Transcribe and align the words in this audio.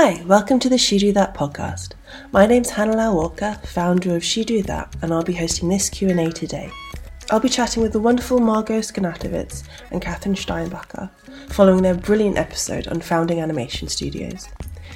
Hi, 0.00 0.22
welcome 0.26 0.60
to 0.60 0.68
the 0.68 0.78
She 0.78 0.96
Drew 0.96 1.10
That 1.10 1.34
podcast. 1.34 1.94
My 2.30 2.46
name's 2.46 2.70
Hannah 2.70 3.12
Walker, 3.12 3.58
founder 3.64 4.14
of 4.14 4.22
She 4.22 4.44
Drew 4.44 4.62
That, 4.62 4.94
and 5.02 5.12
I'll 5.12 5.24
be 5.24 5.32
hosting 5.32 5.68
this 5.68 5.90
Q&A 5.90 6.30
today. 6.30 6.70
I'll 7.32 7.40
be 7.40 7.48
chatting 7.48 7.82
with 7.82 7.92
the 7.92 7.98
wonderful 7.98 8.38
Margaux 8.38 8.78
Scanatovits 8.78 9.64
and 9.90 10.00
Kathrin 10.00 10.36
Steinbacher, 10.36 11.10
following 11.48 11.82
their 11.82 11.96
brilliant 11.96 12.38
episode 12.38 12.86
on 12.86 13.00
founding 13.00 13.40
animation 13.40 13.88
studios. 13.88 14.48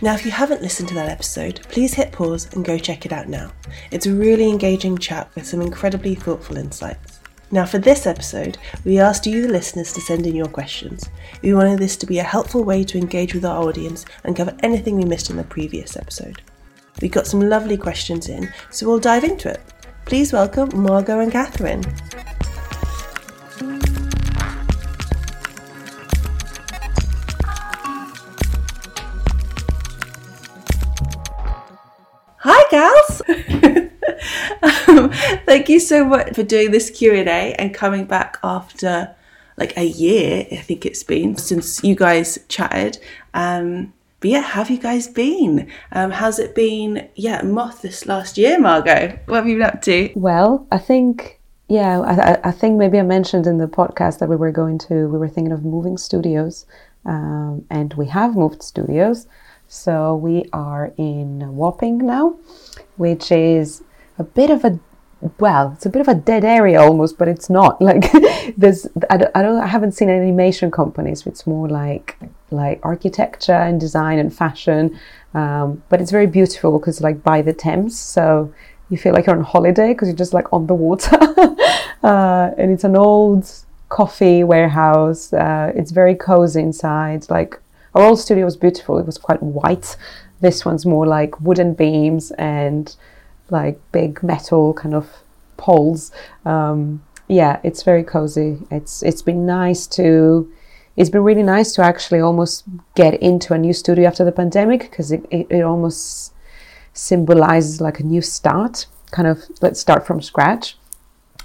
Now, 0.03 0.15
if 0.15 0.25
you 0.25 0.31
haven't 0.31 0.63
listened 0.63 0.89
to 0.91 0.95
that 0.95 1.09
episode, 1.09 1.63
please 1.63 1.95
hit 1.95 2.13
pause 2.13 2.49
and 2.55 2.65
go 2.65 2.79
check 2.79 3.05
it 3.05 3.13
out 3.13 3.27
now. 3.27 3.51
It's 3.91 4.07
a 4.07 4.15
really 4.15 4.49
engaging 4.49 4.99
chat 4.99 5.29
with 5.35 5.49
some 5.49 5.61
incredibly 5.61 6.15
thoughtful 6.15 6.57
insights. 6.57 7.12
Now, 7.53 7.67
for 7.67 7.79
this 7.79 8.07
episode, 8.07 8.57
we 8.83 8.99
asked 8.99 9.27
you, 9.27 9.43
the 9.43 9.53
listeners, 9.53 9.93
to 9.93 10.01
send 10.01 10.27
in 10.27 10.35
your 10.35 10.49
questions. 10.49 11.11
We 11.43 11.53
wanted 11.53 11.81
this 11.81 11.97
to 11.97 12.07
be 12.07 12.19
a 12.19 12.23
helpful 12.23 12.65
way 12.65 12.83
to 12.85 12.97
engage 12.97 13.35
with 13.35 13.45
our 13.45 13.63
audience 13.63 14.07
and 14.25 14.35
cover 14.35 14.57
anything 14.61 14.97
we 14.97 15.05
missed 15.05 15.29
in 15.29 15.37
the 15.37 15.45
previous 15.45 15.95
episode. 15.95 16.41
We 17.03 17.11
got 17.11 17.27
some 17.27 17.41
lovely 17.41 17.77
questions 17.77 18.31
in, 18.31 18.51
so 18.71 18.87
we'll 18.87 19.01
dive 19.01 19.25
into 19.25 19.51
it. 19.51 19.61
Please 20.07 20.33
welcome 20.33 20.71
Margaux 20.75 21.21
and 21.21 21.31
Kathrin. 21.31 21.85
Hi, 32.39 32.65
gals! 32.71 33.81
um, 34.63 35.11
thank 35.47 35.69
you 35.69 35.81
so 35.81 36.05
much 36.05 36.35
for 36.35 36.43
doing 36.43 36.71
this 36.71 36.91
q&a 36.91 37.55
and 37.55 37.75
coming 37.75 38.05
back 38.05 38.39
after 38.43 39.15
like 39.57 39.77
a 39.77 39.85
year 39.85 40.47
i 40.53 40.57
think 40.57 40.87
it's 40.87 41.03
been 41.03 41.37
since 41.37 41.83
you 41.85 41.95
guys 41.95 42.39
chatted. 42.49 42.99
Um, 43.35 43.93
but 44.21 44.31
yeah 44.31 44.41
have 44.41 44.71
you 44.71 44.79
guys 44.79 45.09
been? 45.09 45.71
Um, 45.91 46.11
how's 46.11 46.39
it 46.39 46.55
been 46.55 47.09
yeah 47.15 47.43
moth 47.43 47.83
this 47.83 48.07
last 48.07 48.39
year 48.39 48.59
margaux? 48.59 49.19
What 49.27 49.37
have 49.37 49.49
you 49.49 49.57
been 49.57 49.67
up 49.67 49.83
to? 49.83 50.13
Well 50.15 50.67
i 50.71 50.79
think 50.79 51.41
yeah 51.69 52.01
I, 52.01 52.49
I 52.49 52.53
think 52.53 52.79
maybe 52.79 52.99
i 52.99 53.03
mentioned 53.03 53.47
in 53.47 53.59
the 53.59 53.67
podcast 53.67 54.19
that 54.19 54.29
we 54.29 54.37
were 54.37 54.53
going 54.53 54.79
to 54.79 55.09
we 55.09 55.19
were 55.19 55.29
thinking 55.29 55.53
of 55.53 55.65
moving 55.65 55.97
studios 55.97 56.67
um, 57.05 57.65
and 57.71 57.95
we 57.95 58.07
have 58.07 58.37
moved 58.37 58.63
studios. 58.63 59.27
So 59.69 60.15
we 60.15 60.45
are 60.53 60.93
in 60.97 61.57
Wapping 61.57 61.99
now, 61.99 62.37
which 62.97 63.33
is 63.33 63.83
a 64.19 64.25
bit 64.25 64.51
of 64.51 64.65
a 64.65 64.79
well, 65.39 65.73
it's 65.75 65.87
a 65.87 65.91
bit 65.91 66.01
of 66.01 66.09
a 66.09 66.15
dead 66.15 66.45
area 66.45 66.81
almost, 66.81 67.17
but 67.17 67.29
it's 67.29 67.49
not. 67.49 67.81
Like 67.93 68.11
there's, 68.57 68.87
I 69.11 69.17
don't, 69.17 69.31
I 69.35 69.43
don't, 69.43 69.61
I 69.61 69.67
haven't 69.67 69.93
seen 69.93 70.09
animation 70.09 70.71
companies. 70.71 71.27
It's 71.27 71.47
more 71.47 71.69
like 71.69 72.17
like 72.51 72.81
architecture 72.83 73.53
and 73.53 73.81
design 73.81 74.19
and 74.19 74.35
fashion, 74.35 74.99
um, 75.35 75.83
but 75.89 76.01
it's 76.01 76.11
very 76.11 76.27
beautiful 76.27 76.79
because 76.79 77.01
like 77.01 77.23
by 77.23 77.43
the 77.43 77.53
Thames, 77.53 77.99
so 77.99 78.53
you 78.89 78.99
feel 78.99 79.15
like 79.15 79.27
you're 79.27 79.37
on 79.37 79.45
holiday 79.45 79.93
because 79.93 80.09
you're 80.09 80.17
just 80.17 80.35
like 80.35 80.53
on 80.53 80.67
the 80.67 80.75
water, 80.75 81.17
uh, 82.03 82.51
and 82.59 82.73
it's 82.73 82.85
an 82.85 82.97
old 82.97 83.51
coffee 83.89 84.43
warehouse. 84.45 85.33
Uh, 85.33 85.73
it's 85.75 85.91
very 85.91 86.15
cozy 86.15 86.61
inside. 86.61 87.29
Like 87.31 87.61
our 87.95 88.03
old 88.05 88.21
studio 88.21 88.45
was 88.45 88.57
beautiful. 88.57 88.99
It 88.99 89.07
was 89.07 89.19
quite 89.19 89.43
white. 89.43 89.97
This 90.41 90.65
one's 90.65 90.85
more 90.87 91.07
like 91.07 91.41
wooden 91.41 91.75
beams 91.75 92.33
and 92.33 92.95
like 93.53 93.81
big 93.93 94.23
metal 94.23 94.75
kind 94.75 94.95
of 94.95 95.09
poles. 95.57 96.11
Um, 96.45 97.03
yeah, 97.29 97.61
it's 97.63 97.83
very 97.83 98.03
cozy. 98.03 98.59
It's 98.71 99.03
it's 99.03 99.23
been 99.23 99.47
nice 99.47 99.87
to 99.99 100.51
it's 100.97 101.11
been 101.11 101.23
really 101.23 101.43
nice 101.43 101.73
to 101.73 101.83
actually 101.83 102.21
almost 102.21 102.65
get 102.95 103.15
into 103.23 103.55
a 103.55 103.59
new 103.59 103.73
studio 103.73 104.07
after 104.09 104.25
the 104.25 104.33
pandemic 104.33 104.81
because 104.83 105.11
it, 105.11 105.25
it, 105.31 105.47
it, 105.49 105.63
almost 105.63 106.35
symbolizes 106.93 107.81
like 107.81 107.99
a 107.99 108.03
new 108.03 108.21
start, 108.21 108.87
kind 109.11 109.27
of 109.27 109.43
let's 109.63 109.81
start 109.81 110.07
from 110.07 110.21
scratch. 110.21 110.77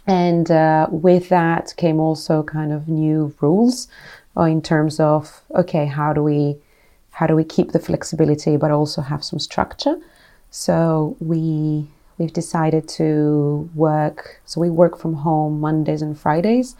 And 0.06 0.52
uh, 0.52 0.88
with 0.90 1.30
that 1.30 1.74
came 1.78 2.00
also 2.00 2.44
kind 2.44 2.74
of 2.74 2.90
new 2.90 3.34
rules 3.40 3.88
uh, 4.36 4.44
in 4.44 4.62
terms 4.62 5.00
of 5.00 5.42
okay, 5.56 5.86
how 5.86 6.14
do 6.14 6.24
we 6.24 6.58
how 7.12 7.28
do 7.28 7.36
we 7.36 7.44
keep 7.44 7.72
the 7.72 7.80
flexibility 7.80 8.58
but 8.58 8.72
also 8.72 9.02
have 9.02 9.24
some 9.24 9.40
structure? 9.40 9.98
So 10.50 11.16
we 11.20 11.88
we've 12.18 12.34
decided 12.34 12.88
to 12.88 13.70
work. 13.76 14.42
So 14.46 14.60
we 14.62 14.70
work 14.70 14.98
from 14.98 15.16
home 15.16 15.60
Mondays 15.60 16.02
and 16.02 16.18
Fridays, 16.18 16.76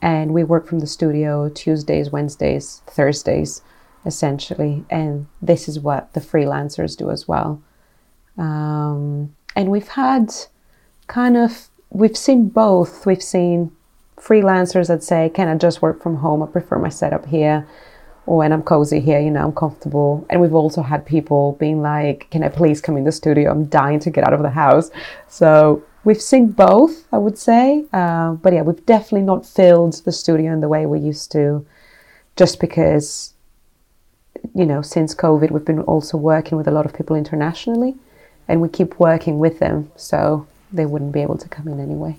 and 0.00 0.34
we 0.34 0.44
work 0.44 0.66
from 0.66 0.80
the 0.80 0.86
studio 0.86 1.48
Tuesdays, 1.48 2.10
Wednesdays, 2.10 2.82
Thursdays, 2.86 3.62
essentially. 4.04 4.84
And 4.90 5.26
this 5.40 5.68
is 5.68 5.80
what 5.80 6.12
the 6.12 6.20
freelancers 6.20 6.96
do 6.96 7.10
as 7.10 7.26
well. 7.26 7.62
Um, 8.36 9.34
and 9.54 9.70
we've 9.70 9.88
had 9.88 10.32
kind 11.06 11.36
of 11.36 11.68
we've 11.90 12.16
seen 12.16 12.48
both. 12.48 13.06
We've 13.06 13.22
seen 13.22 13.72
freelancers 14.16 14.88
that 14.88 15.02
say, 15.02 15.30
"Can 15.30 15.48
I 15.48 15.56
just 15.56 15.82
work 15.82 16.02
from 16.02 16.16
home? 16.16 16.42
I 16.42 16.46
prefer 16.46 16.78
my 16.78 16.88
setup 16.88 17.26
here." 17.26 17.66
Or 18.26 18.36
when 18.38 18.52
I'm 18.52 18.62
cozy 18.62 19.00
here, 19.00 19.18
you 19.18 19.30
know, 19.30 19.44
I'm 19.44 19.52
comfortable. 19.52 20.26
And 20.30 20.40
we've 20.40 20.54
also 20.54 20.82
had 20.82 21.04
people 21.04 21.52
being 21.58 21.82
like, 21.82 22.28
Can 22.30 22.44
I 22.44 22.48
please 22.48 22.80
come 22.80 22.96
in 22.96 23.04
the 23.04 23.12
studio? 23.12 23.50
I'm 23.50 23.66
dying 23.66 24.00
to 24.00 24.10
get 24.10 24.24
out 24.24 24.32
of 24.32 24.42
the 24.42 24.50
house. 24.50 24.90
So 25.28 25.82
we've 26.04 26.20
seen 26.20 26.48
both, 26.48 27.06
I 27.12 27.18
would 27.18 27.38
say. 27.38 27.84
Uh, 27.92 28.32
but 28.34 28.52
yeah, 28.52 28.62
we've 28.62 28.84
definitely 28.86 29.22
not 29.22 29.46
filled 29.46 29.94
the 30.04 30.12
studio 30.12 30.52
in 30.52 30.60
the 30.60 30.68
way 30.68 30.86
we 30.86 31.00
used 31.00 31.32
to, 31.32 31.66
just 32.36 32.60
because, 32.60 33.34
you 34.54 34.66
know, 34.66 34.82
since 34.82 35.14
COVID, 35.14 35.50
we've 35.50 35.64
been 35.64 35.80
also 35.80 36.16
working 36.16 36.56
with 36.56 36.68
a 36.68 36.72
lot 36.72 36.86
of 36.86 36.94
people 36.94 37.16
internationally 37.16 37.94
and 38.48 38.60
we 38.60 38.68
keep 38.68 38.98
working 38.98 39.38
with 39.38 39.58
them. 39.58 39.90
So 39.96 40.46
they 40.72 40.86
wouldn't 40.86 41.12
be 41.12 41.22
able 41.22 41.38
to 41.38 41.48
come 41.48 41.68
in 41.68 41.80
anyway. 41.80 42.16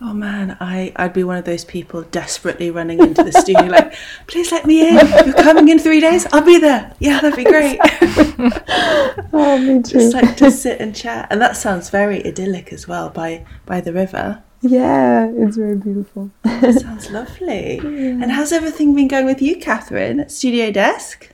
Oh 0.00 0.12
man, 0.12 0.56
I, 0.60 0.92
I'd 0.96 1.12
be 1.12 1.22
one 1.22 1.36
of 1.36 1.44
those 1.44 1.64
people 1.64 2.02
desperately 2.02 2.70
running 2.70 2.98
into 2.98 3.22
the 3.22 3.32
studio 3.32 3.64
like, 3.64 3.94
please 4.26 4.50
let 4.50 4.66
me 4.66 4.88
in. 4.88 4.94
You're 4.96 5.34
coming 5.34 5.68
in 5.68 5.78
three 5.78 6.00
days? 6.00 6.26
I'll 6.32 6.44
be 6.44 6.58
there. 6.58 6.92
Yeah, 6.98 7.20
that'd 7.20 7.36
be 7.36 7.44
great. 7.44 7.78
oh, 9.32 9.58
me 9.58 9.82
too. 9.82 9.92
Just 9.98 10.14
like 10.14 10.36
to 10.38 10.50
sit 10.50 10.80
and 10.80 10.94
chat. 10.94 11.28
And 11.30 11.40
that 11.40 11.56
sounds 11.56 11.90
very 11.90 12.26
idyllic 12.26 12.72
as 12.72 12.88
well 12.88 13.08
by 13.08 13.46
by 13.66 13.80
the 13.80 13.92
river. 13.92 14.42
Yeah, 14.62 15.30
it's 15.36 15.56
very 15.56 15.76
beautiful. 15.76 16.30
sounds 16.44 17.10
lovely. 17.10 17.76
Yeah. 17.76 18.22
And 18.22 18.32
how's 18.32 18.50
everything 18.50 18.94
been 18.94 19.08
going 19.08 19.26
with 19.26 19.42
you, 19.42 19.56
Kathrin, 19.56 20.20
at 20.22 20.32
Studio 20.32 20.72
Desk? 20.72 21.28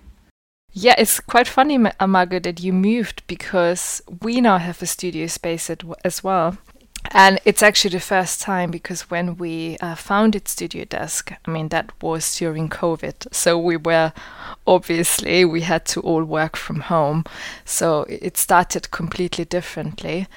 Yeah, 0.73 0.95
it's 0.99 1.21
quite 1.21 1.49
funny, 1.49 1.79
Margaux, 1.79 2.41
that 2.41 2.61
you 2.61 2.73
moved 2.73 3.23
because 3.27 4.03
we 4.21 4.41
now 4.41 4.59
have 4.59 4.83
a 4.83 4.87
studio 4.87 5.27
space 5.27 5.71
at, 5.71 5.83
as 6.05 6.23
well 6.23 6.59
and 7.13 7.41
it's 7.45 7.63
actually 7.63 7.91
the 7.91 8.01
first 8.01 8.41
time 8.41 8.71
because 8.71 9.11
when 9.11 9.37
we 9.37 9.77
uh, 9.81 9.97
founded 9.97 10.47
Studio 10.47 10.85
Desk, 10.85 11.33
I 11.45 11.51
mean, 11.51 11.69
that 11.69 11.91
was 12.01 12.37
during 12.39 12.69
COVID. 12.69 13.35
So 13.35 13.59
we 13.59 13.77
were 13.77 14.13
obviously, 14.67 15.45
we 15.45 15.63
had 15.63 15.85
to 15.87 16.01
all 16.01 16.23
work 16.23 16.57
from 16.57 16.81
home. 16.81 17.25
So 17.65 18.07
it 18.09 18.37
started 18.37 18.91
completely 18.93 19.45
differently. 19.45 20.29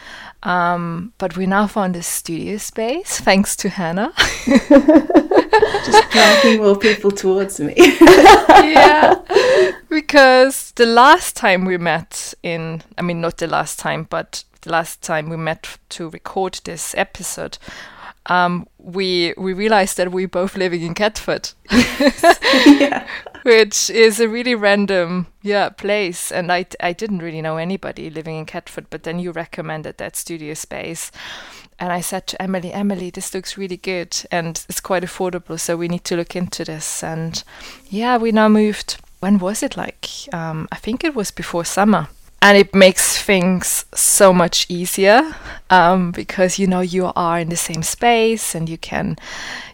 Um, 0.41 1.13
but 1.19 1.37
we 1.37 1.45
now 1.45 1.67
found 1.67 1.95
a 1.95 2.03
studio 2.03 2.57
space 2.57 3.19
thanks 3.19 3.55
to 3.57 3.69
Hannah. 3.69 4.11
Just 4.45 6.11
dragging 6.11 6.61
more 6.61 6.77
people 6.77 7.11
towards 7.11 7.59
me. 7.59 7.73
yeah. 7.77 9.15
Because 9.89 10.71
the 10.71 10.87
last 10.87 11.35
time 11.35 11.65
we 11.65 11.77
met 11.77 12.33
in, 12.41 12.81
I 12.97 13.03
mean, 13.03 13.21
not 13.21 13.37
the 13.37 13.45
last 13.45 13.77
time, 13.77 14.07
but 14.09 14.43
the 14.63 14.71
last 14.71 15.01
time 15.01 15.29
we 15.29 15.37
met 15.37 15.77
to 15.89 16.09
record 16.09 16.59
this 16.63 16.95
episode, 16.95 17.57
um, 18.27 18.67
we 18.77 19.33
we 19.37 19.53
realized 19.53 19.97
that 19.97 20.11
we're 20.11 20.27
both 20.27 20.55
living 20.55 20.81
in 20.81 20.93
Catford, 20.93 21.51
yeah. 21.71 23.05
which 23.43 23.89
is 23.89 24.19
a 24.19 24.29
really 24.29 24.55
random 24.55 25.27
yeah 25.41 25.69
place. 25.69 26.31
And 26.31 26.51
I 26.51 26.65
I 26.79 26.93
didn't 26.93 27.19
really 27.19 27.41
know 27.41 27.57
anybody 27.57 28.09
living 28.09 28.37
in 28.37 28.45
Catford, 28.45 28.89
but 28.89 29.03
then 29.03 29.19
you 29.19 29.31
recommended 29.31 29.97
that 29.97 30.15
studio 30.15 30.53
space. 30.53 31.11
And 31.79 31.91
I 31.91 32.01
said 32.01 32.27
to 32.27 32.41
Emily, 32.41 32.71
Emily, 32.71 33.09
this 33.09 33.33
looks 33.33 33.57
really 33.57 33.77
good 33.77 34.15
and 34.31 34.63
it's 34.69 34.79
quite 34.79 35.03
affordable, 35.03 35.59
so 35.59 35.75
we 35.75 35.87
need 35.87 36.03
to 36.05 36.15
look 36.15 36.35
into 36.35 36.63
this. 36.63 37.03
And 37.03 37.43
yeah, 37.89 38.17
we 38.17 38.31
now 38.31 38.47
moved. 38.47 38.97
When 39.19 39.39
was 39.39 39.63
it? 39.63 39.75
Like, 39.75 40.07
um, 40.33 40.67
I 40.71 40.75
think 40.75 41.03
it 41.03 41.15
was 41.15 41.31
before 41.31 41.65
summer 41.65 42.09
and 42.43 42.57
it 42.57 42.75
makes 42.75 43.17
things 43.19 43.85
so 43.95 44.33
much 44.33 44.65
easier 44.67 45.33
um, 45.69 46.11
because 46.11 46.59
you 46.59 46.67
know 46.67 46.81
you 46.81 47.11
are 47.15 47.39
in 47.39 47.47
the 47.47 47.55
same 47.55 47.81
space 47.81 48.53
and 48.53 48.67
you 48.67 48.77
can 48.77 49.17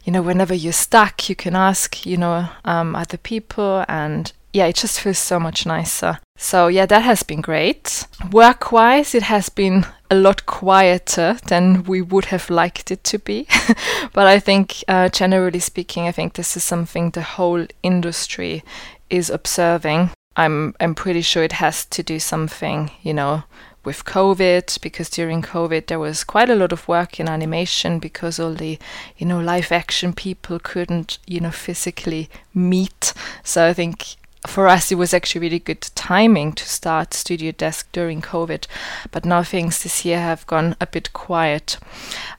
you 0.06 0.13
know 0.13 0.21
whenever 0.21 0.54
you're 0.54 0.71
stuck 0.71 1.27
you 1.27 1.36
can 1.36 1.56
ask 1.56 2.06
you 2.06 2.16
know 2.16 2.48
um, 2.63 2.95
other 2.95 3.18
people 3.18 3.83
and 3.89 4.31
yeah, 4.51 4.66
it 4.66 4.75
just 4.75 5.00
feels 5.00 5.19
so 5.19 5.39
much 5.39 5.66
nicer. 5.66 6.19
So, 6.36 6.68
yeah, 6.68 6.88
that 6.88 7.04
has 7.04 7.21
been 7.21 7.42
great. 7.42 8.07
Work 8.31 8.72
wise, 8.72 9.13
it 9.13 9.24
has 9.24 9.50
been 9.50 9.86
a 10.10 10.15
lot 10.15 10.48
quieter 10.48 11.38
than 11.48 11.83
we 11.83 12.01
would 12.01 12.25
have 12.25 12.50
liked 12.50 12.89
it 12.89 13.04
to 13.04 13.19
be. 13.19 13.48
but 14.13 14.25
I 14.25 14.39
think, 14.39 14.83
uh, 14.88 15.10
generally 15.10 15.60
speaking, 15.60 16.07
I 16.07 16.12
think 16.12 16.33
this 16.33 16.57
is 16.57 16.63
something 16.63 17.12
the 17.12 17.22
whole 17.22 17.68
industry 17.83 18.63
is 19.10 19.30
observing. 19.30 20.10
I'm, 20.39 20.74
I'm 20.80 20.95
pretty 20.95 21.21
sure 21.21 21.44
it 21.44 21.51
has 21.51 21.83
to 21.88 22.01
do 22.01 22.18
something, 22.18 22.91
you 23.01 23.13
know, 23.13 23.44
with 23.83 24.06
COVID 24.06 24.80
because 24.81 25.09
during 25.09 25.41
COVID 25.41 25.88
there 25.88 26.00
was 26.00 26.24
quite 26.24 26.50
a 26.50 26.56
lot 26.56 26.71
of 26.71 26.88
work 26.88 27.19
in 27.19 27.27
animation 27.27 28.00
because 28.00 28.39
all 28.39 28.53
the 28.53 28.77
you 29.18 29.25
know 29.25 29.39
live 29.39 29.71
action 29.71 30.13
people 30.13 30.59
couldn't 30.59 31.18
you 31.27 31.41
know 31.41 31.51
physically 31.51 32.30
meet. 32.53 33.13
So 33.44 33.68
I 33.68 33.74
think 33.74 34.15
for 34.47 34.69
us 34.69 34.91
it 34.91 34.95
was 34.95 35.13
actually 35.13 35.41
really 35.41 35.59
good 35.59 35.81
timing 35.95 36.53
to 36.53 36.65
start 36.65 37.13
Studio 37.13 37.51
Desk 37.51 37.89
during 37.91 38.21
COVID, 38.21 38.65
but 39.12 39.25
now 39.25 39.44
things 39.44 39.83
this 39.83 40.06
year 40.06 40.19
have 40.19 40.47
gone 40.47 40.77
a 40.80 40.88
bit 40.88 41.12
quiet. 41.12 41.77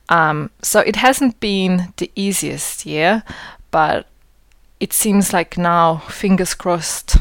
Um, 0.08 0.50
so 0.62 0.80
it 0.80 0.96
hasn't 0.96 1.38
been 1.40 1.92
the 1.98 2.10
easiest 2.16 2.86
year, 2.86 3.24
but 3.70 4.06
it 4.80 4.94
seems 4.94 5.34
like 5.34 5.58
now, 5.58 5.98
fingers 6.08 6.54
crossed, 6.54 7.18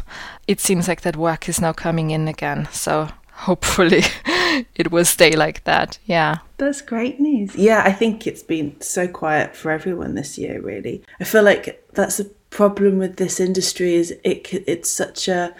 it 0.49 0.59
seems 0.59 0.87
like 0.87 1.01
that 1.01 1.15
work 1.15 1.47
is 1.47 1.61
now 1.61 1.71
coming 1.71 2.09
in 2.09 2.27
again. 2.27 2.67
So 2.71 3.09
hopefully 3.33 4.01
it 4.75 4.91
will 4.91 5.05
stay 5.05 5.35
like 5.35 5.63
that. 5.65 5.99
Yeah. 6.05 6.39
That's 6.57 6.81
great 6.81 7.19
news. 7.19 7.55
Yeah, 7.55 7.83
I 7.85 7.91
think 7.91 8.25
it's 8.25 8.41
been 8.41 8.81
so 8.81 9.07
quiet 9.07 9.55
for 9.55 9.69
everyone 9.69 10.15
this 10.15 10.39
year, 10.39 10.59
really. 10.59 11.03
I 11.19 11.23
feel 11.23 11.43
like 11.43 11.87
that's 11.93 12.17
the 12.17 12.31
problem 12.49 12.97
with 12.97 13.17
this 13.17 13.39
industry 13.39 13.93
is 13.93 14.09
it 14.23 14.51
it's 14.51 14.89
such 14.89 15.27
a 15.27 15.53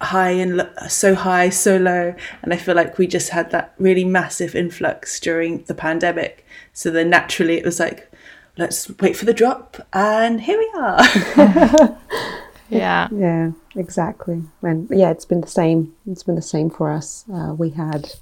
high 0.00 0.30
and 0.30 0.56
lo- 0.56 0.72
so 0.88 1.14
high, 1.14 1.50
so 1.50 1.76
low, 1.76 2.14
and 2.40 2.54
I 2.54 2.56
feel 2.56 2.74
like 2.74 2.96
we 2.96 3.06
just 3.06 3.28
had 3.28 3.50
that 3.50 3.74
really 3.76 4.04
massive 4.04 4.54
influx 4.54 5.20
during 5.20 5.64
the 5.64 5.74
pandemic. 5.74 6.46
So 6.72 6.90
then 6.90 7.10
naturally 7.10 7.58
it 7.58 7.64
was 7.66 7.78
like 7.78 8.10
let's 8.56 8.90
wait 9.00 9.18
for 9.18 9.26
the 9.26 9.34
drop 9.34 9.86
and 9.92 10.40
here 10.40 10.58
we 10.58 10.70
are. 10.76 11.98
yeah. 12.70 13.08
Yeah, 13.12 13.52
exactly. 13.76 14.42
And 14.62 14.88
yeah, 14.90 15.10
it's 15.10 15.24
been 15.24 15.40
the 15.40 15.48
same. 15.48 15.94
It's 16.10 16.22
been 16.22 16.36
the 16.36 16.42
same 16.42 16.70
for 16.70 16.90
us. 16.90 17.24
Uh, 17.32 17.54
we 17.54 17.70
had, 17.70 18.12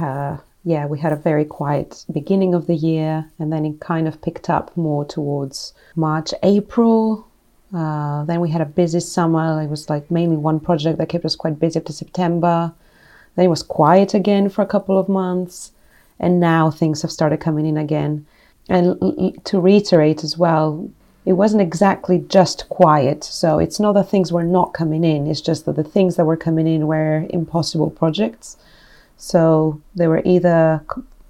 uh, 0.00 0.36
yeah, 0.64 0.86
we 0.86 0.98
had 0.98 1.12
a 1.12 1.16
very 1.16 1.44
quiet 1.44 2.04
beginning 2.12 2.54
of 2.54 2.66
the 2.66 2.74
year, 2.74 3.30
and 3.38 3.52
then 3.52 3.64
it 3.64 3.80
kind 3.80 4.06
of 4.06 4.20
picked 4.22 4.50
up 4.50 4.76
more 4.76 5.04
towards 5.04 5.72
March, 5.96 6.32
April. 6.42 7.26
Uh, 7.74 8.24
then 8.24 8.40
we 8.40 8.50
had 8.50 8.60
a 8.60 8.66
busy 8.66 9.00
summer. 9.00 9.62
It 9.62 9.70
was 9.70 9.88
like 9.88 10.10
mainly 10.10 10.36
one 10.36 10.60
project 10.60 10.98
that 10.98 11.08
kept 11.08 11.24
us 11.24 11.36
quite 11.36 11.58
busy 11.58 11.78
up 11.78 11.86
to 11.86 11.92
September. 11.92 12.72
Then 13.36 13.46
it 13.46 13.48
was 13.48 13.62
quiet 13.62 14.12
again 14.12 14.48
for 14.48 14.62
a 14.62 14.66
couple 14.66 14.98
of 14.98 15.08
months, 15.08 15.72
and 16.18 16.40
now 16.40 16.70
things 16.70 17.02
have 17.02 17.12
started 17.12 17.40
coming 17.40 17.66
in 17.66 17.76
again. 17.76 18.26
And 18.68 19.40
to 19.46 19.60
reiterate 19.60 20.22
as 20.22 20.36
well, 20.36 20.90
it 21.30 21.34
wasn't 21.34 21.62
exactly 21.62 22.24
just 22.28 22.68
quiet. 22.70 23.22
So 23.22 23.60
it's 23.60 23.78
not 23.78 23.92
that 23.92 24.10
things 24.10 24.32
were 24.32 24.42
not 24.42 24.74
coming 24.74 25.04
in, 25.04 25.28
it's 25.28 25.40
just 25.40 25.64
that 25.66 25.76
the 25.76 25.84
things 25.84 26.16
that 26.16 26.24
were 26.24 26.36
coming 26.36 26.66
in 26.66 26.88
were 26.88 27.24
impossible 27.30 27.88
projects. 27.88 28.56
So 29.16 29.80
they 29.94 30.08
were 30.08 30.22
either 30.24 30.84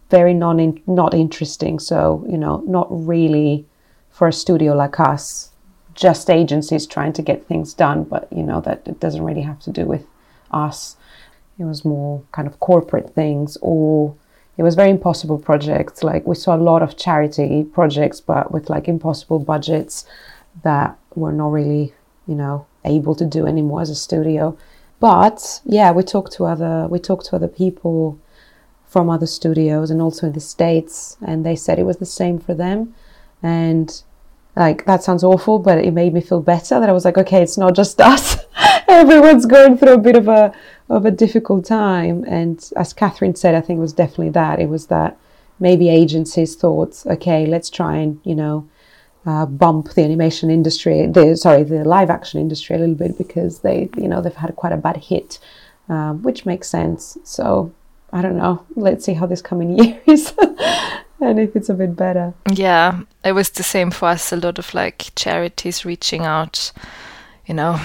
very 0.08 0.32
non 0.32 0.80
not 0.86 1.12
interesting, 1.12 1.78
so 1.78 2.24
you 2.30 2.38
know, 2.38 2.62
not 2.66 2.86
really 2.90 3.66
for 4.10 4.26
a 4.26 4.32
studio 4.32 4.74
like 4.74 4.98
us, 4.98 5.50
just 5.92 6.30
agencies 6.30 6.86
trying 6.86 7.12
to 7.12 7.20
get 7.20 7.46
things 7.46 7.74
done, 7.74 8.04
but 8.04 8.26
you 8.32 8.42
know 8.42 8.62
that 8.62 8.80
it 8.86 9.00
doesn't 9.00 9.22
really 9.22 9.42
have 9.42 9.60
to 9.60 9.70
do 9.70 9.84
with 9.84 10.06
us. 10.50 10.96
It 11.58 11.64
was 11.64 11.84
more 11.84 12.22
kind 12.32 12.48
of 12.48 12.58
corporate 12.58 13.14
things 13.14 13.58
or 13.60 14.16
it 14.60 14.62
was 14.62 14.74
very 14.74 14.90
impossible 14.90 15.38
projects. 15.38 16.04
Like 16.04 16.26
we 16.26 16.34
saw 16.34 16.54
a 16.54 16.58
lot 16.58 16.82
of 16.82 16.98
charity 16.98 17.64
projects, 17.64 18.20
but 18.20 18.52
with 18.52 18.68
like 18.68 18.88
impossible 18.88 19.38
budgets 19.38 20.04
that 20.64 20.98
we're 21.14 21.32
not 21.32 21.50
really, 21.50 21.94
you 22.26 22.34
know, 22.34 22.66
able 22.84 23.14
to 23.14 23.24
do 23.24 23.46
anymore 23.46 23.80
as 23.80 23.88
a 23.88 23.94
studio. 23.94 24.58
But 24.98 25.62
yeah, 25.64 25.92
we 25.92 26.02
talked 26.02 26.32
to 26.32 26.44
other 26.44 26.86
we 26.90 26.98
talked 26.98 27.24
to 27.28 27.36
other 27.36 27.48
people 27.48 28.18
from 28.86 29.08
other 29.08 29.26
studios 29.26 29.90
and 29.90 30.02
also 30.02 30.26
in 30.26 30.34
the 30.34 30.40
states, 30.40 31.16
and 31.26 31.46
they 31.46 31.56
said 31.56 31.78
it 31.78 31.84
was 31.84 31.96
the 31.96 32.04
same 32.04 32.38
for 32.38 32.52
them. 32.52 32.94
And 33.42 34.02
like 34.56 34.84
that 34.84 35.02
sounds 35.02 35.24
awful, 35.24 35.58
but 35.58 35.78
it 35.78 35.94
made 35.94 36.12
me 36.12 36.20
feel 36.20 36.42
better 36.42 36.78
that 36.78 36.90
I 36.90 36.92
was 36.92 37.06
like, 37.06 37.16
okay, 37.16 37.42
it's 37.42 37.56
not 37.56 37.74
just 37.74 37.98
us. 38.12 38.36
Everyone's 38.88 39.46
going 39.46 39.78
through 39.78 39.94
a 39.94 39.98
bit 39.98 40.16
of 40.16 40.28
a 40.28 40.52
of 40.90 41.06
a 41.06 41.10
difficult 41.10 41.64
time. 41.64 42.24
And 42.24 42.58
as 42.76 42.92
Kathrin 42.92 43.38
said, 43.38 43.54
I 43.54 43.60
think 43.60 43.78
it 43.78 43.80
was 43.80 43.92
definitely 43.92 44.30
that. 44.30 44.60
It 44.60 44.68
was 44.68 44.88
that 44.88 45.16
maybe 45.60 45.88
agencies 45.88 46.56
thought, 46.56 47.02
okay, 47.06 47.46
let's 47.46 47.70
try 47.70 47.96
and, 47.96 48.20
you 48.24 48.34
know, 48.34 48.68
uh, 49.24 49.46
bump 49.46 49.92
the 49.94 50.02
animation 50.02 50.50
industry, 50.50 51.06
the 51.06 51.36
sorry, 51.36 51.62
the 51.62 51.84
live 51.84 52.10
action 52.10 52.40
industry 52.40 52.74
a 52.74 52.78
little 52.78 52.94
bit 52.94 53.16
because 53.16 53.60
they, 53.60 53.88
you 53.96 54.08
know, 54.08 54.20
they've 54.20 54.34
had 54.34 54.54
quite 54.56 54.72
a 54.72 54.78
bad 54.78 54.96
hit, 54.96 55.38
um, 55.88 56.22
which 56.22 56.44
makes 56.44 56.68
sense. 56.68 57.18
So 57.22 57.72
I 58.12 58.22
don't 58.22 58.36
know. 58.36 58.66
Let's 58.74 59.04
see 59.04 59.14
how 59.14 59.26
this 59.26 59.42
coming 59.42 59.78
year 59.82 60.00
is. 60.06 60.34
and 61.20 61.38
if 61.38 61.54
it's 61.54 61.68
a 61.68 61.74
bit 61.74 61.94
better. 61.94 62.34
Yeah, 62.50 63.02
it 63.22 63.32
was 63.32 63.50
the 63.50 63.62
same 63.62 63.90
for 63.90 64.08
us. 64.08 64.32
A 64.32 64.36
lot 64.36 64.58
of 64.58 64.74
like 64.74 65.12
charities 65.14 65.84
reaching 65.84 66.24
out, 66.24 66.72
you 67.46 67.54
know, 67.54 67.78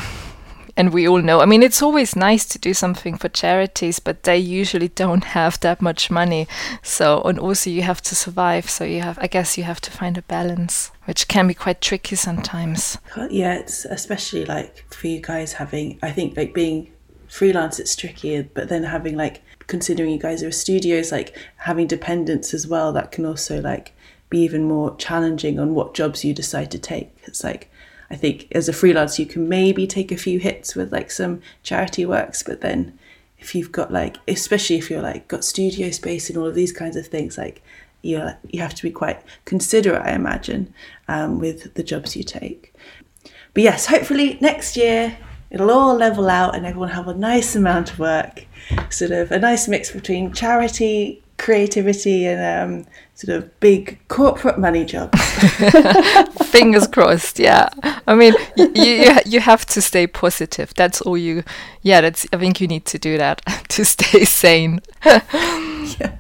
and 0.77 0.93
we 0.93 1.07
all 1.07 1.21
know. 1.21 1.39
I 1.39 1.45
mean, 1.45 1.63
it's 1.63 1.81
always 1.81 2.15
nice 2.15 2.45
to 2.45 2.59
do 2.59 2.73
something 2.73 3.17
for 3.17 3.29
charities, 3.29 3.99
but 3.99 4.23
they 4.23 4.37
usually 4.37 4.89
don't 4.89 5.23
have 5.39 5.59
that 5.61 5.81
much 5.81 6.11
money. 6.11 6.47
So, 6.83 7.21
and 7.21 7.39
also 7.39 7.69
you 7.69 7.83
have 7.83 8.01
to 8.03 8.15
survive. 8.15 8.69
So 8.69 8.83
you 8.83 9.01
have, 9.01 9.17
I 9.21 9.27
guess, 9.27 9.57
you 9.57 9.63
have 9.63 9.81
to 9.81 9.91
find 9.91 10.17
a 10.17 10.21
balance, 10.23 10.91
which 11.05 11.27
can 11.27 11.47
be 11.47 11.53
quite 11.53 11.81
tricky 11.81 12.15
sometimes. 12.15 12.97
Yeah, 13.29 13.55
it's 13.55 13.85
especially 13.85 14.45
like 14.45 14.85
for 14.93 15.07
you 15.07 15.21
guys 15.21 15.53
having. 15.53 15.99
I 16.01 16.11
think 16.11 16.35
like 16.35 16.53
being 16.53 16.91
freelance, 17.27 17.79
it's 17.79 17.95
tricky, 17.95 18.41
but 18.41 18.69
then 18.69 18.83
having 18.83 19.15
like 19.15 19.41
considering 19.67 20.11
you 20.11 20.19
guys 20.19 20.43
are 20.43 20.51
studios, 20.51 21.11
like 21.11 21.37
having 21.57 21.87
dependents 21.87 22.53
as 22.53 22.67
well, 22.67 22.91
that 22.93 23.11
can 23.11 23.25
also 23.25 23.61
like 23.61 23.93
be 24.29 24.39
even 24.39 24.63
more 24.63 24.95
challenging 24.97 25.59
on 25.59 25.73
what 25.73 25.93
jobs 25.93 26.25
you 26.25 26.33
decide 26.33 26.71
to 26.71 26.79
take. 26.79 27.15
It's 27.23 27.43
like 27.43 27.71
I 28.09 28.15
think 28.15 28.47
as 28.51 28.69
a 28.69 28.73
freelance, 28.73 29.19
you 29.19 29.25
can 29.25 29.49
maybe 29.49 29.87
take 29.87 30.11
a 30.11 30.17
few 30.17 30.39
hits 30.39 30.75
with 30.75 30.91
like 30.91 31.11
some 31.11 31.41
charity 31.63 32.05
works, 32.05 32.43
but 32.43 32.61
then 32.61 32.97
if 33.39 33.55
you've 33.55 33.71
got 33.71 33.91
like, 33.91 34.17
especially 34.27 34.77
if 34.77 34.89
you're 34.89 35.01
like 35.01 35.27
got 35.27 35.43
studio 35.43 35.89
space 35.91 36.29
and 36.29 36.37
all 36.37 36.47
of 36.47 36.55
these 36.55 36.71
kinds 36.71 36.95
of 36.95 37.07
things, 37.07 37.37
like 37.37 37.61
you 38.01 38.29
you 38.47 38.61
have 38.61 38.75
to 38.75 38.83
be 38.83 38.91
quite 38.91 39.21
considerate, 39.45 40.01
I 40.01 40.13
imagine, 40.13 40.73
um, 41.07 41.39
with 41.39 41.73
the 41.73 41.83
jobs 41.83 42.15
you 42.15 42.23
take. 42.23 42.73
But 43.53 43.63
yes, 43.63 43.87
hopefully 43.87 44.37
next 44.41 44.77
year 44.77 45.17
it'll 45.49 45.71
all 45.71 45.95
level 45.95 46.29
out 46.29 46.55
and 46.55 46.65
everyone 46.65 46.89
have 46.89 47.07
a 47.07 47.13
nice 47.13 47.55
amount 47.55 47.91
of 47.91 47.99
work, 47.99 48.45
sort 48.89 49.11
of 49.11 49.31
a 49.31 49.39
nice 49.39 49.67
mix 49.67 49.91
between 49.91 50.33
charity, 50.33 51.23
creativity, 51.37 52.25
and 52.25 52.85
um, 52.85 52.91
sort 53.13 53.37
of 53.37 53.59
big 53.59 53.99
corporate 54.07 54.59
money 54.59 54.85
jobs. 54.85 55.19
Fingers 56.49 56.87
crossed. 56.87 57.39
Yeah, 57.39 57.69
I 58.07 58.15
mean, 58.15 58.33
you, 58.55 58.71
you 58.75 59.15
you 59.25 59.39
have 59.39 59.65
to 59.67 59.81
stay 59.81 60.07
positive. 60.07 60.73
That's 60.75 61.01
all 61.01 61.17
you. 61.17 61.43
Yeah, 61.81 62.01
that's. 62.01 62.25
I 62.33 62.37
think 62.37 62.61
you 62.61 62.67
need 62.67 62.85
to 62.85 62.99
do 62.99 63.17
that 63.17 63.41
to 63.69 63.85
stay 63.85 64.25
sane. 64.25 64.79
yeah. 65.05 66.17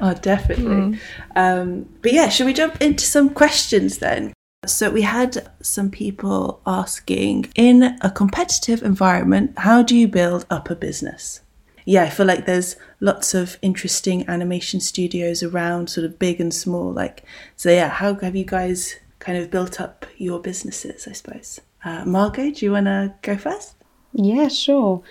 Oh, 0.00 0.14
definitely. 0.14 0.64
Mm. 0.64 0.98
Um, 1.36 1.88
but 2.02 2.12
yeah, 2.12 2.28
should 2.28 2.46
we 2.46 2.52
jump 2.52 2.80
into 2.80 3.04
some 3.04 3.30
questions 3.30 3.98
then? 3.98 4.32
So 4.64 4.90
we 4.90 5.02
had 5.02 5.50
some 5.60 5.90
people 5.90 6.60
asking, 6.66 7.50
in 7.56 7.98
a 8.00 8.10
competitive 8.10 8.82
environment, 8.82 9.54
how 9.58 9.82
do 9.82 9.96
you 9.96 10.06
build 10.06 10.46
up 10.50 10.70
a 10.70 10.76
business? 10.76 11.40
Yeah, 11.84 12.04
I 12.04 12.10
feel 12.10 12.26
like 12.26 12.46
there's 12.46 12.76
lots 13.00 13.34
of 13.34 13.58
interesting 13.62 14.28
animation 14.28 14.80
studios 14.80 15.42
around, 15.42 15.90
sort 15.90 16.04
of 16.04 16.18
big 16.18 16.40
and 16.40 16.54
small. 16.54 16.92
Like, 16.92 17.24
so 17.56 17.70
yeah, 17.70 17.88
how 17.88 18.14
have 18.14 18.36
you 18.36 18.44
guys 18.44 18.96
kind 19.18 19.38
of 19.38 19.50
built 19.50 19.80
up 19.80 20.06
your 20.16 20.40
businesses? 20.40 21.08
I 21.08 21.12
suppose. 21.12 21.60
Uh, 21.84 22.04
Margaux, 22.04 22.52
do 22.52 22.64
you 22.64 22.72
want 22.72 22.86
to 22.86 23.14
go 23.22 23.36
first? 23.36 23.74
Yeah, 24.12 24.48
sure. 24.48 25.02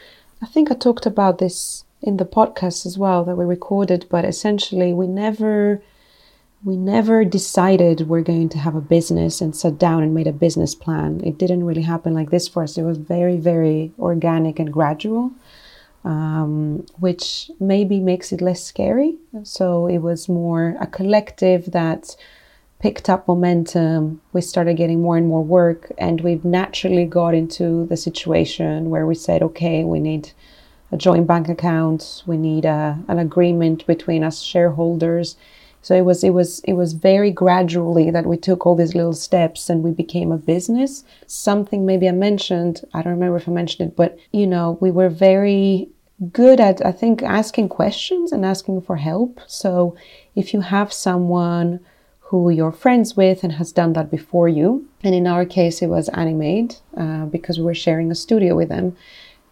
I 0.41 0.45
think 0.45 0.71
I 0.71 0.75
talked 0.75 1.05
about 1.05 1.39
this 1.39 1.83
in 2.01 2.17
the 2.17 2.25
podcast 2.25 2.85
as 2.85 2.97
well 2.97 3.23
that 3.25 3.35
we 3.35 3.45
recorded, 3.45 4.05
but 4.09 4.25
essentially 4.25 4.93
we 4.93 5.07
never 5.07 5.81
we 6.63 6.77
never 6.77 7.25
decided 7.25 8.07
we're 8.07 8.21
going 8.21 8.47
to 8.49 8.59
have 8.59 8.75
a 8.75 8.81
business 8.81 9.41
and 9.41 9.55
sat 9.55 9.79
down 9.79 10.03
and 10.03 10.13
made 10.13 10.27
a 10.27 10.31
business 10.31 10.75
plan. 10.75 11.19
It 11.23 11.39
didn't 11.39 11.63
really 11.63 11.81
happen 11.81 12.13
like 12.13 12.29
this 12.29 12.47
for 12.47 12.61
us. 12.61 12.77
It 12.77 12.83
was 12.83 12.99
very, 12.99 13.37
very 13.37 13.91
organic 13.97 14.59
and 14.59 14.71
gradual 14.71 15.31
um, 16.03 16.86
which 17.00 17.51
maybe 17.60 18.00
makes 18.00 18.31
it 18.31 18.41
less 18.41 18.63
scary. 18.63 19.17
So 19.43 19.88
it 19.88 20.00
was 20.00 20.27
more 20.27 20.75
a 20.79 20.88
collective 20.88 21.72
that 21.72 22.15
picked 22.79 23.10
up 23.10 23.27
momentum. 23.27 24.22
We 24.34 24.41
started 24.41 24.75
getting 24.75 25.01
more 25.01 25.17
and 25.17 25.27
more 25.27 25.43
work, 25.43 25.91
and 25.98 26.22
we 26.22 26.41
naturally 26.43 27.05
got 27.05 27.36
into 27.36 27.86
the 27.86 27.98
situation 27.98 28.89
where 28.89 29.05
we 29.05 29.15
said, 29.15 29.43
okay, 29.43 29.84
we 29.84 30.00
need 30.00 30.31
a 30.91 30.98
joint 30.98 31.27
bank 31.27 31.48
account, 31.48 32.24
we 32.25 32.38
need 32.38 32.65
a, 32.65 33.00
an 33.08 33.20
agreement 33.20 33.86
between 33.88 34.24
us 34.24 34.41
shareholders. 34.41 35.38
So 35.81 35.95
it 35.95 36.05
was 36.05 36.23
it 36.23 36.31
was 36.31 36.59
it 36.61 36.73
was 36.73 36.93
very 36.93 37.31
gradually 37.31 38.11
that 38.11 38.25
we 38.25 38.38
took 38.38 38.65
all 38.65 38.75
these 38.75 38.95
little 38.95 39.13
steps 39.13 39.69
and 39.69 39.83
we 39.83 39.91
became 39.91 40.31
a 40.31 40.38
business. 40.38 41.03
Something 41.25 41.85
maybe 41.85 42.07
I 42.07 42.11
mentioned, 42.11 42.81
I 42.93 43.01
don't 43.01 43.13
remember 43.13 43.38
if 43.38 43.50
I 43.50 43.51
mentioned 43.51 43.89
it, 43.89 43.95
but 43.95 44.17
you 44.31 44.45
know, 44.45 44.77
we 44.79 44.91
were 44.91 45.09
very 45.09 45.89
good 46.31 46.59
at 46.59 46.85
I 46.85 46.91
think 46.91 47.23
asking 47.23 47.69
questions 47.69 48.31
and 48.31 48.45
asking 48.45 48.81
for 48.81 48.97
help. 48.97 49.39
So 49.47 49.95
if 50.35 50.53
you 50.53 50.61
have 50.61 50.93
someone 50.93 51.79
who 52.31 52.50
you're 52.50 52.71
friends 52.71 53.17
with 53.17 53.43
and 53.43 53.51
has 53.51 53.73
done 53.73 53.91
that 53.91 54.09
before 54.09 54.47
you. 54.47 54.88
And 55.03 55.13
in 55.13 55.27
our 55.27 55.45
case, 55.45 55.81
it 55.81 55.88
was 55.88 56.07
Animade 56.11 56.79
uh, 56.95 57.25
because 57.25 57.59
we 57.59 57.65
were 57.65 57.75
sharing 57.75 58.09
a 58.09 58.15
studio 58.15 58.55
with 58.55 58.69
them. 58.69 58.95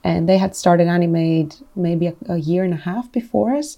And 0.01 0.29
they 0.29 0.37
had 0.37 0.55
started 0.55 0.87
Animade 0.87 1.61
maybe 1.75 2.07
a, 2.07 2.15
a, 2.29 2.37
year 2.37 2.63
and 2.63 2.73
a 2.73 2.77
half 2.77 3.11
before 3.11 3.53
us. 3.53 3.77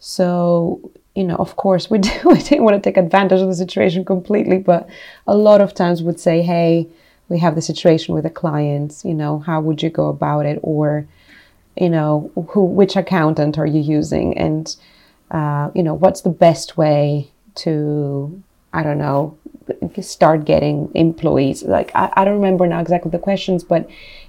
So, 0.00 0.90
you 1.14 1.24
know, 1.24 1.36
of 1.36 1.56
course, 1.56 1.90
we, 1.90 1.98
do, 2.06 2.10
we 2.24 2.38
didn't 2.38 2.64
want 2.64 2.76
to 2.76 2.80
take 2.80 2.96
advantage 2.96 3.40
of 3.40 3.48
the 3.48 3.54
situation 3.54 4.04
completely, 4.04 4.58
but 4.58 4.88
a 5.26 5.36
lot 5.36 5.60
of 5.60 5.74
times 5.74 6.02
would 6.02 6.20
say, 6.20 6.42
hey, 6.42 6.88
we 7.28 7.38
have 7.38 7.54
the 7.54 7.62
situation 7.62 8.14
with 8.14 8.26
a 8.26 8.30
client, 8.30 9.02
you 9.04 9.14
know, 9.14 9.38
how 9.38 9.60
would 9.60 9.82
you 9.82 9.90
go 9.90 10.08
about 10.08 10.46
it? 10.46 10.58
Or, 10.62 11.06
you 11.76 11.88
know, 11.88 12.30
who, 12.50 12.64
which 12.64 12.96
accountant 12.96 13.56
are 13.56 13.66
you 13.66 13.80
using? 13.80 14.36
And, 14.36 14.74
uh, 15.30 15.70
you 15.74 15.82
know, 15.82 15.94
what's 15.94 16.22
the 16.22 16.30
best 16.30 16.76
way 16.76 17.30
to 17.56 18.42
I 18.72 18.82
don't 18.82 18.98
know 18.98 19.36
start 20.00 20.44
getting 20.44 20.90
employees. 20.94 21.62
Like 21.62 21.90
I, 21.94 22.12
I 22.16 22.24
don't 22.24 22.34
remember 22.34 22.66
now 22.66 22.80
exactly 22.80 23.10
the 23.10 23.18
questions, 23.18 23.64
but 23.64 23.88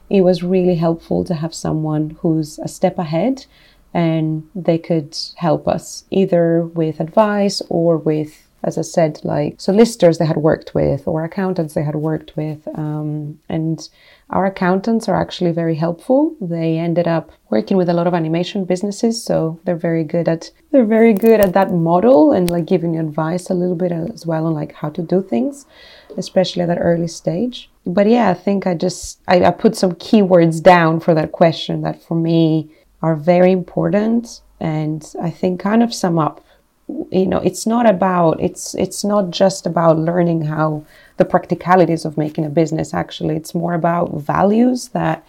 it 0.10 0.22
was 0.22 0.44
really 0.44 0.76
helpful 0.76 1.24
to 1.26 1.36
have 1.36 1.54
someone 1.54 2.18
who's 2.22 2.60
a 2.60 2.68
step 2.68 2.98
ahead 2.98 3.46
and 3.94 4.50
they 4.56 4.78
could 4.78 5.18
help 5.36 5.68
us 5.68 6.06
either 6.10 6.64
with 6.64 7.00
advice 7.00 7.62
or 7.70 7.98
with 7.98 8.48
as 8.64 8.78
I 8.78 8.82
said, 8.82 9.20
like 9.24 9.60
solicitors 9.60 10.18
they 10.18 10.26
had 10.26 10.38
worked 10.38 10.76
with 10.76 11.08
or 11.08 11.24
accountants 11.24 11.74
they 11.74 11.84
had 11.84 11.96
worked 11.96 12.38
with. 12.38 12.68
Um, 12.76 13.40
and 13.50 13.88
our 14.30 14.46
accountants 14.46 15.10
are 15.10 15.20
actually 15.20 15.52
very 15.52 15.76
helpful. 15.76 16.36
They 16.40 16.78
ended 16.78 17.08
up 17.08 17.32
working 17.50 17.76
with 17.76 17.90
a 17.90 17.94
lot 17.94 18.08
of 18.08 18.14
animation 18.14 18.66
businesses, 18.66 19.24
so 19.24 19.60
they're 19.64 19.76
very 19.76 20.04
good 20.04 20.28
at 20.30 20.52
they're 20.72 20.86
very 20.86 21.14
good 21.14 21.42
at 21.42 21.54
that 21.54 21.74
model 21.74 22.32
and 22.32 22.50
like 22.50 22.66
giving 22.66 22.94
you 22.94 23.02
advice 23.02 23.50
a 23.50 23.54
little 23.54 23.76
bit 23.76 23.92
as 23.92 24.26
well 24.26 24.46
on 24.46 24.54
like 24.54 24.74
how 24.74 24.90
to 24.90 25.02
do 25.02 25.22
things, 25.22 25.66
especially 26.18 26.62
at 26.62 26.68
that 26.68 26.80
early 26.80 27.08
stage. 27.08 27.70
But 27.86 28.08
yeah, 28.08 28.30
I 28.30 28.36
think 28.36 28.68
I 28.68 28.76
just 28.76 29.20
I, 29.28 29.44
I 29.44 29.52
put 29.52 29.76
some 29.76 29.94
keywords 29.94 30.62
down 30.62 31.00
for 31.00 31.16
that 31.16 31.32
question 31.32 31.82
that 31.82 32.02
for 32.04 32.16
me 32.16 32.70
are 33.02 33.16
very 33.16 33.52
important 33.52 34.42
and 34.60 35.14
I 35.22 35.30
think 35.30 35.60
kind 35.60 35.84
of 35.84 35.94
sum 35.94 36.20
up 36.20 36.44
you 37.10 37.26
know 37.26 37.40
it's 37.40 37.66
not 37.66 37.90
about 37.90 38.40
it's 38.42 38.76
it's 38.76 39.04
not 39.04 39.32
just 39.32 39.66
about 39.66 39.98
learning 39.98 40.42
how 40.42 40.86
the 41.18 41.26
practicalities 41.26 42.06
of 42.06 42.18
making 42.18 42.46
a 42.46 42.50
business 42.50 42.94
actually 42.94 43.36
it's 43.36 43.56
more 43.56 43.74
about 43.74 44.14
values 44.14 44.90
that 44.90 45.26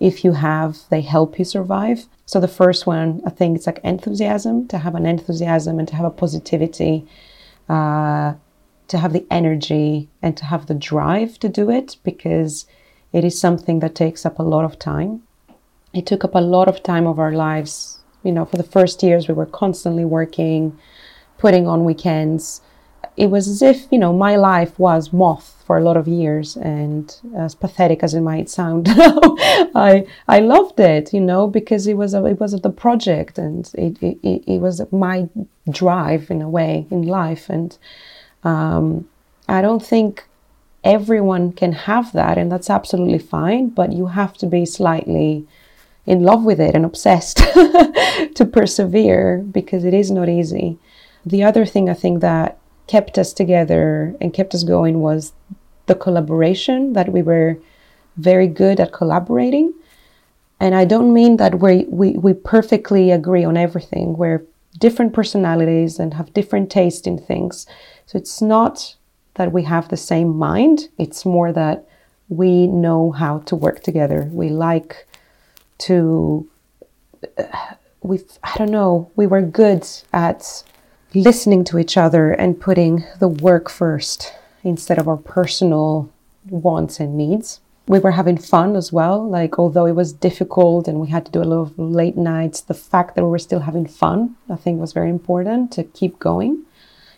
if 0.00 0.24
you 0.24 0.32
have 0.32 0.78
they 0.90 1.00
help 1.00 1.38
you 1.38 1.44
survive. 1.44 2.06
So 2.26 2.40
the 2.40 2.48
first 2.48 2.86
one 2.86 3.22
i 3.24 3.30
think 3.30 3.56
it's 3.56 3.66
like 3.66 3.80
enthusiasm 3.84 4.66
to 4.68 4.78
have 4.78 4.94
an 4.94 5.06
enthusiasm 5.06 5.78
and 5.78 5.88
to 5.88 5.96
have 5.96 6.06
a 6.06 6.10
positivity 6.10 7.06
uh, 7.68 8.34
to 8.88 8.98
have 8.98 9.12
the 9.12 9.26
energy 9.30 10.08
and 10.22 10.36
to 10.36 10.44
have 10.44 10.66
the 10.66 10.74
drive 10.74 11.38
to 11.40 11.48
do 11.48 11.70
it 11.70 11.96
because 12.04 12.66
it 13.12 13.24
is 13.24 13.40
something 13.40 13.80
that 13.80 13.94
takes 13.94 14.26
up 14.26 14.38
a 14.38 14.42
lot 14.42 14.64
of 14.64 14.78
time 14.78 15.22
it 15.96 16.06
took 16.06 16.24
up 16.24 16.34
a 16.34 16.40
lot 16.40 16.68
of 16.68 16.82
time 16.82 17.06
of 17.06 17.18
our 17.18 17.32
lives 17.32 18.00
you 18.22 18.32
know 18.32 18.44
for 18.44 18.56
the 18.56 18.62
first 18.62 19.02
years 19.02 19.28
we 19.28 19.34
were 19.34 19.46
constantly 19.46 20.04
working 20.04 20.78
putting 21.38 21.66
on 21.66 21.84
weekends. 21.84 22.60
It 23.16 23.28
was 23.30 23.48
as 23.48 23.62
if, 23.62 23.86
you 23.90 23.98
know, 23.98 24.12
my 24.12 24.36
life 24.36 24.78
was 24.78 25.12
moth 25.12 25.62
for 25.66 25.78
a 25.78 25.82
lot 25.82 25.96
of 25.96 26.06
years 26.06 26.56
and 26.56 27.14
as 27.36 27.54
pathetic 27.54 28.02
as 28.02 28.14
it 28.14 28.20
might 28.20 28.48
sound, 28.48 28.86
I 28.90 30.06
I 30.28 30.38
loved 30.40 30.78
it, 30.78 31.12
you 31.12 31.20
know, 31.20 31.46
because 31.46 31.86
it 31.86 31.96
was 31.96 32.14
a, 32.14 32.24
it 32.26 32.38
was 32.38 32.52
the 32.60 32.70
project 32.70 33.38
and 33.38 33.70
it, 33.74 34.00
it, 34.02 34.44
it 34.46 34.60
was 34.60 34.80
my 34.92 35.28
drive 35.68 36.30
in 36.30 36.42
a 36.42 36.48
way 36.48 36.86
in 36.90 37.02
life. 37.02 37.48
And 37.48 37.76
um, 38.44 39.08
I 39.48 39.60
don't 39.60 39.84
think 39.84 40.24
everyone 40.84 41.52
can 41.52 41.72
have 41.72 42.12
that 42.12 42.38
and 42.38 42.52
that's 42.52 42.70
absolutely 42.70 43.18
fine, 43.18 43.70
but 43.70 43.92
you 43.92 44.06
have 44.06 44.34
to 44.34 44.46
be 44.46 44.64
slightly 44.66 45.46
in 46.06 46.22
love 46.22 46.44
with 46.44 46.60
it 46.60 46.74
and 46.74 46.84
obsessed 46.84 47.36
to 48.34 48.48
persevere 48.50 49.38
because 49.50 49.84
it 49.84 49.92
is 49.92 50.10
not 50.10 50.28
easy 50.28 50.78
the 51.26 51.42
other 51.42 51.66
thing 51.66 51.90
I 51.90 51.94
think 51.94 52.20
that 52.20 52.56
kept 52.86 53.18
us 53.18 53.32
together 53.32 54.14
and 54.20 54.32
kept 54.32 54.54
us 54.54 54.62
going 54.62 55.00
was 55.00 55.32
the 55.86 55.96
collaboration 55.96 56.92
that 56.92 57.10
we 57.12 57.20
were 57.20 57.58
very 58.16 58.46
good 58.46 58.78
at 58.78 58.92
collaborating. 58.92 59.74
And 60.60 60.74
I 60.74 60.84
don't 60.84 61.12
mean 61.12 61.36
that 61.38 61.58
we, 61.58 61.84
we, 61.88 62.12
we 62.12 62.32
perfectly 62.32 63.10
agree 63.10 63.44
on 63.44 63.56
everything. 63.56 64.16
We're 64.16 64.46
different 64.78 65.12
personalities 65.12 65.98
and 65.98 66.14
have 66.14 66.32
different 66.32 66.70
taste 66.70 67.08
in 67.08 67.18
things. 67.18 67.66
So 68.06 68.16
it's 68.16 68.40
not 68.40 68.94
that 69.34 69.52
we 69.52 69.64
have 69.64 69.88
the 69.88 69.96
same 69.96 70.28
mind, 70.28 70.88
it's 70.96 71.26
more 71.26 71.52
that 71.52 71.86
we 72.28 72.66
know 72.68 73.10
how 73.12 73.40
to 73.40 73.56
work 73.56 73.82
together. 73.82 74.30
We 74.32 74.48
like 74.48 75.06
to, 75.78 76.48
uh, 77.38 77.74
we 78.02 78.20
I 78.42 78.56
don't 78.56 78.70
know, 78.70 79.10
we 79.16 79.26
were 79.26 79.42
good 79.42 79.86
at 80.12 80.62
listening 81.14 81.64
to 81.64 81.78
each 81.78 81.96
other 81.96 82.32
and 82.32 82.60
putting 82.60 83.04
the 83.18 83.28
work 83.28 83.70
first 83.70 84.34
instead 84.62 84.98
of 84.98 85.08
our 85.08 85.16
personal 85.16 86.10
wants 86.48 87.00
and 87.00 87.16
needs. 87.16 87.60
We 87.88 88.00
were 88.00 88.10
having 88.12 88.36
fun 88.36 88.74
as 88.74 88.92
well. 88.92 89.28
Like, 89.28 89.58
although 89.58 89.86
it 89.86 89.94
was 89.94 90.12
difficult 90.12 90.88
and 90.88 91.00
we 91.00 91.08
had 91.08 91.24
to 91.26 91.32
do 91.32 91.42
a 91.42 91.44
lot 91.44 91.60
of 91.62 91.78
late 91.78 92.16
nights, 92.16 92.60
the 92.60 92.74
fact 92.74 93.14
that 93.14 93.24
we 93.24 93.30
were 93.30 93.38
still 93.38 93.60
having 93.60 93.86
fun, 93.86 94.36
I 94.50 94.56
think, 94.56 94.80
was 94.80 94.92
very 94.92 95.08
important 95.08 95.70
to 95.72 95.84
keep 95.84 96.18
going, 96.18 96.64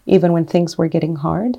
even 0.05 0.33
when 0.33 0.45
things 0.45 0.77
were 0.77 0.89
getting 0.89 1.17
hard. 1.17 1.59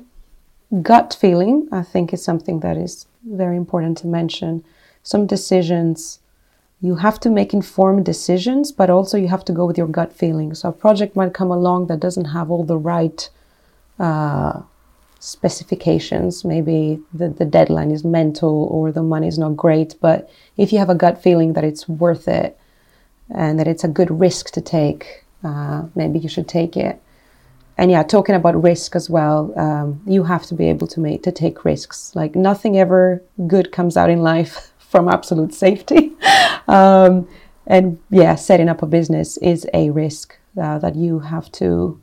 Gut 0.82 1.16
feeling, 1.20 1.68
I 1.72 1.82
think, 1.82 2.12
is 2.12 2.22
something 2.22 2.60
that 2.60 2.76
is 2.76 3.06
very 3.24 3.56
important 3.56 3.98
to 3.98 4.06
mention. 4.06 4.64
Some 5.02 5.26
decisions 5.26 6.20
you 6.80 6.96
have 6.96 7.20
to 7.20 7.30
make 7.30 7.52
informed 7.52 8.04
decisions, 8.06 8.72
but 8.72 8.88
also 8.88 9.18
you 9.18 9.28
have 9.28 9.44
to 9.44 9.52
go 9.52 9.66
with 9.66 9.76
your 9.76 9.86
gut 9.86 10.12
feeling. 10.12 10.54
So 10.54 10.70
a 10.70 10.72
project 10.72 11.14
might 11.14 11.34
come 11.34 11.50
along 11.50 11.88
that 11.88 12.00
doesn't 12.00 12.26
have 12.26 12.50
all 12.50 12.64
the 12.64 12.78
right 12.78 13.28
uh, 13.98 14.62
specifications. 15.18 16.42
Maybe 16.44 16.98
the, 17.12 17.28
the 17.28 17.44
deadline 17.44 17.90
is 17.90 18.02
mental 18.02 18.64
or 18.70 18.90
the 18.92 19.02
money 19.02 19.28
is 19.28 19.38
not 19.38 19.56
great. 19.56 19.94
But 20.00 20.30
if 20.56 20.72
you 20.72 20.78
have 20.78 20.88
a 20.88 20.94
gut 20.94 21.22
feeling 21.22 21.52
that 21.52 21.64
it's 21.64 21.86
worth 21.86 22.26
it 22.26 22.58
and 23.30 23.60
that 23.60 23.68
it's 23.68 23.84
a 23.84 23.88
good 23.88 24.10
risk 24.10 24.50
to 24.52 24.62
take, 24.62 25.26
uh, 25.44 25.82
maybe 25.94 26.18
you 26.18 26.30
should 26.30 26.48
take 26.48 26.78
it. 26.78 27.00
And 27.76 27.90
yeah, 27.90 28.02
talking 28.02 28.34
about 28.34 28.62
risk 28.62 28.96
as 28.96 29.08
well, 29.08 29.58
um, 29.58 30.02
you 30.06 30.24
have 30.24 30.44
to 30.46 30.54
be 30.54 30.68
able 30.68 30.86
to 30.88 31.00
make 31.00 31.22
to 31.22 31.32
take 31.32 31.64
risks. 31.64 32.14
Like 32.14 32.34
nothing 32.34 32.78
ever 32.78 33.22
good 33.46 33.70
comes 33.70 33.96
out 33.96 34.10
in 34.10 34.20
life 34.20 34.72
from 34.90 35.08
absolute 35.08 35.54
safety. 35.54 36.12
um, 36.68 37.28
and 37.66 37.98
yeah, 38.10 38.34
setting 38.34 38.68
up 38.68 38.82
a 38.82 38.86
business 38.86 39.36
is 39.36 39.66
a 39.72 39.90
risk 39.90 40.36
uh, 40.60 40.78
that 40.80 40.96
you 40.96 41.20
have 41.20 41.50
to 41.52 42.00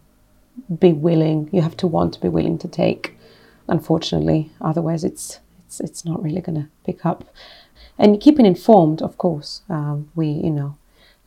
be 0.79 0.93
willing, 0.93 1.49
you 1.51 1.61
have 1.61 1.75
to 1.77 1.87
want 1.87 2.13
to 2.13 2.21
be 2.21 2.29
willing 2.29 2.57
to 2.59 2.67
take. 2.67 3.17
Unfortunately, 3.67 4.51
otherwise 4.61 5.03
it's 5.03 5.39
it's 5.65 5.81
it's 5.81 6.05
not 6.05 6.23
really 6.23 6.39
going 6.39 6.55
to 6.55 6.69
pick 6.85 7.05
up. 7.05 7.25
And 7.99 8.21
keeping 8.21 8.45
informed, 8.45 9.01
of 9.01 9.17
course, 9.17 9.61
um, 9.69 10.09
we 10.15 10.27
you 10.29 10.49
know, 10.49 10.77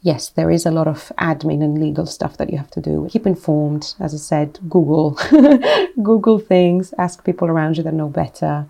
yes, 0.00 0.30
there 0.30 0.50
is 0.50 0.64
a 0.64 0.70
lot 0.70 0.88
of 0.88 1.12
admin 1.18 1.62
and 1.62 1.78
legal 1.78 2.06
stuff 2.06 2.38
that 2.38 2.48
you 2.50 2.56
have 2.56 2.70
to 2.70 2.80
do. 2.80 3.06
Keep 3.10 3.26
informed, 3.26 3.94
as 4.00 4.14
I 4.14 4.16
said, 4.16 4.58
Google, 4.70 5.18
Google 6.02 6.38
things, 6.38 6.94
ask 6.96 7.22
people 7.22 7.48
around 7.48 7.76
you 7.76 7.82
that 7.82 7.92
know 7.92 8.08
better 8.08 8.66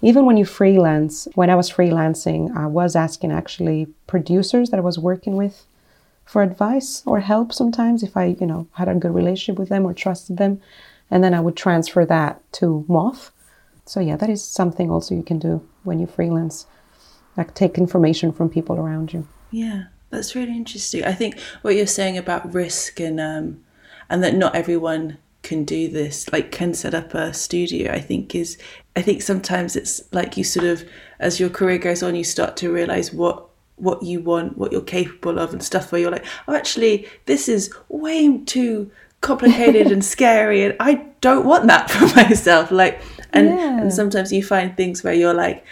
even 0.00 0.26
when 0.26 0.36
you 0.36 0.44
freelance, 0.44 1.26
when 1.34 1.50
I 1.50 1.56
was 1.56 1.70
freelancing, 1.70 2.56
I 2.56 2.66
was 2.66 2.94
asking 2.94 3.32
actually 3.32 3.86
producers 4.06 4.70
that 4.70 4.78
I 4.78 4.82
was 4.82 4.98
working 4.98 5.36
with 5.36 5.66
for 6.24 6.42
advice 6.42 7.02
or 7.06 7.20
help 7.20 7.52
sometimes 7.52 8.02
if 8.02 8.16
I, 8.16 8.36
you 8.38 8.46
know, 8.46 8.68
had 8.72 8.88
a 8.88 8.94
good 8.94 9.14
relationship 9.14 9.58
with 9.58 9.70
them 9.70 9.84
or 9.84 9.94
trusted 9.94 10.36
them. 10.36 10.60
And 11.10 11.24
then 11.24 11.34
I 11.34 11.40
would 11.40 11.56
transfer 11.56 12.04
that 12.04 12.40
to 12.54 12.84
Moth. 12.86 13.32
So 13.86 13.98
yeah, 13.98 14.16
that 14.16 14.28
is 14.28 14.44
something 14.44 14.90
also 14.90 15.14
you 15.14 15.22
can 15.22 15.38
do 15.38 15.66
when 15.84 15.98
you 15.98 16.06
freelance. 16.06 16.66
Like 17.36 17.54
take 17.54 17.78
information 17.78 18.32
from 18.32 18.50
people 18.50 18.76
around 18.76 19.12
you. 19.12 19.26
Yeah, 19.50 19.84
that's 20.10 20.34
really 20.34 20.56
interesting. 20.56 21.04
I 21.04 21.12
think 21.12 21.38
what 21.62 21.76
you're 21.76 21.86
saying 21.86 22.18
about 22.18 22.52
risk 22.52 23.00
and 23.00 23.18
um 23.18 23.64
and 24.10 24.22
that 24.22 24.34
not 24.34 24.54
everyone 24.54 25.18
can 25.48 25.64
do 25.64 25.88
this, 25.88 26.30
like 26.32 26.52
can 26.52 26.74
set 26.74 26.94
up 26.94 27.14
a 27.14 27.32
studio, 27.32 27.92
I 27.92 28.00
think 28.00 28.34
is 28.34 28.58
I 28.96 29.02
think 29.02 29.22
sometimes 29.22 29.76
it's 29.76 30.02
like 30.12 30.36
you 30.36 30.44
sort 30.44 30.66
of 30.66 30.84
as 31.20 31.40
your 31.40 31.50
career 31.50 31.78
goes 31.78 32.02
on, 32.02 32.14
you 32.14 32.24
start 32.24 32.56
to 32.58 32.72
realize 32.72 33.12
what 33.12 33.44
what 33.76 34.02
you 34.02 34.20
want, 34.20 34.58
what 34.58 34.72
you're 34.72 34.80
capable 34.98 35.38
of, 35.38 35.52
and 35.52 35.62
stuff 35.62 35.90
where 35.92 36.00
you're 36.00 36.10
like, 36.10 36.26
oh, 36.48 36.54
actually, 36.54 37.06
this 37.26 37.48
is 37.48 37.70
way 37.88 38.38
too 38.44 38.90
complicated 39.20 39.86
and 39.92 40.04
scary, 40.16 40.64
and 40.64 40.74
I 40.80 40.92
don't 41.20 41.46
want 41.46 41.66
that 41.68 41.90
for 41.94 42.06
myself. 42.16 42.70
Like, 42.70 43.00
and, 43.32 43.48
Yeah. 43.48 43.80
and 43.82 43.92
sometimes 43.92 44.32
you 44.32 44.42
find 44.42 44.76
things 44.76 45.04
where 45.04 45.14
you're 45.14 45.34
like, 45.46 45.64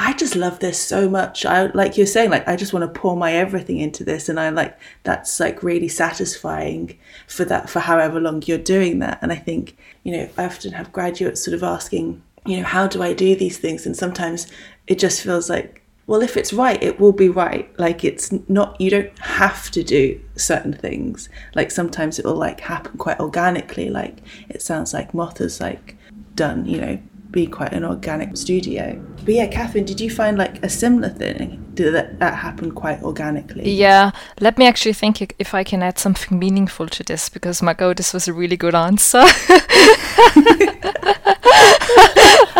I 0.00 0.12
just 0.12 0.36
love 0.36 0.60
this 0.60 0.78
so 0.78 1.10
much. 1.10 1.44
I 1.44 1.66
like 1.66 1.96
you're 1.96 2.06
saying, 2.06 2.30
like 2.30 2.46
I 2.46 2.54
just 2.54 2.72
want 2.72 2.84
to 2.84 3.00
pour 3.00 3.16
my 3.16 3.32
everything 3.32 3.78
into 3.78 4.04
this, 4.04 4.28
and 4.28 4.38
I 4.38 4.48
like 4.50 4.78
that's 5.02 5.40
like 5.40 5.64
really 5.64 5.88
satisfying 5.88 6.96
for 7.26 7.44
that 7.46 7.68
for 7.68 7.80
however 7.80 8.20
long 8.20 8.40
you're 8.46 8.58
doing 8.58 9.00
that. 9.00 9.18
And 9.22 9.32
I 9.32 9.34
think 9.34 9.76
you 10.04 10.12
know 10.12 10.28
I 10.38 10.44
often 10.44 10.70
have 10.70 10.92
graduates 10.92 11.44
sort 11.44 11.56
of 11.56 11.64
asking, 11.64 12.22
you 12.46 12.58
know, 12.58 12.62
how 12.62 12.86
do 12.86 13.02
I 13.02 13.12
do 13.12 13.34
these 13.34 13.58
things? 13.58 13.86
And 13.86 13.96
sometimes 13.96 14.46
it 14.86 15.00
just 15.00 15.20
feels 15.20 15.50
like, 15.50 15.82
well, 16.06 16.22
if 16.22 16.36
it's 16.36 16.52
right, 16.52 16.80
it 16.80 17.00
will 17.00 17.12
be 17.12 17.28
right. 17.28 17.68
Like 17.76 18.04
it's 18.04 18.30
not 18.48 18.80
you 18.80 18.90
don't 18.90 19.18
have 19.18 19.68
to 19.72 19.82
do 19.82 20.20
certain 20.36 20.74
things. 20.74 21.28
Like 21.56 21.72
sometimes 21.72 22.20
it 22.20 22.24
will 22.24 22.36
like 22.36 22.60
happen 22.60 22.98
quite 22.98 23.18
organically. 23.18 23.90
Like 23.90 24.18
it 24.48 24.62
sounds 24.62 24.94
like 24.94 25.12
Moth 25.12 25.38
has 25.38 25.60
like 25.60 25.96
done, 26.36 26.66
you 26.66 26.80
know, 26.80 26.98
be 27.30 27.46
quite 27.46 27.72
an 27.72 27.84
organic 27.84 28.36
studio. 28.36 29.00
But 29.24 29.34
yeah, 29.34 29.46
Kathrin, 29.46 29.84
did 29.84 30.00
you 30.00 30.10
find 30.10 30.38
like 30.38 30.62
a 30.64 30.68
similar 30.68 31.10
thing? 31.10 31.64
Did 31.74 31.94
that, 31.94 32.18
that 32.18 32.34
happen 32.34 32.72
quite 32.72 33.02
organically? 33.02 33.70
Yeah, 33.70 34.12
let 34.40 34.58
me 34.58 34.66
actually 34.66 34.94
think 34.94 35.34
if 35.38 35.54
I 35.54 35.64
can 35.64 35.82
add 35.82 35.98
something 35.98 36.38
meaningful 36.38 36.88
to 36.88 37.04
this 37.04 37.28
because 37.28 37.62
Margaux, 37.62 37.94
this 37.94 38.14
was 38.14 38.28
a 38.28 38.32
really 38.32 38.56
good 38.56 38.74
answer. 38.74 39.24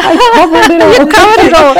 I 0.00 0.16
covered 0.34 0.70
it 0.74 0.82
all. 0.82 1.06
Covered 1.06 1.44
it 1.46 1.54
all. 1.54 1.74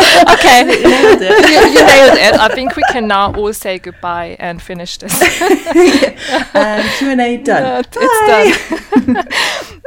Okay, 0.62 0.78
You 0.80 0.88
nailed 0.88 1.22
it. 1.22 1.74
you, 1.74 1.86
nailed 1.86 2.18
it. 2.18 2.40
I 2.40 2.48
think 2.54 2.76
we 2.76 2.82
can 2.90 3.06
now 3.08 3.32
all 3.34 3.52
say 3.52 3.78
goodbye 3.78 4.36
and 4.38 4.60
finish 4.60 4.96
this. 4.98 5.12
and 6.54 6.88
Q&A 6.98 7.36
done. 7.38 7.62
Uh, 7.62 7.82
it's 7.90 9.06
done. 9.06 9.28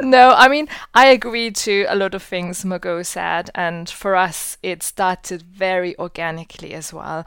no, 0.10 0.34
I 0.36 0.48
mean, 0.48 0.68
I 0.94 1.06
agree 1.06 1.50
to 1.50 1.84
a 1.88 1.94
lot 1.96 2.14
of 2.14 2.22
things 2.22 2.64
Margaux 2.64 3.02
said, 3.02 3.50
and 3.54 3.88
for 3.88 4.16
us, 4.16 4.56
it 4.62 4.82
started 4.82 5.42
very 5.42 5.96
organically 5.98 6.74
as 6.74 6.92
well. 6.92 7.24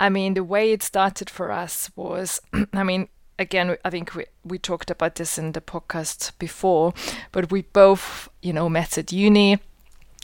I 0.00 0.08
mean, 0.08 0.34
the 0.34 0.44
way 0.44 0.72
it 0.72 0.82
started 0.82 1.28
for 1.30 1.50
us 1.50 1.90
was, 1.96 2.40
I 2.72 2.82
mean, 2.84 3.08
again, 3.38 3.76
I 3.84 3.90
think 3.90 4.14
we, 4.14 4.26
we 4.44 4.58
talked 4.58 4.90
about 4.90 5.16
this 5.16 5.38
in 5.38 5.52
the 5.52 5.60
podcast 5.60 6.32
before, 6.38 6.92
but 7.32 7.50
we 7.50 7.62
both, 7.62 8.28
you 8.42 8.52
know, 8.52 8.68
met 8.68 8.98
at 8.98 9.12
uni 9.12 9.58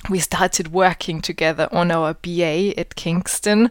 we 0.08 0.18
started 0.18 0.72
working 0.72 1.20
together 1.20 1.68
on 1.72 1.90
our 1.90 2.14
BA 2.14 2.78
at 2.78 2.94
Kingston. 2.94 3.70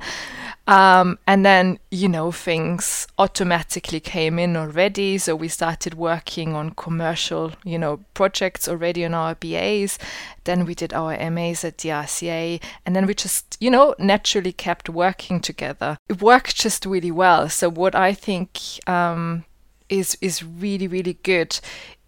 Um, 0.65 1.19
and 1.27 1.45
then, 1.45 1.79
you 1.91 2.07
know, 2.07 2.31
things 2.31 3.07
automatically 3.17 3.99
came 3.99 4.39
in 4.39 4.55
already. 4.55 5.17
So 5.17 5.35
we 5.35 5.49
started 5.49 5.93
working 5.93 6.53
on 6.53 6.71
commercial, 6.71 7.51
you 7.63 7.77
know, 7.77 7.99
projects 8.13 8.67
already 8.67 9.03
on 9.03 9.13
our 9.13 9.35
BAs. 9.35 9.99
Then 10.45 10.65
we 10.65 10.73
did 10.73 10.93
our 10.93 11.17
MAs 11.29 11.63
at 11.63 11.79
the 11.79 11.89
RCA. 11.89 12.61
And 12.85 12.95
then 12.95 13.05
we 13.05 13.13
just, 13.13 13.57
you 13.59 13.69
know, 13.69 13.93
naturally 13.99 14.53
kept 14.53 14.89
working 14.89 15.41
together. 15.41 15.97
It 16.07 16.21
worked 16.21 16.55
just 16.55 16.85
really 16.85 17.11
well. 17.11 17.49
So 17.49 17.69
what 17.69 17.93
I 17.93 18.13
think 18.13 18.59
um, 18.87 19.43
is 19.89 20.17
is 20.21 20.43
really 20.43 20.87
really 20.87 21.17
good 21.23 21.59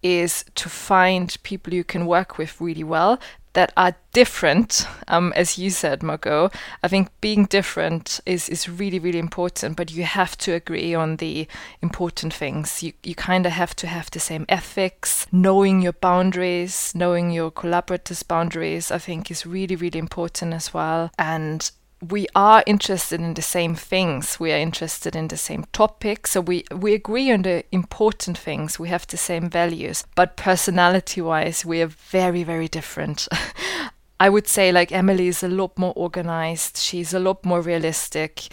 is 0.02 0.44
to 0.54 0.68
find 0.68 1.36
people 1.42 1.74
you 1.74 1.84
can 1.84 2.06
work 2.06 2.38
with 2.38 2.60
really 2.60 2.84
well 2.84 3.18
that 3.56 3.72
are 3.76 3.94
different 4.12 4.86
um, 5.08 5.32
as 5.34 5.58
you 5.58 5.70
said 5.70 6.02
margaux 6.02 6.50
i 6.82 6.88
think 6.88 7.08
being 7.20 7.44
different 7.46 8.20
is 8.24 8.48
is 8.48 8.68
really 8.68 8.98
really 8.98 9.18
important 9.18 9.76
but 9.76 9.90
you 9.90 10.04
have 10.04 10.36
to 10.38 10.52
agree 10.52 10.94
on 10.94 11.16
the 11.16 11.48
important 11.82 12.34
things. 12.34 12.82
You 12.82 12.92
you 13.02 13.14
kind 13.14 13.46
of 13.46 13.52
have 13.52 13.74
to 13.76 13.86
have 13.86 14.10
the 14.10 14.20
same 14.20 14.44
ethics. 14.48 15.26
Knowing 15.32 15.82
your 15.82 15.92
boundaries 15.92 16.92
knowing 16.94 17.30
your 17.30 17.50
collaborators 17.50 18.22
boundaries 18.22 18.90
i 18.90 18.98
think 18.98 19.30
is 19.30 19.46
really 19.46 19.76
really 19.76 19.98
important 19.98 20.52
as 20.52 20.72
well. 20.74 21.10
And 21.18 21.70
we 22.02 22.26
are 22.34 22.62
interested 22.66 23.20
in 23.20 23.34
the 23.34 23.42
same 23.42 23.74
things 23.74 24.38
we 24.38 24.52
are 24.52 24.58
interested 24.58 25.16
in 25.16 25.28
the 25.28 25.36
same 25.36 25.64
topics 25.72 26.32
so 26.32 26.40
we 26.40 26.64
we 26.74 26.92
agree 26.92 27.32
on 27.32 27.42
the 27.42 27.64
important 27.72 28.36
things 28.36 28.78
we 28.78 28.88
have 28.88 29.06
the 29.06 29.16
same 29.16 29.48
values 29.48 30.04
but 30.14 30.36
personality 30.36 31.20
wise 31.22 31.64
we 31.64 31.80
are 31.80 31.86
very 31.86 32.42
very 32.42 32.68
different. 32.68 33.26
I 34.20 34.30
would 34.30 34.48
say 34.48 34.72
like 34.72 34.92
emily 34.92 35.28
is 35.28 35.42
a 35.42 35.48
lot 35.48 35.78
more 35.78 35.92
organized 35.96 36.76
she's 36.76 37.14
a 37.14 37.18
lot 37.18 37.44
more 37.44 37.60
realistic. 37.60 38.48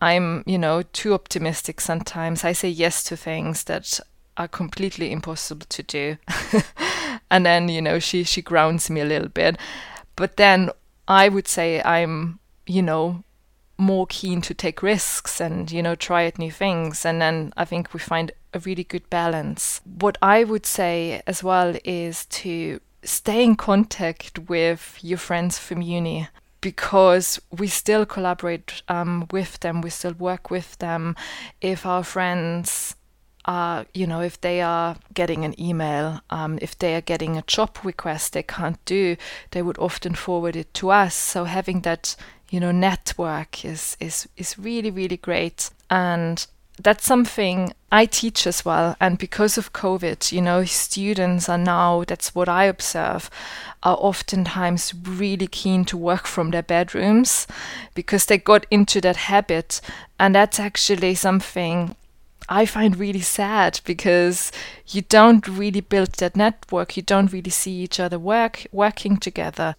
I'm 0.00 0.44
you 0.46 0.58
know 0.58 0.82
too 0.82 1.12
optimistic 1.14 1.80
sometimes. 1.80 2.44
I 2.44 2.52
say 2.52 2.68
yes 2.68 3.02
to 3.04 3.16
things 3.16 3.64
that 3.64 3.98
are 4.36 4.46
completely 4.46 5.10
impossible 5.10 5.66
to 5.68 5.82
do. 5.82 6.16
And 7.30 7.44
then 7.44 7.68
you 7.68 7.82
know 7.82 7.98
she 7.98 8.24
she 8.24 8.42
grounds 8.42 8.90
me 8.90 9.00
a 9.00 9.04
little 9.04 9.28
bit. 9.28 9.56
But 10.16 10.36
then 10.36 10.70
i 11.10 11.26
would 11.26 11.48
say 11.48 11.80
i'm 11.84 12.38
you 12.68 12.82
know 12.82 13.24
more 13.78 14.06
keen 14.08 14.40
to 14.42 14.52
take 14.54 14.82
risks 14.82 15.40
and 15.40 15.70
you 15.70 15.82
know 15.82 15.94
try 15.94 16.26
out 16.26 16.38
new 16.38 16.50
things. 16.50 17.04
And 17.04 17.20
then 17.20 17.52
i 17.56 17.64
think 17.64 17.94
we 17.94 18.00
find 18.00 18.32
a 18.52 18.58
really 18.60 18.84
good 18.84 19.08
balance. 19.10 19.80
What 19.84 20.18
i 20.22 20.44
would 20.44 20.66
say 20.66 21.22
as 21.26 21.42
well 21.42 21.76
is 21.84 22.26
to 22.26 22.80
stay 23.02 23.44
in 23.44 23.56
contact 23.56 24.38
with 24.48 24.98
your 25.02 25.18
friends 25.18 25.58
from 25.58 25.80
uni 25.80 26.28
because 26.60 27.40
we 27.56 27.68
still 27.68 28.04
collaborate 28.04 28.82
um, 28.88 29.28
with 29.30 29.60
them. 29.60 29.80
We 29.80 29.90
still 29.90 30.14
work 30.14 30.50
with 30.50 30.76
them. 30.78 31.14
If 31.60 31.86
our 31.86 32.02
friends 32.02 32.96
are 33.44 33.86
you 33.94 34.06
know 34.06 34.20
if 34.20 34.38
they 34.42 34.60
are 34.60 34.96
getting 35.14 35.42
an 35.44 35.58
email 35.58 36.20
um, 36.28 36.58
if 36.60 36.76
they 36.78 36.94
are 36.94 37.00
getting 37.00 37.36
a 37.36 37.42
job 37.42 37.78
request 37.82 38.34
they 38.34 38.42
can't 38.42 38.84
do 38.84 39.16
they 39.52 39.62
would 39.62 39.78
often 39.78 40.14
forward 40.14 40.54
it 40.56 40.74
to 40.74 40.90
us. 40.90 41.14
So 41.14 41.44
having 41.44 41.80
that 41.82 42.14
you 42.50 42.60
know 42.60 42.72
network 42.72 43.64
is 43.64 43.96
is 44.00 44.28
is 44.36 44.58
really 44.58 44.90
really 44.90 45.16
great. 45.16 45.70
And 45.90 46.46
that's 46.80 47.04
something 47.04 47.72
I 47.90 48.06
teach 48.06 48.46
as 48.46 48.64
well. 48.64 48.96
And 49.00 49.18
because 49.18 49.58
of 49.58 49.72
covid 49.72 50.32
you 50.32 50.40
know 50.40 50.64
students 50.64 51.48
are 51.48 51.58
now 51.58 52.04
that's 52.04 52.34
what 52.34 52.48
I 52.48 52.64
observe 52.64 53.30
are 53.82 53.96
oftentimes 53.98 54.94
really 55.04 55.46
keen 55.46 55.84
to 55.86 55.96
work 55.96 56.26
from 56.26 56.50
their 56.50 56.62
bedrooms 56.62 57.46
because 57.94 58.26
they 58.26 58.38
got 58.38 58.66
into 58.70 59.00
that 59.00 59.16
habit. 59.16 59.80
And 60.18 60.34
that's 60.34 60.60
actually 60.60 61.14
something 61.14 61.94
I 62.48 62.64
find 62.64 62.96
really 62.96 63.20
sad 63.20 63.80
because 63.84 64.50
you 64.86 65.02
don't 65.02 65.46
really 65.46 65.82
build 65.82 66.14
that 66.14 66.34
network. 66.34 66.96
You 66.96 67.02
don't 67.02 67.32
really 67.32 67.50
see 67.50 67.72
each 67.72 68.00
other 68.00 68.18
work 68.18 68.66
working 68.72 69.18
together 69.18 69.76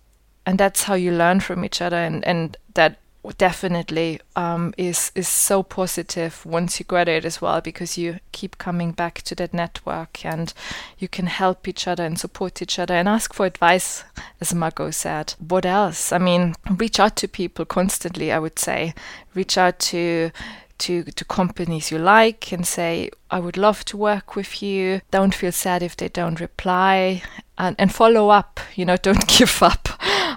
and 0.49 0.57
that's 0.57 0.83
how 0.83 0.95
you 0.95 1.11
learn 1.11 1.39
from 1.39 1.63
each 1.63 1.79
other 1.79 1.97
and 1.97 2.25
and 2.25 2.57
that 2.73 2.97
definitely 3.37 4.19
um, 4.35 4.73
is 4.77 5.11
is 5.13 5.27
so 5.27 5.61
positive 5.61 6.43
once 6.43 6.79
you 6.79 6.85
graduate 6.85 7.23
as 7.25 7.39
well 7.39 7.61
because 7.61 7.97
you 7.97 8.19
keep 8.31 8.57
coming 8.57 8.91
back 8.91 9.21
to 9.21 9.35
that 9.35 9.53
network 9.53 10.25
and 10.25 10.53
you 10.97 11.07
can 11.07 11.27
help 11.27 11.67
each 11.67 11.87
other 11.87 12.03
and 12.03 12.17
support 12.19 12.61
each 12.61 12.79
other 12.79 12.95
and 12.95 13.07
ask 13.07 13.31
for 13.31 13.45
advice 13.45 14.03
as 14.41 14.55
Margaux 14.55 14.89
said 14.89 15.35
what 15.37 15.65
else 15.65 16.11
I 16.11 16.17
mean 16.17 16.55
reach 16.77 16.99
out 16.99 17.15
to 17.17 17.27
people 17.27 17.65
constantly 17.65 18.31
I 18.31 18.39
would 18.39 18.57
say 18.57 18.95
reach 19.35 19.55
out 19.55 19.77
to 19.91 20.31
to, 20.79 21.03
to 21.03 21.25
companies 21.25 21.91
you 21.91 21.99
like 21.99 22.51
and 22.51 22.65
say, 22.65 23.09
I 23.29 23.39
would 23.39 23.57
love 23.57 23.85
to 23.85 23.97
work 23.97 24.35
with 24.35 24.63
you. 24.63 25.01
Don't 25.11 25.35
feel 25.35 25.51
sad 25.51 25.83
if 25.83 25.95
they 25.95 26.07
don't 26.07 26.39
reply 26.39 27.21
and, 27.57 27.75
and 27.77 27.93
follow 27.93 28.29
up. 28.29 28.59
You 28.75 28.85
know, 28.85 28.97
don't 29.01 29.27
give 29.27 29.61
up. 29.61 29.89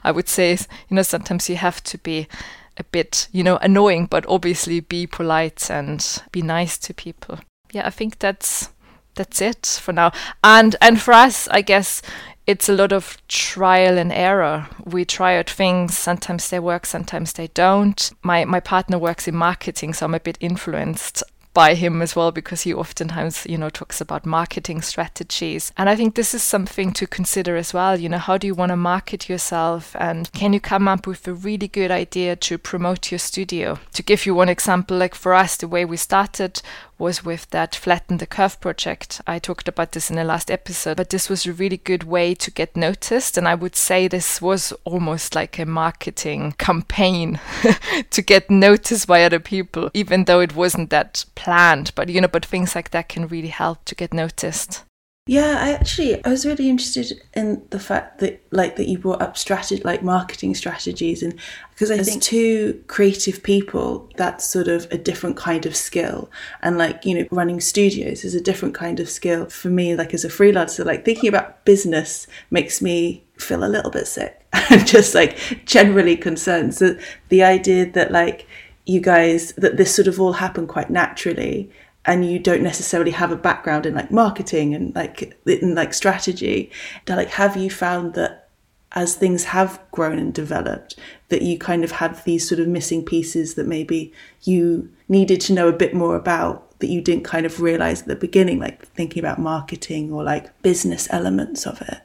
I 0.05 0.13
would 0.13 0.29
say, 0.29 0.53
you 0.53 0.95
know, 0.97 1.03
sometimes 1.03 1.49
you 1.49 1.57
have 1.57 1.83
to 1.85 1.99
be 1.99 2.29
a 2.77 2.85
bit, 2.85 3.29
you 3.33 3.43
know, 3.43 3.59
annoying, 3.59 4.07
but 4.07 4.27
obviously 4.27 4.81
be 4.81 5.07
polite 5.07 5.71
and 5.71 6.23
be 6.33 6.43
nice 6.43 6.79
to 6.79 6.95
people. 6.95 7.39
Yeah, 7.73 7.87
I 7.87 7.91
think 7.91 8.19
that's 8.19 8.71
that's 9.15 9.41
it 9.41 9.67
for 9.83 9.93
now. 9.93 10.13
And 10.43 10.77
and 10.81 11.01
for 11.01 11.13
us, 11.13 11.49
I 11.49 11.61
guess 11.63 12.03
it's 12.47 12.69
a 12.69 12.75
lot 12.75 12.93
of 12.93 13.19
trial 13.29 13.99
and 13.99 14.13
error. 14.13 14.69
We 14.85 15.05
try 15.05 15.37
out 15.37 15.49
things. 15.49 15.97
Sometimes 15.97 16.49
they 16.49 16.59
work, 16.59 16.87
sometimes 16.87 17.35
they 17.35 17.49
don't. 17.49 18.11
My 18.23 18.45
my 18.45 18.61
partner 18.61 18.99
works 18.99 19.29
in 19.29 19.37
marketing, 19.37 19.95
so 19.95 20.07
I'm 20.07 20.15
a 20.15 20.21
bit 20.21 20.39
influenced 20.41 21.23
by 21.55 21.75
him 21.75 22.03
as 22.03 22.17
well 22.17 22.33
because 22.33 22.63
he 22.63 22.73
oftentimes 22.75 23.47
you 23.49 23.59
know 23.59 23.71
talks 23.71 24.01
about 24.01 24.27
marketing 24.27 24.83
strategies. 24.83 25.73
And 25.77 25.89
i 25.89 25.97
think 25.97 26.15
this 26.15 26.35
is 26.35 26.43
something 26.43 26.93
to 26.93 27.07
consider 27.07 27.57
as 27.57 27.75
well 27.75 27.99
you 27.99 28.09
know 28.09 28.19
how 28.19 28.39
do 28.39 28.47
you 28.47 28.55
want 28.55 28.71
to 28.71 28.77
market 28.77 29.29
yourself? 29.29 29.95
And 29.99 30.31
can 30.33 30.53
you 30.53 30.61
come 30.61 30.89
up 30.89 31.07
with 31.07 31.27
a 31.29 31.35
really 31.35 31.69
good 31.69 31.91
idea 31.91 32.37
to 32.37 32.59
promote 32.59 33.11
your 33.11 33.19
studio? 33.19 33.79
To 33.95 34.03
give 34.03 34.27
you 34.27 34.35
one 34.35 34.49
example 34.49 34.97
like 34.97 35.15
for 35.15 35.35
us 35.35 35.57
the 35.57 35.69
way 35.69 35.85
we 35.85 35.97
started 35.97 36.63
was 37.03 37.25
with 37.25 37.51
that 37.51 37.75
flatten 37.75 38.19
the 38.19 38.27
curve 38.27 38.61
project. 38.61 39.21
I 39.27 39.41
talked 39.41 39.67
about 39.67 39.91
this 39.91 40.09
in 40.09 40.15
the 40.15 40.23
last 40.23 40.53
episode, 40.53 40.97
but 40.97 41.11
this 41.11 41.29
was 41.29 41.45
a 41.45 41.53
really 41.53 41.77
good 41.77 42.05
way 42.05 42.33
to 42.37 42.51
get 42.51 42.77
noticed. 42.77 43.37
And 43.37 43.49
I 43.49 43.57
would 43.57 43.75
say 43.75 44.07
this 44.07 44.41
was 44.41 44.73
almost 44.85 45.35
like 45.35 45.59
a 45.59 45.67
marketing 45.67 46.53
campaign 46.59 47.41
to 48.11 48.23
get 48.23 48.49
noticed 48.49 49.09
by 49.09 49.25
other 49.25 49.41
people, 49.41 49.91
even 49.93 50.25
though 50.25 50.39
it 50.39 50.55
wasn't 50.55 50.91
that 50.91 51.25
planned. 51.35 51.91
But, 51.97 52.09
you 52.09 52.21
know, 52.21 52.29
but 52.29 52.47
things 52.47 52.77
like 52.77 52.91
that 52.91 53.09
can 53.09 53.27
really 53.27 53.49
help 53.49 53.85
to 53.87 53.97
get 53.97 54.15
noticed. 54.15 54.85
Yeah, 55.27 55.59
I 55.61 55.71
actually 55.71 56.25
I 56.25 56.31
was 56.31 56.45
really 56.45 56.69
interested 56.69 57.23
in 57.35 57.65
the 57.71 57.79
fact 57.79 58.19
that 58.19 58.43
like 58.51 58.75
that 58.75 58.89
you 58.89 58.99
brought 58.99 59.23
up 59.23 59.39
strategy 59.39 59.81
like 59.85 60.03
marketing 60.03 60.53
strategies 60.57 61.23
and 61.23 61.39
because 61.71 61.93
I 61.93 61.99
As 61.99 62.09
think 62.09 62.25
two 62.25 62.83
creative 62.89 63.41
people 63.45 64.11
that's 64.17 64.45
sort 64.45 64.67
of 64.67 64.89
a 64.91 64.99
different 64.99 65.37
kind 65.37 65.65
of 65.65 65.77
skill. 65.77 66.29
And 66.61 66.77
like 66.77 67.05
you 67.05 67.15
know 67.15 67.29
running 67.31 67.61
studios 67.61 68.25
is 68.25 68.35
a 68.35 68.41
different 68.41 68.75
kind 68.75 68.99
of 68.99 69.09
skill 69.09 69.47
for 69.47 69.69
me 69.69 69.95
like 69.95 70.13
as 70.13 70.25
a 70.25 70.29
freelancer. 70.29 70.85
Like 70.85 71.05
thinking 71.05 71.29
about 71.29 71.65
business 71.65 72.27
makes 72.51 72.83
me 72.83 73.23
feel 73.39 73.63
a 73.63 73.71
little 73.71 73.93
bit 73.93 74.09
sick. 74.09 74.45
I'm 74.53 74.85
just 74.85 75.15
like 75.15 75.39
generally 75.67 76.17
concerned. 76.17 76.75
So 76.75 76.99
the 77.29 77.45
idea 77.45 77.89
that 77.93 78.11
like 78.11 78.49
you 78.87 79.01
guys 79.01 79.53
that 79.53 79.77
this 79.77 79.95
sort 79.95 80.09
of 80.09 80.21
all 80.21 80.33
happened 80.33 80.69
quite 80.69 80.91
naturally 80.91 81.71
and 82.05 82.29
you 82.29 82.39
don't 82.39 82.63
necessarily 82.63 83.13
have 83.13 83.31
a 83.31 83.37
background 83.37 83.87
in 83.87 83.95
like 83.95 84.11
marketing 84.11 84.75
and 84.75 84.95
like 84.95 85.37
in 85.47 85.75
like 85.75 85.95
strategy 85.95 86.71
like 87.09 87.29
have 87.31 87.57
you 87.57 87.71
found 87.71 88.15
that 88.15 88.49
as 88.95 89.15
things 89.15 89.45
have 89.45 89.81
grown 89.91 90.19
and 90.19 90.35
developed 90.35 90.97
that 91.29 91.43
you 91.43 91.59
kind 91.59 91.83
of 91.85 91.93
had 91.93 92.23
these 92.25 92.47
sort 92.47 92.61
of 92.61 92.69
missing 92.69 93.05
pieces 93.05 93.55
that 93.55 93.67
maybe 93.67 94.13
you 94.43 94.91
needed 95.09 95.41
to 95.41 95.53
know 95.53 95.69
a 95.69 95.73
bit 95.73 95.95
more 95.95 96.17
about 96.17 96.79
that 96.81 96.89
you 96.89 97.01
didn't 97.01 97.25
kind 97.25 97.47
of 97.47 97.61
realize 97.61 98.03
at 98.03 98.09
the 98.09 98.17
beginning 98.17 98.59
like 98.59 98.85
thinking 98.89 99.21
about 99.21 99.39
marketing 99.39 100.13
or 100.13 100.23
like 100.23 100.61
business 100.63 101.09
elements 101.11 101.67
of 101.67 101.81
it 101.83 102.01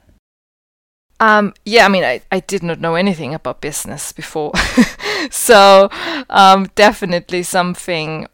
um, 1.20 1.56
yeah, 1.66 1.84
I 1.84 1.90
mean, 1.90 2.04
I, 2.04 2.22
I 2.32 2.42
did 2.42 2.62
not 2.62 2.80
know 2.80 2.94
anything 2.94 3.34
about 3.34 3.60
business 3.60 4.12
before. 4.12 4.52
so, 5.32 5.90
um, 6.30 6.70
definitely 6.76 7.42
something 7.42 8.28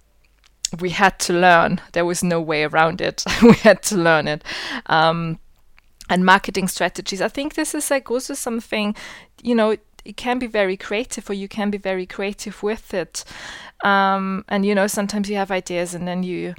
we 0.80 0.90
had 0.90 1.20
to 1.20 1.34
learn. 1.34 1.82
There 1.94 2.06
was 2.06 2.24
no 2.24 2.42
way 2.42 2.64
around 2.64 3.02
it. 3.02 3.24
we 3.42 3.54
had 3.54 3.82
to 3.84 3.98
learn 3.98 4.28
it. 4.28 4.44
Um, 4.88 5.40
and 6.10 6.26
marketing 6.26 6.68
strategies. 6.68 7.22
I 7.22 7.28
think 7.28 7.56
this 7.56 7.74
is 7.74 7.90
like 7.90 8.12
also 8.12 8.34
something, 8.34 8.96
you 9.42 9.56
know, 9.56 9.78
it 10.06 10.18
can 10.18 10.38
be 10.38 10.48
very 10.48 10.76
creative 10.76 11.30
or 11.30 11.34
you 11.34 11.48
can 11.48 11.70
be 11.70 11.78
very 11.78 12.06
creative 12.06 12.62
with 12.62 12.94
it. 12.94 13.24
Um, 13.84 14.44
and, 14.50 14.66
you 14.66 14.76
know, 14.76 14.88
sometimes 14.88 15.30
you 15.30 15.38
have 15.38 15.52
ideas 15.52 15.94
and 15.94 16.08
then 16.08 16.24
you 16.24 16.56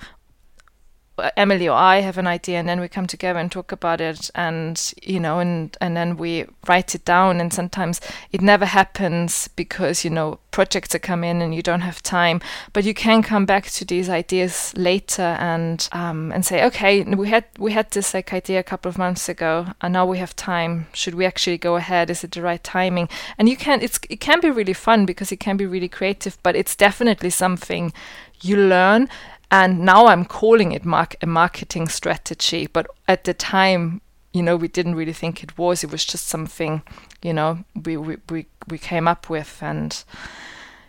Emily 1.37 1.69
or 1.69 1.77
I 1.77 2.01
have 2.01 2.19
an 2.19 2.27
idea 2.27 2.59
and 2.59 2.69
then 2.69 2.81
we 2.81 2.89
come 2.89 3.07
together 3.07 3.39
and 3.39 3.51
talk 3.51 3.71
about 3.71 4.01
it 4.01 4.31
and 4.35 4.93
you 5.03 5.21
know 5.21 5.39
and 5.39 5.77
and 5.81 5.97
then 5.97 6.17
we 6.17 6.47
write 6.67 6.95
it 6.95 7.05
down 7.05 7.41
and 7.41 7.53
sometimes 7.53 8.01
it 8.33 8.41
never 8.41 8.65
happens 8.65 9.49
because 9.49 10.05
you 10.05 10.11
know 10.11 10.41
projects 10.51 10.95
are 10.95 11.01
come 11.01 11.23
in 11.25 11.41
and 11.41 11.55
you 11.55 11.63
don't 11.63 11.83
have 11.83 12.03
time. 12.03 12.41
But 12.73 12.85
you 12.85 12.95
can 12.95 13.23
come 13.23 13.47
back 13.47 13.67
to 13.71 13.85
these 13.85 14.09
ideas 14.09 14.73
later 14.77 15.37
and 15.39 15.89
um, 15.93 16.33
and 16.33 16.45
say 16.45 16.65
okay 16.67 17.03
we 17.05 17.29
had 17.29 17.45
we 17.59 17.73
had 17.73 17.91
this 17.93 18.13
like 18.13 18.33
idea 18.33 18.59
a 18.59 18.65
couple 18.65 18.89
of 18.89 18.99
months 18.99 19.29
ago 19.29 19.67
and 19.81 19.93
now 19.93 20.07
we 20.07 20.19
have 20.19 20.35
time. 20.35 20.89
Should 20.93 21.15
we 21.15 21.27
actually 21.27 21.59
go 21.59 21.77
ahead? 21.77 22.11
Is 22.11 22.25
it 22.25 22.33
the 22.33 22.43
right 22.43 22.63
timing? 22.63 23.09
And 23.39 23.49
you 23.49 23.57
can 23.57 23.83
it's 23.83 24.01
it 24.11 24.21
can 24.21 24.41
be 24.41 24.51
really 24.51 24.73
fun 24.73 25.07
because 25.07 25.31
it 25.31 25.39
can 25.39 25.57
be 25.57 25.67
really 25.67 25.89
creative 25.89 26.39
but 26.43 26.57
it's 26.57 26.75
definitely 26.75 27.31
something 27.31 27.93
you 28.41 28.57
learn 28.57 29.09
and 29.51 29.81
now 29.81 30.07
I'm 30.07 30.25
calling 30.25 30.73
it 30.73 30.85
mark- 30.85 31.17
a 31.23 31.27
marketing 31.27 31.89
strategy. 31.89 32.67
But 32.67 32.87
at 33.07 33.25
the 33.25 33.35
time, 33.35 34.01
you 34.33 34.43
know, 34.43 34.57
we 34.57 34.69
didn't 34.69 34.97
really 34.97 35.13
think 35.13 35.43
it 35.43 35.57
was. 35.57 35.85
It 35.85 35.91
was 35.93 36.05
just 36.05 36.27
something, 36.27 36.83
you 37.23 37.33
know, 37.33 37.65
we 37.85 37.97
we 37.97 38.17
we, 38.29 38.47
we 38.69 38.79
came 38.79 39.07
up 39.07 39.31
with, 39.31 39.59
and 39.63 40.03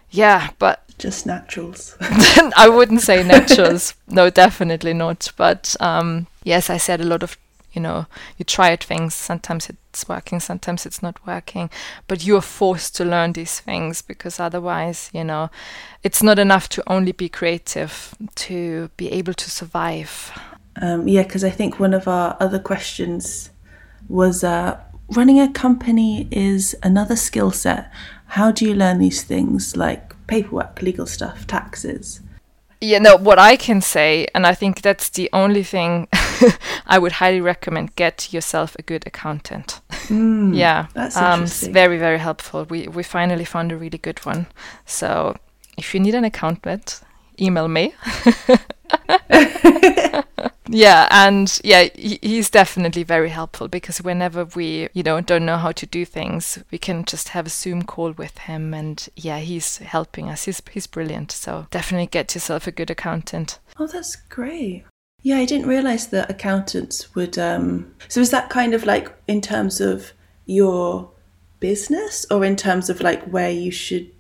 yeah, 0.10 0.50
but 0.58 0.84
just 0.98 1.26
naturals. 1.26 1.96
I 2.02 2.70
wouldn't 2.70 3.02
say 3.02 3.24
naturals. 3.24 3.94
no, 4.08 4.30
definitely 4.30 4.94
not. 4.94 5.32
But 5.38 5.76
um, 5.80 6.28
yes, 6.44 6.70
I 6.70 6.78
said 6.78 7.02
a 7.02 7.06
lot 7.06 7.24
of 7.24 7.38
you 7.74 7.82
know 7.82 8.08
you 8.38 8.46
try 8.46 8.76
things 8.78 9.14
sometimes 9.14 9.70
it's 9.96 10.10
working 10.10 10.42
sometimes 10.42 10.86
it's 10.86 11.02
not 11.02 11.18
working 11.26 11.70
but 12.08 12.26
you're 12.26 12.42
forced 12.42 12.96
to 12.98 13.06
learn 13.06 13.32
these 13.32 13.62
things 13.62 14.02
because 14.02 14.42
otherwise 14.42 15.10
you 15.14 15.24
know 15.24 15.50
it's 16.04 16.22
not 16.22 16.38
enough 16.38 16.68
to 16.68 16.84
only 16.88 17.14
be 17.14 17.30
creative 17.30 18.14
to 18.36 18.90
be 18.98 19.10
able 19.12 19.34
to 19.34 19.50
survive. 19.50 20.32
Um, 20.82 21.08
yeah 21.08 21.24
because 21.24 21.46
i 21.46 21.50
think 21.50 21.80
one 21.80 21.94
of 21.94 22.06
our 22.06 22.36
other 22.42 22.60
questions 22.60 23.50
was 24.10 24.44
uh, 24.44 24.78
running 25.16 25.40
a 25.40 25.52
company 25.52 26.28
is 26.30 26.76
another 26.84 27.16
skill 27.16 27.52
set. 27.52 27.92
How 28.28 28.52
do 28.52 28.66
you 28.66 28.76
learn 28.76 29.00
these 29.00 29.24
things 29.24 29.76
like 29.76 30.14
paperwork 30.28 30.82
legal 30.82 31.06
stuff 31.06 31.48
taxes 31.48 32.20
yeah, 32.82 33.00
no, 33.00 33.16
what 33.16 33.40
I 33.40 33.56
can 33.56 33.82
say, 33.82 34.28
and 34.36 34.46
I 34.46 34.54
think 34.54 34.82
that's 34.82 35.10
the 35.10 35.30
only 35.34 35.64
thing 35.64 36.08
I 36.86 37.00
would 37.00 37.14
highly 37.14 37.42
recommend 37.42 37.96
get 37.96 38.34
yourself 38.34 38.76
a 38.78 38.82
good 38.82 39.06
accountant. 39.08 39.82
Mm, 40.08 40.56
yeah, 40.56 40.88
that's 40.94 41.18
um, 41.18 41.44
it's 41.44 41.66
very, 41.68 41.98
very 41.98 42.20
helpful. 42.20 42.66
We, 42.70 42.88
we 42.88 43.04
finally 43.04 43.46
found 43.46 43.72
a 43.72 43.78
really 43.78 43.98
good 43.98 44.26
one. 44.26 44.48
So 44.86 45.36
if 45.78 45.94
you 45.94 46.00
need 46.00 46.16
an 46.16 46.26
accountant, 46.26 47.02
email 47.40 47.68
me. 47.68 47.94
yeah 50.68 51.08
and 51.12 51.60
yeah 51.64 51.88
he's 51.96 52.50
definitely 52.50 53.04
very 53.04 53.30
helpful 53.30 53.68
because 53.68 54.02
whenever 54.02 54.46
we 54.56 54.90
you 54.94 55.04
know 55.04 55.22
don't 55.22 55.46
know 55.46 55.58
how 55.58 55.72
to 55.72 55.86
do 55.86 56.06
things 56.06 56.64
we 56.72 56.78
can 56.78 57.06
just 57.06 57.30
have 57.30 57.46
a 57.46 57.50
zoom 57.50 57.84
call 57.84 58.12
with 58.14 58.38
him 58.40 58.74
and 58.74 59.10
yeah 59.16 59.40
he's 59.40 59.78
helping 59.78 60.30
us. 60.30 60.46
He's 60.46 60.62
he's 60.72 60.88
brilliant 60.88 61.32
so 61.32 61.68
definitely 61.72 62.08
get 62.08 62.34
yourself 62.34 62.68
a 62.68 62.72
good 62.72 62.90
accountant. 62.90 63.60
Oh 63.80 63.88
that's 63.88 64.16
great. 64.16 64.86
Yeah 65.22 65.38
i 65.38 65.46
didn't 65.46 65.68
realize 65.68 66.08
that 66.08 66.30
accountants 66.30 67.16
would 67.16 67.38
um 67.38 67.94
so 68.08 68.20
is 68.22 68.32
that 68.32 68.50
kind 68.50 68.74
of 68.74 68.86
like 68.86 69.12
in 69.28 69.42
terms 69.42 69.82
of 69.82 70.14
your 70.46 71.12
business 71.60 72.26
or 72.30 72.46
in 72.46 72.56
terms 72.56 72.90
of 72.90 73.02
like 73.02 73.24
where 73.24 73.50
you 73.50 73.72
should 73.72 74.12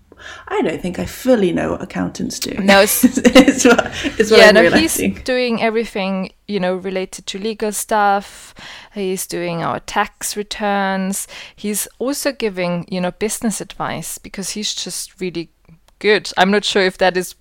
I 0.47 0.62
don't 0.62 0.82
think 0.82 0.99
I 0.99 1.06
fully 1.06 1.51
know 1.51 1.71
what 1.71 1.82
accountants 1.82 2.39
do. 2.39 2.51
No, 2.62 2.82
it's, 2.82 3.04
it's 3.17 3.65
what, 3.65 3.91
it's 4.19 4.32
what 4.32 4.39
yeah, 4.39 4.47
I'm 4.47 4.56
no, 4.56 4.62
realizing. 4.62 5.13
he's 5.13 5.23
doing 5.23 5.62
everything 5.62 6.32
you 6.47 6.60
know 6.60 6.75
related 6.75 7.25
to 7.28 7.39
legal 7.39 7.71
stuff. 7.71 8.54
He's 8.93 9.28
doing 9.28 9.63
our 9.63 9.80
tax 9.82 10.36
returns. 10.38 11.28
He's 11.56 11.88
also 11.99 12.32
giving 12.32 12.86
you 12.89 13.01
know 13.01 13.12
business 13.12 13.62
advice 13.62 14.17
because 14.17 14.51
he's 14.51 14.73
just 14.73 15.19
really 15.19 15.49
good. 15.99 16.32
I'm 16.38 16.51
not 16.51 16.65
sure 16.65 16.84
if 16.84 16.97
that 16.99 17.17
is 17.17 17.36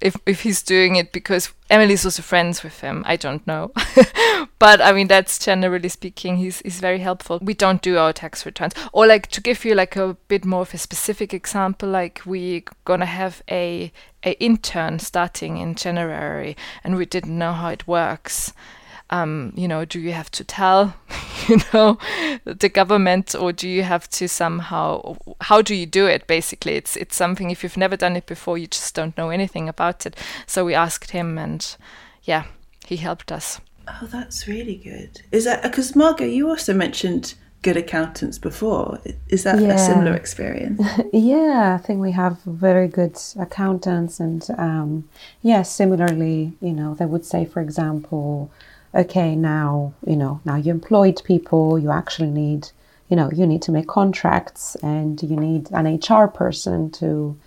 if 0.00 0.16
if 0.26 0.42
he's 0.42 0.62
doing 0.62 0.96
it 0.96 1.12
because 1.12 1.52
Emily's 1.68 2.04
also 2.04 2.22
friends 2.22 2.62
with 2.62 2.80
him. 2.80 3.04
I 3.06 3.16
don't 3.16 3.46
know, 3.46 3.72
but 4.58 4.80
I 4.80 4.92
mean 4.92 5.08
that's 5.08 5.38
generally 5.38 5.88
speaking, 5.88 6.36
he's 6.36 6.60
he's 6.60 6.80
very 6.80 6.98
helpful. 6.98 7.38
We 7.42 7.54
don't 7.54 7.82
do 7.82 7.98
our 7.98 8.12
tax 8.12 8.44
returns, 8.44 8.74
or 8.92 9.06
like 9.06 9.28
to 9.28 9.40
give 9.40 9.64
you 9.64 9.74
like 9.74 9.96
a 9.96 10.16
bit 10.28 10.44
more 10.44 10.62
of 10.62 10.74
a 10.74 10.78
specific 10.78 11.32
example, 11.34 11.88
like 11.88 12.22
we 12.24 12.64
gonna 12.84 13.06
have 13.06 13.42
a 13.50 13.92
a 14.24 14.32
intern 14.42 14.98
starting 14.98 15.58
in 15.58 15.74
January, 15.74 16.56
and 16.84 16.96
we 16.96 17.06
didn't 17.06 17.38
know 17.38 17.52
how 17.52 17.68
it 17.68 17.86
works, 17.86 18.52
um, 19.10 19.52
you 19.56 19.66
know, 19.66 19.84
do 19.84 20.00
you 20.00 20.12
have 20.12 20.30
to 20.32 20.44
tell, 20.44 20.94
you 21.48 21.58
know, 21.72 21.98
the 22.44 22.68
government, 22.68 23.34
or 23.34 23.52
do 23.52 23.68
you 23.68 23.82
have 23.82 24.08
to 24.10 24.28
somehow? 24.28 25.16
How 25.40 25.62
do 25.62 25.74
you 25.74 25.86
do 25.86 26.06
it? 26.06 26.26
Basically, 26.26 26.74
it's 26.74 26.96
it's 26.96 27.16
something. 27.16 27.50
If 27.50 27.62
you've 27.62 27.76
never 27.76 27.96
done 27.96 28.16
it 28.16 28.26
before, 28.26 28.56
you 28.56 28.68
just 28.68 28.94
don't 28.94 29.16
know 29.18 29.30
anything 29.30 29.68
about 29.68 30.06
it. 30.06 30.16
So 30.46 30.64
we 30.64 30.74
asked 30.74 31.10
him, 31.10 31.38
and 31.38 31.76
yeah, 32.22 32.44
he 32.86 32.96
helped 32.96 33.32
us. 33.32 33.60
Oh, 33.88 34.06
that's 34.06 34.46
really 34.46 34.76
good. 34.76 35.22
Is 35.32 35.44
that 35.44 35.62
because 35.62 35.96
Margaux? 35.96 36.24
You 36.24 36.48
also 36.48 36.72
mentioned 36.72 37.34
good 37.62 37.76
accountants 37.76 38.38
before. 38.38 39.00
Is 39.28 39.42
that 39.42 39.60
yeah. 39.60 39.74
a 39.74 39.78
similar 39.78 40.14
experience? 40.22 40.80
yeah, 41.12 41.76
I 41.78 41.84
think 41.84 42.00
we 42.00 42.12
have 42.12 42.40
very 42.42 42.86
good 42.86 43.18
accountants, 43.36 44.20
and 44.20 44.46
um, 44.56 45.08
yeah, 45.42 45.62
similarly, 45.62 46.52
you 46.60 46.72
know, 46.72 46.94
they 46.94 47.06
would 47.06 47.24
say, 47.24 47.44
for 47.44 47.60
example 47.60 48.52
okay, 48.94 49.36
now, 49.36 49.94
you 50.06 50.16
know, 50.16 50.40
now 50.44 50.56
you 50.56 50.70
employed 50.70 51.22
people, 51.24 51.78
you 51.78 51.90
actually 51.90 52.30
need, 52.30 52.68
you 53.08 53.16
know, 53.16 53.30
you 53.32 53.46
need 53.46 53.62
to 53.62 53.72
make 53.72 53.86
contracts 53.86 54.76
and 54.76 55.22
you 55.22 55.36
need 55.36 55.70
an 55.72 55.86
HR 55.86 56.26
person 56.26 56.90
to, 56.92 57.38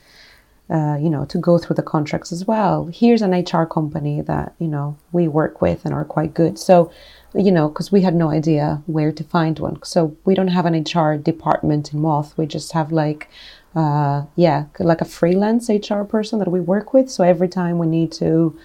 uh, 0.69 0.97
you 0.99 1.09
know, 1.09 1.25
to 1.25 1.37
go 1.37 1.57
through 1.57 1.75
the 1.75 1.83
contracts 1.83 2.31
as 2.31 2.45
well. 2.45 2.89
Here's 2.93 3.21
an 3.21 3.33
HR 3.33 3.65
company 3.65 4.21
that, 4.21 4.55
you 4.59 4.67
know, 4.67 4.97
we 5.11 5.27
work 5.27 5.61
with 5.61 5.85
and 5.85 5.93
are 5.93 6.05
quite 6.05 6.33
good. 6.33 6.57
So, 6.57 6.91
you 7.35 7.51
know, 7.51 7.67
because 7.67 7.91
we 7.91 8.01
had 8.01 8.15
no 8.15 8.29
idea 8.29 8.81
where 8.85 9.11
to 9.11 9.23
find 9.23 9.57
one. 9.59 9.81
So 9.83 10.15
we 10.23 10.35
don't 10.35 10.49
have 10.49 10.65
an 10.65 10.83
HR 10.83 11.17
department 11.17 11.91
in 11.93 11.99
Moth. 11.99 12.37
We 12.37 12.45
just 12.45 12.71
have 12.71 12.91
like, 12.91 13.29
uh, 13.75 14.23
yeah, 14.35 14.65
like 14.79 15.01
a 15.01 15.05
freelance 15.05 15.67
HR 15.67 16.03
person 16.03 16.39
that 16.39 16.51
we 16.51 16.59
work 16.61 16.93
with. 16.93 17.09
So 17.09 17.23
every 17.23 17.49
time 17.49 17.79
we 17.79 17.87
need 17.87 18.11
to, 18.13 18.57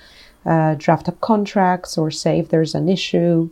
uh, 0.47 0.75
draft 0.77 1.09
up 1.09 1.21
contracts 1.21 1.99
or 1.99 2.11
say 2.11 2.39
if 2.39 2.49
there's 2.49 2.75
an 2.75 2.89
issue 2.89 3.51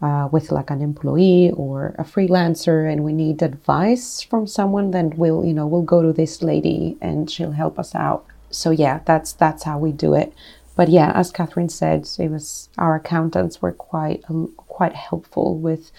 uh, 0.00 0.28
with 0.30 0.52
like 0.52 0.70
an 0.70 0.80
employee 0.80 1.50
or 1.52 1.94
a 1.98 2.04
freelancer 2.04 2.90
and 2.90 3.02
we 3.02 3.12
need 3.12 3.42
advice 3.42 4.22
from 4.22 4.46
someone 4.46 4.92
then 4.92 5.10
we'll 5.16 5.44
you 5.44 5.52
know 5.52 5.66
we'll 5.66 5.82
go 5.82 6.02
to 6.02 6.12
this 6.12 6.42
lady 6.42 6.96
and 7.00 7.30
she'll 7.30 7.52
help 7.52 7.78
us 7.78 7.94
out. 7.94 8.24
So 8.50 8.70
yeah 8.70 9.00
that's 9.04 9.32
that's 9.32 9.64
how 9.64 9.78
we 9.78 9.92
do 9.92 10.14
it. 10.14 10.32
But 10.76 10.88
yeah 10.88 11.12
as 11.14 11.32
kathrin 11.32 11.70
said 11.70 12.08
it 12.18 12.30
was 12.30 12.68
our 12.78 12.94
accountants 12.94 13.60
were 13.60 13.72
quite 13.72 14.22
quite 14.56 14.94
helpful 14.94 15.58
with 15.58 15.90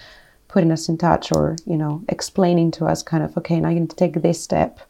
putting 0.48 0.72
us 0.72 0.88
in 0.88 0.98
touch 0.98 1.30
or 1.32 1.56
you 1.66 1.76
know 1.76 2.02
explaining 2.08 2.70
to 2.72 2.86
us 2.86 3.02
kind 3.02 3.22
of 3.22 3.36
okay 3.36 3.60
now 3.60 3.68
you 3.68 3.80
need 3.80 3.90
to 3.90 3.96
take 3.96 4.14
this 4.14 4.42
step 4.42 4.80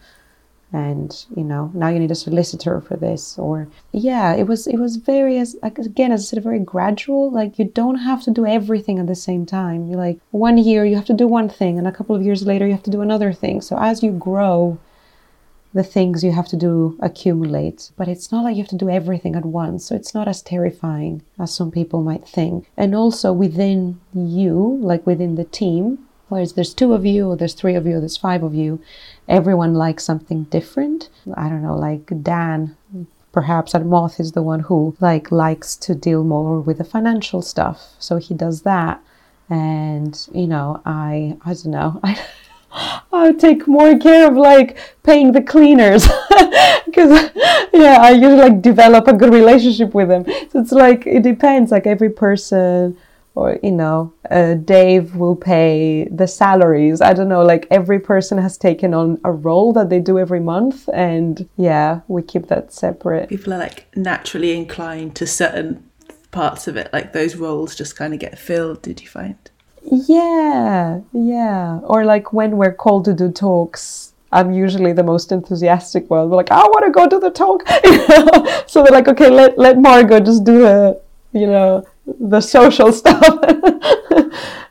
and 0.72 1.26
you 1.36 1.42
know 1.42 1.70
now 1.74 1.88
you 1.88 1.98
need 1.98 2.10
a 2.10 2.14
solicitor 2.14 2.80
for 2.80 2.96
this 2.96 3.36
or 3.38 3.66
yeah 3.92 4.34
it 4.34 4.46
was 4.46 4.66
it 4.66 4.76
was 4.76 4.96
very 4.96 5.36
as 5.38 5.56
again 5.62 6.12
as 6.12 6.22
i 6.22 6.24
said 6.24 6.40
very 6.42 6.58
gradual. 6.58 7.30
Like 7.30 7.58
you 7.58 7.64
don't 7.64 7.96
have 7.96 8.22
to 8.24 8.30
do 8.30 8.46
everything 8.46 8.98
at 8.98 9.06
the 9.06 9.14
same 9.14 9.46
time. 9.46 9.88
You 9.88 9.96
like 9.96 10.18
one 10.30 10.58
year 10.58 10.84
you 10.84 10.96
have 10.96 11.04
to 11.06 11.12
do 11.12 11.26
one 11.26 11.48
thing 11.48 11.78
and 11.78 11.86
a 11.86 11.92
couple 11.92 12.16
of 12.16 12.22
years 12.22 12.46
later 12.46 12.66
you 12.66 12.72
have 12.72 12.82
to 12.84 12.90
do 12.90 13.02
another 13.02 13.32
thing. 13.32 13.60
So 13.60 13.76
as 13.78 14.02
you 14.02 14.12
grow 14.12 14.78
the 15.72 15.84
things 15.84 16.24
you 16.24 16.32
have 16.32 16.48
to 16.48 16.56
do 16.56 16.98
accumulate. 17.00 17.92
But 17.96 18.08
it's 18.08 18.32
not 18.32 18.42
like 18.42 18.56
you 18.56 18.62
have 18.62 18.70
to 18.70 18.84
do 18.84 18.90
everything 18.90 19.36
at 19.36 19.44
once. 19.44 19.84
So 19.86 19.94
it's 19.94 20.14
not 20.14 20.26
as 20.26 20.42
terrifying 20.42 21.22
as 21.38 21.54
some 21.54 21.70
people 21.70 22.02
might 22.02 22.26
think. 22.26 22.68
And 22.76 22.94
also 22.94 23.32
within 23.32 24.00
you 24.12 24.78
like 24.82 25.06
within 25.06 25.36
the 25.36 25.44
team 25.44 26.06
Whereas 26.30 26.52
there's 26.52 26.72
two 26.72 26.94
of 26.94 27.04
you, 27.04 27.28
or 27.28 27.36
there's 27.36 27.54
three 27.54 27.74
of 27.74 27.86
you, 27.86 27.96
or 27.96 28.00
there's 28.00 28.16
five 28.16 28.44
of 28.44 28.54
you, 28.54 28.80
everyone 29.28 29.74
likes 29.74 30.04
something 30.04 30.44
different. 30.44 31.08
I 31.34 31.48
don't 31.48 31.62
know, 31.62 31.76
like 31.76 32.22
Dan, 32.22 32.76
perhaps 33.32 33.74
at 33.74 33.84
Moth 33.84 34.20
is 34.20 34.30
the 34.32 34.42
one 34.42 34.60
who 34.60 34.96
like 35.00 35.32
likes 35.32 35.74
to 35.76 35.94
deal 35.94 36.22
more 36.22 36.60
with 36.60 36.78
the 36.78 36.84
financial 36.84 37.42
stuff, 37.42 37.94
so 37.98 38.16
he 38.18 38.32
does 38.32 38.62
that. 38.62 39.02
And 39.48 40.16
you 40.32 40.46
know, 40.46 40.80
I 40.86 41.36
I 41.44 41.54
don't 41.54 41.66
know, 41.66 42.00
I. 42.04 42.18
I 43.12 43.32
take 43.32 43.66
more 43.66 43.98
care 43.98 44.28
of 44.28 44.36
like 44.36 44.78
paying 45.02 45.32
the 45.32 45.42
cleaners 45.42 46.06
because 46.86 47.30
yeah 47.72 47.98
I 48.00 48.12
usually 48.12 48.36
like 48.36 48.62
develop 48.62 49.08
a 49.08 49.12
good 49.12 49.32
relationship 49.34 49.92
with 49.92 50.06
them 50.06 50.24
so 50.50 50.60
it's 50.60 50.70
like 50.70 51.04
it 51.04 51.24
depends 51.24 51.72
like 51.72 51.88
every 51.88 52.10
person 52.10 52.96
or 53.34 53.58
you 53.62 53.70
know 53.70 54.12
uh, 54.30 54.54
dave 54.54 55.16
will 55.16 55.36
pay 55.36 56.08
the 56.10 56.26
salaries. 56.26 57.00
I 57.00 57.12
don't 57.12 57.28
know 57.28 57.42
like 57.42 57.66
every 57.70 58.00
person 58.00 58.38
has 58.38 58.56
taken 58.58 58.94
on 58.94 59.20
a 59.24 59.32
role 59.32 59.72
that 59.74 59.90
they 59.90 60.00
do 60.00 60.18
every 60.18 60.40
month 60.40 60.88
and 60.92 61.48
yeah 61.56 62.00
we 62.08 62.22
keep 62.22 62.46
that 62.48 62.72
separate. 62.72 63.28
People 63.28 63.54
are 63.54 63.58
like 63.58 63.86
naturally 63.96 64.56
inclined 64.56 65.16
to 65.16 65.26
certain 65.26 65.84
parts 66.30 66.68
of 66.68 66.76
it 66.76 66.92
like 66.92 67.12
those 67.12 67.34
roles 67.34 67.74
just 67.74 67.96
kind 67.96 68.14
of 68.14 68.20
get 68.20 68.38
filled 68.38 68.82
did 68.82 69.00
you 69.00 69.08
find? 69.08 69.38
Yeah 69.84 71.00
yeah. 71.12 71.80
Or 71.84 72.04
like 72.04 72.32
when 72.32 72.56
we're 72.56 72.74
called 72.74 73.04
to 73.06 73.14
do 73.14 73.30
talks 73.30 74.10
I'm 74.32 74.52
usually 74.52 74.92
the 74.92 75.02
most 75.02 75.32
enthusiastic 75.32 76.08
one. 76.08 76.30
We're 76.30 76.36
like, 76.36 76.52
I 76.52 76.62
want 76.62 76.84
to 76.86 76.92
go 76.92 77.08
to 77.08 77.18
the 77.18 77.30
talk. 77.30 77.66
so 78.68 78.82
they're 78.82 78.92
like, 78.92 79.08
okay, 79.08 79.28
let 79.28 79.58
let 79.58 79.78
Margaux 79.78 80.20
just 80.20 80.44
do 80.44 80.60
the, 80.60 81.02
you 81.32 81.46
know, 81.46 81.84
the 82.18 82.40
social 82.40 82.92
stuff. 83.00 83.22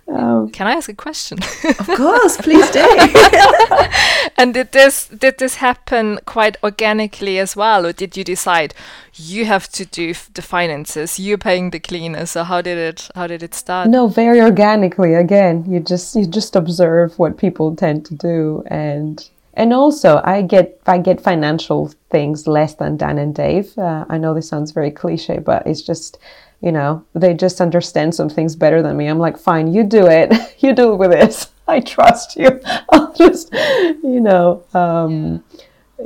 um, 0.08 0.50
Can 0.52 0.68
I 0.68 0.74
ask 0.74 0.90
a 0.90 0.94
question? 0.94 1.40
of 1.80 1.88
course, 1.88 2.38
please 2.38 2.70
do. 2.72 2.80
and 4.38 4.54
did 4.54 4.72
this 4.72 5.08
did 5.08 5.38
this 5.38 5.56
happen 5.56 6.20
quite 6.26 6.58
organically 6.64 7.40
as 7.40 7.56
well, 7.56 7.86
or 7.86 7.94
did 7.94 8.18
you 8.18 8.24
decide 8.24 8.74
you 9.14 9.46
have 9.46 9.70
to 9.70 9.86
do 9.86 10.14
the 10.34 10.42
finances, 10.42 11.20
you're 11.20 11.38
paying 11.38 11.72
the 11.72 11.80
cleaners? 11.80 12.32
So 12.32 12.44
how 12.44 12.62
did 12.62 12.78
it 12.78 13.10
how 13.16 13.28
did 13.28 13.44
it 13.44 13.54
start? 13.54 13.90
No, 13.90 14.08
very 14.08 14.42
organically. 14.42 15.14
Again, 15.14 15.66
you 15.70 15.80
just 15.80 16.16
you 16.16 16.26
just 16.26 16.56
observe 16.56 17.18
what 17.20 17.38
people 17.38 17.76
tend 17.76 18.06
to 18.06 18.16
do, 18.16 18.64
and 18.68 19.30
and 19.54 19.74
also 19.74 20.22
I 20.24 20.42
get 20.42 20.80
I 20.88 20.98
get 20.98 21.22
financial 21.22 21.92
things 22.10 22.48
less 22.48 22.76
than 22.76 22.98
Dan 22.98 23.18
and 23.18 23.36
Dave. 23.36 23.78
Uh, 23.78 24.06
I 24.10 24.18
know 24.18 24.34
this 24.34 24.48
sounds 24.50 24.72
very 24.72 24.92
cliche, 24.92 25.40
but 25.40 25.68
it's 25.68 25.82
just 25.82 26.18
you 26.62 26.72
know, 26.72 27.06
they 27.14 27.34
just 27.34 27.62
understand 27.62 28.14
some 28.14 28.30
things 28.30 28.56
better 28.56 28.82
than 28.82 28.98
me. 28.98 29.08
I'm 29.08 29.20
like, 29.20 29.38
fine, 29.38 29.74
you 29.74 29.84
do 29.84 30.08
it. 30.08 30.34
you 30.60 30.74
do 30.74 30.94
it 30.94 30.98
with 30.98 31.12
this. 31.12 31.52
I 31.68 31.80
trust 31.80 32.36
you. 32.36 32.60
I'll 32.92 33.14
just, 33.14 33.54
you 33.54 34.20
know, 34.20 34.64
um, 34.74 35.44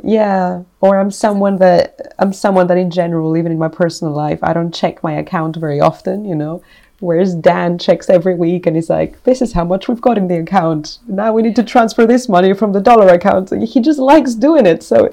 yeah. 0.02 0.62
Or 0.80 0.98
I'm 0.98 1.10
someone 1.10 1.56
that 1.56 2.14
I'm 2.18 2.32
someone 2.32 2.66
that 2.66 2.76
in 2.76 2.90
general, 2.90 3.36
even 3.36 3.50
in 3.50 3.58
my 3.58 3.68
personal 3.68 4.12
life, 4.12 4.40
I 4.42 4.52
don't 4.52 4.74
check 4.74 5.02
my 5.02 5.12
account 5.12 5.56
very 5.56 5.80
often. 5.80 6.24
You 6.24 6.34
know, 6.34 6.62
whereas 7.00 7.34
Dan 7.34 7.78
checks 7.78 8.10
every 8.10 8.34
week 8.34 8.66
and 8.66 8.76
he's 8.76 8.90
like, 8.90 9.22
"This 9.24 9.40
is 9.40 9.52
how 9.54 9.64
much 9.64 9.88
we've 9.88 10.00
got 10.00 10.18
in 10.18 10.28
the 10.28 10.38
account. 10.38 10.98
Now 11.08 11.32
we 11.32 11.42
need 11.42 11.56
to 11.56 11.62
transfer 11.62 12.06
this 12.06 12.28
money 12.28 12.52
from 12.52 12.72
the 12.72 12.80
dollar 12.80 13.08
account." 13.08 13.50
He 13.62 13.80
just 13.80 13.98
likes 13.98 14.34
doing 14.34 14.66
it, 14.66 14.82
so 14.82 15.06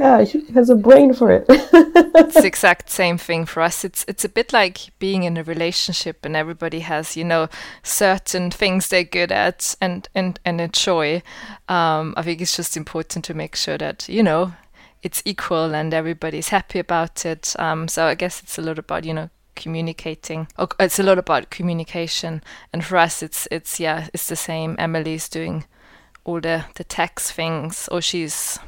yeah, 0.00 0.22
he 0.22 0.40
has 0.52 0.70
a 0.70 0.74
brain 0.74 1.12
for 1.12 1.30
it. 1.30 1.44
it's 1.48 2.34
the 2.34 2.42
exact 2.46 2.90
same 2.90 3.18
thing 3.18 3.44
for 3.44 3.62
us. 3.62 3.84
It's 3.84 4.04
it's 4.08 4.24
a 4.24 4.28
bit 4.28 4.52
like 4.52 4.78
being 4.98 5.24
in 5.24 5.36
a 5.36 5.42
relationship 5.42 6.24
and 6.24 6.36
everybody 6.36 6.80
has, 6.80 7.16
you 7.16 7.24
know, 7.24 7.48
certain 7.82 8.50
things 8.50 8.88
they're 8.88 9.04
good 9.04 9.32
at 9.32 9.76
and 9.80 10.08
and, 10.14 10.40
and 10.44 10.60
enjoy. 10.60 11.22
Um, 11.68 12.14
I 12.16 12.22
think 12.22 12.40
it's 12.40 12.56
just 12.56 12.76
important 12.76 13.24
to 13.26 13.34
make 13.34 13.56
sure 13.56 13.78
that, 13.78 14.08
you 14.08 14.22
know, 14.22 14.52
it's 15.02 15.22
equal 15.24 15.74
and 15.74 15.92
everybody's 15.92 16.48
happy 16.48 16.78
about 16.78 17.26
it. 17.26 17.54
Um, 17.58 17.88
so 17.88 18.06
I 18.06 18.14
guess 18.14 18.42
it's 18.42 18.58
a 18.58 18.62
lot 18.62 18.78
about, 18.78 19.04
you 19.04 19.14
know, 19.14 19.30
communicating. 19.54 20.48
It's 20.78 20.98
a 20.98 21.02
lot 21.02 21.18
about 21.18 21.50
communication. 21.50 22.42
And 22.72 22.84
for 22.84 22.96
us 22.96 23.22
it's 23.22 23.48
it's 23.50 23.80
yeah, 23.80 24.08
it's 24.14 24.28
the 24.28 24.36
same. 24.36 24.76
Emily's 24.78 25.28
doing 25.28 25.64
all 26.24 26.40
the, 26.40 26.64
the 26.74 26.84
tax 26.84 27.30
things 27.30 27.88
or 27.90 28.00
she's 28.00 28.58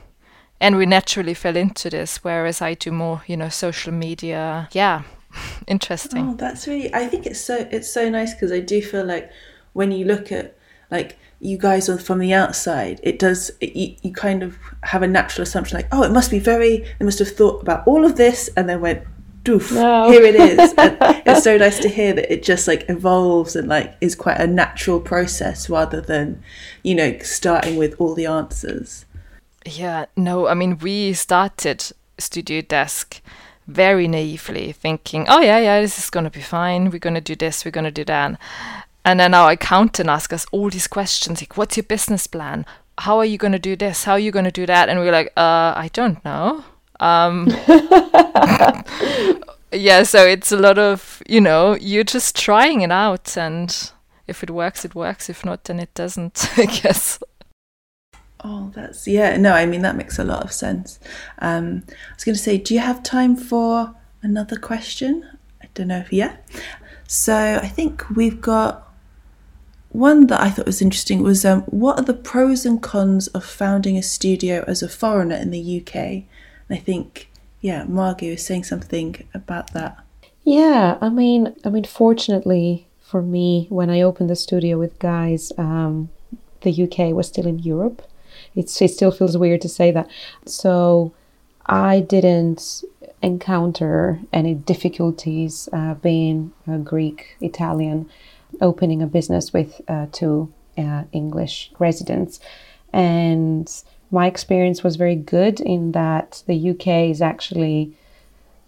and 0.63 0.77
we 0.77 0.87
naturally 0.87 1.35
fell 1.35 1.57
into 1.57 1.91
this 1.91 2.19
whereas 2.25 2.63
i 2.63 2.73
do 2.73 2.91
more 2.91 3.23
you 3.27 3.37
know 3.37 3.51
social 3.51 3.93
media. 3.93 4.69
Yeah 4.73 5.03
interesting. 5.67 6.31
Oh 6.31 6.35
that's 6.35 6.67
really 6.67 6.95
i 6.95 7.07
think 7.07 7.27
it's 7.27 7.41
so 7.41 7.67
it's 7.71 7.91
so 7.93 8.09
nice 8.09 8.33
because 8.33 8.53
i 8.53 8.61
do 8.61 8.81
feel 8.81 9.05
like 9.05 9.31
when 9.73 9.91
you 9.91 10.05
look 10.05 10.31
at 10.31 10.57
like 10.91 11.19
you 11.41 11.59
guys 11.59 11.89
are 11.89 11.99
from 11.99 12.19
the 12.19 12.33
outside 12.33 13.01
it 13.03 13.19
does 13.19 13.51
it, 13.61 13.75
you, 13.75 13.97
you 14.03 14.13
kind 14.13 14.43
of 14.43 14.59
have 14.85 15.03
a 15.03 15.09
natural 15.09 15.43
assumption 15.43 15.77
like 15.77 15.89
oh 15.91 16.03
it 16.03 16.13
must 16.13 16.31
be 16.31 16.39
very 16.39 16.87
they 16.99 17.05
must 17.05 17.19
have 17.19 17.31
thought 17.31 17.61
about 17.63 17.87
all 17.87 18.05
of 18.05 18.17
this 18.17 18.49
and 18.57 18.69
then 18.69 18.81
went 18.81 19.03
doof 19.43 19.75
no. 19.75 20.09
here 20.13 20.23
it 20.23 20.37
is. 20.37 20.73
And 20.79 20.97
it's 21.27 21.43
so 21.43 21.57
nice 21.57 21.81
to 21.81 21.89
hear 21.89 22.13
that 22.13 22.33
it 22.33 22.45
just 22.45 22.69
like 22.69 22.89
evolves 22.89 23.57
and 23.57 23.67
like 23.69 23.97
is 24.01 24.15
quite 24.15 24.39
a 24.39 24.47
natural 24.47 25.01
process 25.01 25.69
rather 25.69 26.01
than 26.01 26.43
you 26.85 26.95
know 26.95 27.19
starting 27.21 27.77
with 27.77 27.97
all 27.99 28.15
the 28.15 28.27
answers 28.27 29.05
yeah, 29.67 30.07
no, 30.17 30.49
I 30.49 30.55
mean, 30.55 30.79
we 30.79 31.13
started 31.13 31.85
Studio 32.19 32.63
Desk 32.63 33.21
very 33.67 34.09
naively, 34.09 34.73
thinking, 34.73 35.27
oh, 35.29 35.41
yeah, 35.41 35.59
yeah, 35.59 35.81
this 35.81 35.99
is 35.99 36.11
going 36.11 36.25
to 36.25 36.31
be 36.31 36.41
fine. 36.41 36.91
We're 36.91 36.99
going 36.99 37.15
to 37.15 37.21
do 37.21 37.37
this, 37.37 37.65
we're 37.65 37.71
going 37.71 37.85
to 37.85 37.91
do 37.91 38.05
that. 38.05 38.39
And 39.05 39.19
then 39.21 39.35
our 39.35 39.53
accountant 39.53 40.09
asks 40.09 40.33
us 40.33 40.47
all 40.53 40.71
these 40.71 40.87
questions 40.87 41.41
like, 41.41 41.57
what's 41.57 41.77
your 41.77 41.85
business 41.85 42.27
plan? 42.27 42.65
How 42.99 43.19
are 43.19 43.25
you 43.25 43.39
going 43.39 43.53
to 43.53 43.59
do 43.59 43.75
this? 43.75 44.05
How 44.05 44.13
are 44.13 44.19
you 44.19 44.31
going 44.31 44.45
to 44.45 44.53
do 44.53 44.67
that? 44.67 44.89
And 44.89 45.01
we're 45.01 45.13
like, 45.13 45.33
uh, 45.37 45.75
I 45.77 45.91
don't 45.93 46.25
know. 46.25 46.65
Um, 47.01 47.49
yeah, 49.73 50.05
so 50.05 50.25
it's 50.25 50.53
a 50.53 50.57
lot 50.57 50.79
of, 50.79 51.23
you 51.27 51.41
know, 51.41 51.77
you're 51.81 52.05
just 52.05 52.37
trying 52.37 52.83
it 52.83 52.93
out. 52.93 53.37
And 53.37 53.91
if 54.29 54.43
it 54.43 54.51
works, 54.51 54.85
it 54.85 54.95
works. 54.95 55.29
If 55.29 55.45
not, 55.45 55.65
then 55.65 55.81
it 55.81 55.93
doesn't, 55.95 56.49
I 56.57 56.67
guess. 56.67 57.19
Oh, 58.45 58.71
that's 58.75 59.07
yeah. 59.07 59.37
No, 59.37 59.53
I 59.53 59.67
mean 59.67 59.83
that 59.83 59.97
makes 59.97 60.19
a 60.19 60.25
lot 60.25 60.43
of 60.43 60.53
sense. 60.53 60.99
Um, 61.39 61.85
I 61.89 62.15
was 62.15 62.25
going 62.25 62.35
to 62.35 62.43
say, 62.43 62.59
do 62.59 62.75
you 62.75 62.81
have 62.81 63.03
time 63.03 63.37
for 63.37 63.95
another 64.23 64.57
question? 64.57 65.29
I 65.63 65.67
don't 65.75 65.89
know 65.89 65.99
if 65.99 66.13
yeah. 66.13 66.37
So 67.07 67.61
I 67.63 67.69
think 67.69 68.09
we've 68.11 68.41
got 68.41 68.93
one 69.91 70.27
that 70.29 70.41
I 70.41 70.51
thought 70.51 70.67
was 70.67 70.83
interesting. 70.83 71.23
Was 71.23 71.45
um, 71.45 71.63
what 71.63 71.99
are 71.99 72.05
the 72.05 72.15
pros 72.15 72.67
and 72.67 72.83
cons 72.83 73.29
of 73.29 73.45
founding 73.45 73.97
a 73.97 74.03
studio 74.03 74.65
as 74.67 74.83
a 74.83 74.89
foreigner 74.89 75.37
in 75.37 75.51
the 75.51 75.81
UK? 75.81 75.95
And 75.95 76.25
I 76.71 76.77
think 76.77 77.31
yeah, 77.61 77.85
Margie 77.85 78.29
is 78.31 78.45
saying 78.45 78.65
something 78.65 79.25
about 79.33 79.73
that. 79.73 80.05
Yeah, 80.45 80.99
I 81.01 81.09
mean, 81.09 81.55
I 81.65 81.69
mean, 81.71 81.85
fortunately 81.85 82.89
for 83.01 83.23
me, 83.23 83.67
when 83.69 83.91
I 83.91 84.01
opened 84.01 84.31
the 84.31 84.37
studio 84.37 84.79
with 84.79 84.99
guys, 84.99 85.53
um, 85.59 86.09
the 86.63 86.83
UK 86.83 87.15
was 87.15 87.29
still 87.29 87.47
in 87.47 87.61
Europe 87.61 88.03
it's, 88.55 88.81
it 88.81 88.89
still 88.89 89.11
feels 89.11 89.37
weird 89.37 89.61
to 89.63 89.69
say 89.69 89.91
that. 89.91 90.09
So 90.47 91.13
I 91.67 92.01
didn't 92.01 92.85
encounter 93.23 94.21
any 94.33 94.55
difficulties 94.55 95.69
uh, 95.73 95.95
being 95.95 96.53
a 96.67 96.79
Greek 96.79 97.37
Italian, 97.41 98.09
opening 98.61 99.01
a 99.01 99.07
business 99.07 99.53
with 99.53 99.81
uh, 99.89 100.07
two 100.13 100.53
uh, 100.77 101.05
English 101.13 101.71
residents. 101.79 102.41
And 102.93 103.71
my 104.11 104.27
experience 104.27 104.83
was 104.83 104.97
very 104.97 105.17
good 105.17 105.61
in 105.61 105.93
that 105.93 106.43
the 106.47 106.71
UK 106.71 107.11
is 107.11 107.23
actually 107.23 107.97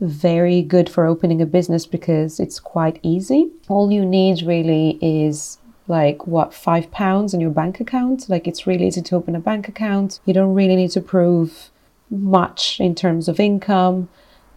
very 0.01 0.63
good 0.63 0.89
for 0.89 1.07
opening 1.07 1.41
a 1.41 1.47
business 1.47 1.87
because 1.87 2.41
it's 2.41 2.59
quite 2.59 2.99
easy. 3.03 3.51
All 3.69 3.91
you 3.91 4.05
need 4.05 4.43
really 4.43 4.99
is 5.01 5.59
like 5.87 6.27
what 6.27 6.55
five 6.55 6.91
pounds 6.91 7.35
in 7.35 7.41
your 7.41 7.51
bank 7.51 7.81
account? 7.81 8.29
Like 8.29 8.47
it's 8.47 8.67
really 8.67 8.87
easy 8.87 9.03
to 9.03 9.17
open 9.17 9.37
a 9.37 9.41
bank 9.41 9.69
account. 9.69 10.21
You 10.25 10.35
don't 10.35 10.55
really 10.55 10.77
need 10.77 10.91
to 10.93 11.01
prove 11.01 11.71
much 12.11 12.81
in 12.81 12.95
terms 12.95 13.29
of 13.29 13.41
income. 13.41 14.09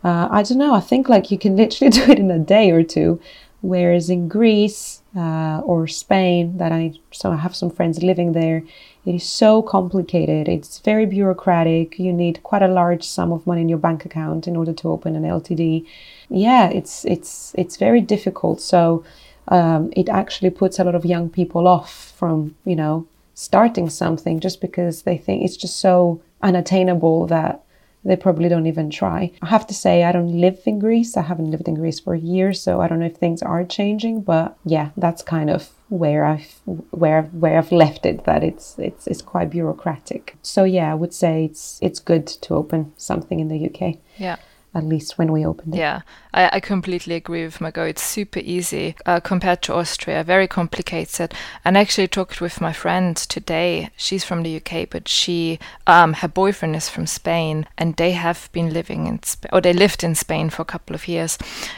Uh, 0.04 0.28
i 0.32 0.44
don't 0.44 0.58
know. 0.58 0.74
I 0.74 0.80
think 0.80 1.10
like 1.10 1.32
you 1.32 1.38
can 1.38 1.56
literally 1.56 1.90
do 1.98 2.04
it 2.12 2.20
in 2.20 2.32
a 2.32 2.40
day 2.40 2.72
or 2.72 2.84
two. 2.84 3.20
Whereas 3.62 4.10
in 4.10 4.28
greece 4.28 5.02
uh, 5.16 5.62
or 5.66 5.88
spain 5.88 6.58
that 6.60 6.72
i 6.72 6.94
so 7.12 7.32
i 7.32 7.36
have 7.36 7.56
some 7.56 7.72
friends 7.72 8.04
living 8.04 8.34
there 8.34 8.62
it 9.08 9.16
is 9.16 9.24
so 9.24 9.62
complicated. 9.62 10.50
It's 10.50 10.80
very 10.80 11.06
bureaucratic. 11.06 11.98
You 11.98 12.12
need 12.12 12.44
quite 12.44 12.62
a 12.62 12.68
large 12.68 13.06
sum 13.06 13.32
of 13.32 13.48
money 13.48 13.62
in 13.62 13.70
your 13.70 13.78
bank 13.78 14.04
account 14.04 14.50
in 14.50 14.58
order 14.58 14.74
to 14.74 14.90
open 14.90 15.16
an 15.16 15.24
ltd 15.24 15.86
yeah 16.30 16.68
it's 16.68 17.06
it's 17.06 17.56
it's 17.58 17.78
very 17.78 18.02
difficult. 18.02 18.60
So 18.60 19.04
um, 19.50 19.92
it 19.96 20.10
actually 20.10 20.50
puts 20.50 20.80
a 20.80 20.84
lot 20.84 20.96
of 20.96 21.06
young 21.06 21.30
people 21.30 21.68
off 21.68 22.14
from, 22.18 22.56
you 22.66 22.76
know, 22.76 23.08
starting 23.34 23.90
something 23.90 24.40
just 24.40 24.62
because 24.62 25.04
they 25.04 25.18
think 25.18 25.44
it's 25.44 25.58
just 25.58 25.80
so 25.80 26.22
unattainable 26.42 27.28
that 27.28 27.64
they 28.04 28.16
probably 28.16 28.48
don't 28.48 28.68
even 28.68 28.90
try. 28.90 29.32
I 29.42 29.48
have 29.48 29.68
to 29.68 29.74
say, 29.74 30.04
I 30.04 30.12
don't 30.12 30.40
live 30.40 30.60
in 30.66 30.80
Greece. 30.80 31.18
I 31.18 31.24
haven't 31.24 31.52
lived 31.52 31.68
in 31.68 31.76
Greece 31.76 32.00
for 32.00 32.16
years, 32.16 32.62
so 32.62 32.80
I 32.80 32.88
don't 32.88 33.00
know 33.00 33.08
if 33.08 33.18
things 33.18 33.42
are 33.42 33.64
changing. 33.66 34.22
But 34.22 34.58
yeah, 34.64 34.92
that's 34.96 35.22
kind 35.22 35.50
of 35.50 35.70
where 35.90 36.24
I've 36.24 36.60
where 36.92 37.24
where 37.24 37.58
I've 37.58 37.72
left 37.72 38.06
it. 38.06 38.24
That 38.24 38.44
it's 38.44 38.80
it's 38.80 39.08
it's 39.08 39.22
quite 39.22 39.50
bureaucratic. 39.50 40.38
So 40.42 40.64
yeah, 40.64 40.92
I 40.92 40.96
would 40.96 41.14
say 41.14 41.46
it's 41.46 41.80
it's 41.82 42.00
good 42.00 42.28
to 42.28 42.56
open 42.56 42.94
something 42.98 43.40
in 43.40 43.50
the 43.50 43.66
UK. 43.66 43.98
Yeah 44.18 44.38
at 44.78 44.84
least 44.84 45.18
when 45.18 45.32
we 45.32 45.46
opened 45.46 45.74
it. 45.74 45.80
Yeah, 45.80 46.02
I, 46.34 46.50
I 46.54 46.60
completely 46.60 47.16
agree 47.16 47.44
with 47.44 47.60
Margaux. 47.60 47.84
It's 47.84 48.04
super 48.04 48.40
easy 48.40 48.96
uh, 49.06 49.20
compared 49.20 49.62
to 49.64 49.74
Austria, 49.74 50.24
very 50.24 50.48
complicated. 50.48 51.34
And 51.66 51.78
I 51.78 51.82
actually 51.82 52.08
talked 52.08 52.40
with 52.40 52.62
my 52.62 52.72
friend 52.72 53.18
today. 53.18 53.90
She's 53.98 54.24
from 54.24 54.44
the 54.44 54.56
UK, 54.58 54.90
but 54.90 55.08
she, 55.08 55.60
um, 55.88 56.14
her 56.14 56.28
boyfriend 56.28 56.76
is 56.76 56.90
from 56.90 57.08
Spain, 57.08 57.66
and 57.78 57.96
they 57.96 58.12
have 58.12 58.50
been 58.52 58.72
living 58.72 59.08
in 59.08 59.24
Spain, 59.24 59.50
or 59.52 59.62
they 59.62 59.74
lived 59.74 60.04
in 60.04 60.14
Spain 60.14 60.50
for 60.50 60.62
a 60.62 60.66
couple 60.66 60.96
of 60.96 61.08
years. 61.08 61.38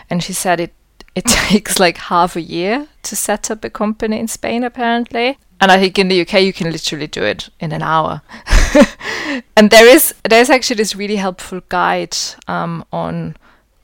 And 0.10 0.22
she 0.22 0.34
said 0.34 0.60
it 0.60 0.74
it 1.16 1.26
takes 1.50 1.80
like 1.80 1.98
half 1.98 2.36
a 2.36 2.42
year 2.42 2.88
to 3.04 3.16
set 3.16 3.50
up 3.50 3.64
a 3.64 3.70
company 3.70 4.20
in 4.20 4.28
Spain, 4.28 4.64
apparently. 4.64 5.38
And 5.62 5.72
I 5.72 5.80
think 5.80 6.00
in 6.00 6.08
the 6.08 6.22
UK 6.22 6.42
you 6.42 6.54
can 6.54 6.72
literally 6.72 7.08
do 7.08 7.24
it 7.24 7.50
in 7.60 7.72
an 7.72 7.82
hour. 7.82 8.22
and 9.58 9.70
there 9.70 9.88
is 9.88 10.14
there's 10.28 10.50
actually 10.50 10.78
this 10.78 10.96
really 10.96 11.18
helpful 11.18 11.62
guide 11.70 12.18
um, 12.48 12.86
on 12.92 13.36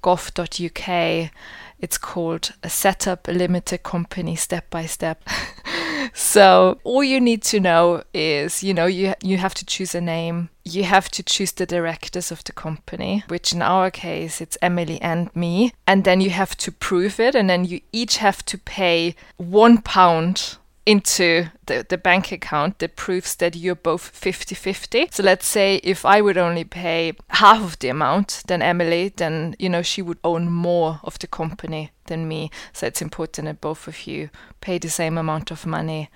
gov.uk. 0.01 1.31
It's 1.79 1.97
called 1.97 2.53
a 2.63 2.69
setup 2.69 3.27
a 3.27 3.31
limited 3.31 3.83
company 3.83 4.35
step 4.35 4.69
by 4.69 4.85
step. 4.85 5.27
so 6.13 6.79
all 6.83 7.03
you 7.03 7.19
need 7.19 7.41
to 7.43 7.59
know 7.59 8.03
is 8.13 8.63
you 8.63 8.73
know 8.73 8.85
you 8.85 9.13
you 9.21 9.37
have 9.37 9.53
to 9.53 9.65
choose 9.65 9.95
a 9.95 10.01
name 10.01 10.49
you 10.63 10.83
have 10.83 11.09
to 11.09 11.23
choose 11.23 11.51
the 11.53 11.65
directors 11.65 12.31
of 12.31 12.43
the 12.43 12.51
company 12.51 13.23
which 13.27 13.53
in 13.53 13.61
our 13.61 13.89
case 13.91 14.39
it's 14.39 14.57
emily 14.61 15.01
and 15.01 15.35
me 15.35 15.73
and 15.87 16.03
then 16.03 16.21
you 16.21 16.29
have 16.29 16.55
to 16.55 16.71
prove 16.71 17.19
it 17.19 17.35
and 17.35 17.49
then 17.49 17.65
you 17.65 17.81
each 17.91 18.17
have 18.17 18.43
to 18.45 18.57
pay 18.57 19.15
one 19.37 19.81
pound 19.81 20.57
into 20.85 21.47
the, 21.65 21.85
the 21.87 21.97
bank 21.97 22.31
account 22.31 22.79
that 22.79 22.95
proves 22.95 23.35
that 23.35 23.55
you're 23.55 23.75
both 23.75 24.09
50 24.09 24.53
50. 24.53 25.07
So 25.11 25.23
let's 25.23 25.47
say 25.47 25.77
if 25.83 26.05
I 26.05 26.21
would 26.21 26.37
only 26.37 26.63
pay 26.63 27.13
half 27.29 27.63
of 27.63 27.79
the 27.79 27.89
amount 27.89 28.43
than 28.47 28.61
Emily, 28.61 29.11
then 29.15 29.55
you 29.57 29.69
know 29.69 29.81
she 29.81 30.01
would 30.01 30.19
own 30.23 30.51
more 30.51 30.99
of 31.03 31.17
the 31.19 31.27
company 31.27 31.91
than 32.05 32.27
me. 32.27 32.51
So 32.73 32.85
it's 32.87 33.01
important 33.01 33.45
that 33.45 33.61
both 33.61 33.87
of 33.87 34.05
you 34.07 34.29
pay 34.61 34.77
the 34.77 34.89
same 34.89 35.17
amount 35.17 35.51
of 35.51 35.65
money. 35.65 36.09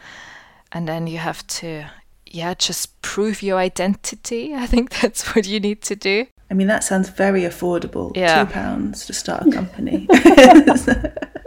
And 0.72 0.88
then 0.88 1.08
you 1.08 1.18
have 1.18 1.46
to, 1.48 1.86
yeah, 2.28 2.54
just 2.54 3.02
prove 3.02 3.42
your 3.42 3.58
identity. 3.58 4.54
I 4.54 4.68
think 4.68 4.90
that's 5.02 5.36
what 5.36 5.48
you 5.48 5.60
need 5.60 5.82
to 5.84 5.96
do. 5.96 6.28
I 6.52 6.56
mean, 6.56 6.68
that 6.68 6.84
sounds 6.84 7.10
very 7.10 7.42
affordable. 7.42 8.16
Yeah. 8.16 8.44
Two 8.44 8.52
pounds 8.52 9.06
to 9.06 9.14
start 9.14 9.48
a 9.48 9.52
company. 9.60 10.08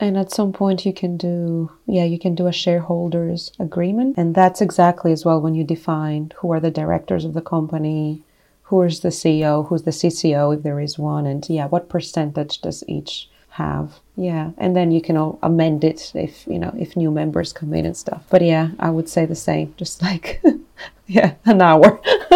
And 0.00 0.16
at 0.16 0.30
some 0.30 0.52
point 0.52 0.86
you 0.86 0.92
can 0.92 1.16
do, 1.16 1.72
yeah, 1.86 2.04
you 2.04 2.18
can 2.18 2.34
do 2.34 2.46
a 2.46 2.52
shareholders 2.52 3.50
agreement. 3.58 4.16
And 4.16 4.34
that's 4.34 4.60
exactly 4.60 5.12
as 5.12 5.24
well 5.24 5.40
when 5.40 5.54
you 5.54 5.64
define 5.64 6.32
who 6.36 6.52
are 6.52 6.60
the 6.60 6.70
directors 6.70 7.24
of 7.24 7.34
the 7.34 7.40
company, 7.40 8.22
who 8.68 8.82
is 8.82 9.00
the 9.00 9.08
CEO, 9.08 9.66
who's 9.66 9.82
the 9.82 9.90
CCO 9.90 10.56
if 10.56 10.62
there 10.62 10.78
is 10.78 10.98
one, 10.98 11.26
and 11.26 11.48
yeah, 11.48 11.66
what 11.66 11.88
percentage 11.88 12.60
does 12.60 12.84
each 12.86 13.28
have? 13.50 14.00
Yeah, 14.14 14.50
and 14.58 14.76
then 14.76 14.90
you 14.90 15.00
can 15.00 15.16
all 15.16 15.38
amend 15.42 15.84
it 15.84 16.12
if 16.14 16.46
you 16.46 16.58
know 16.58 16.74
if 16.78 16.94
new 16.94 17.10
members 17.10 17.52
come 17.52 17.72
in 17.72 17.86
and 17.86 17.96
stuff. 17.96 18.24
But 18.28 18.42
yeah, 18.42 18.70
I 18.78 18.90
would 18.90 19.08
say 19.08 19.24
the 19.24 19.34
same, 19.34 19.74
just 19.78 20.02
like 20.02 20.42
yeah, 21.06 21.34
an 21.46 21.62
hour. 21.62 21.98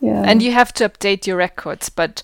yeah, 0.00 0.22
and 0.24 0.40
you 0.42 0.52
have 0.52 0.72
to 0.74 0.88
update 0.88 1.26
your 1.26 1.36
records, 1.36 1.88
but 1.88 2.22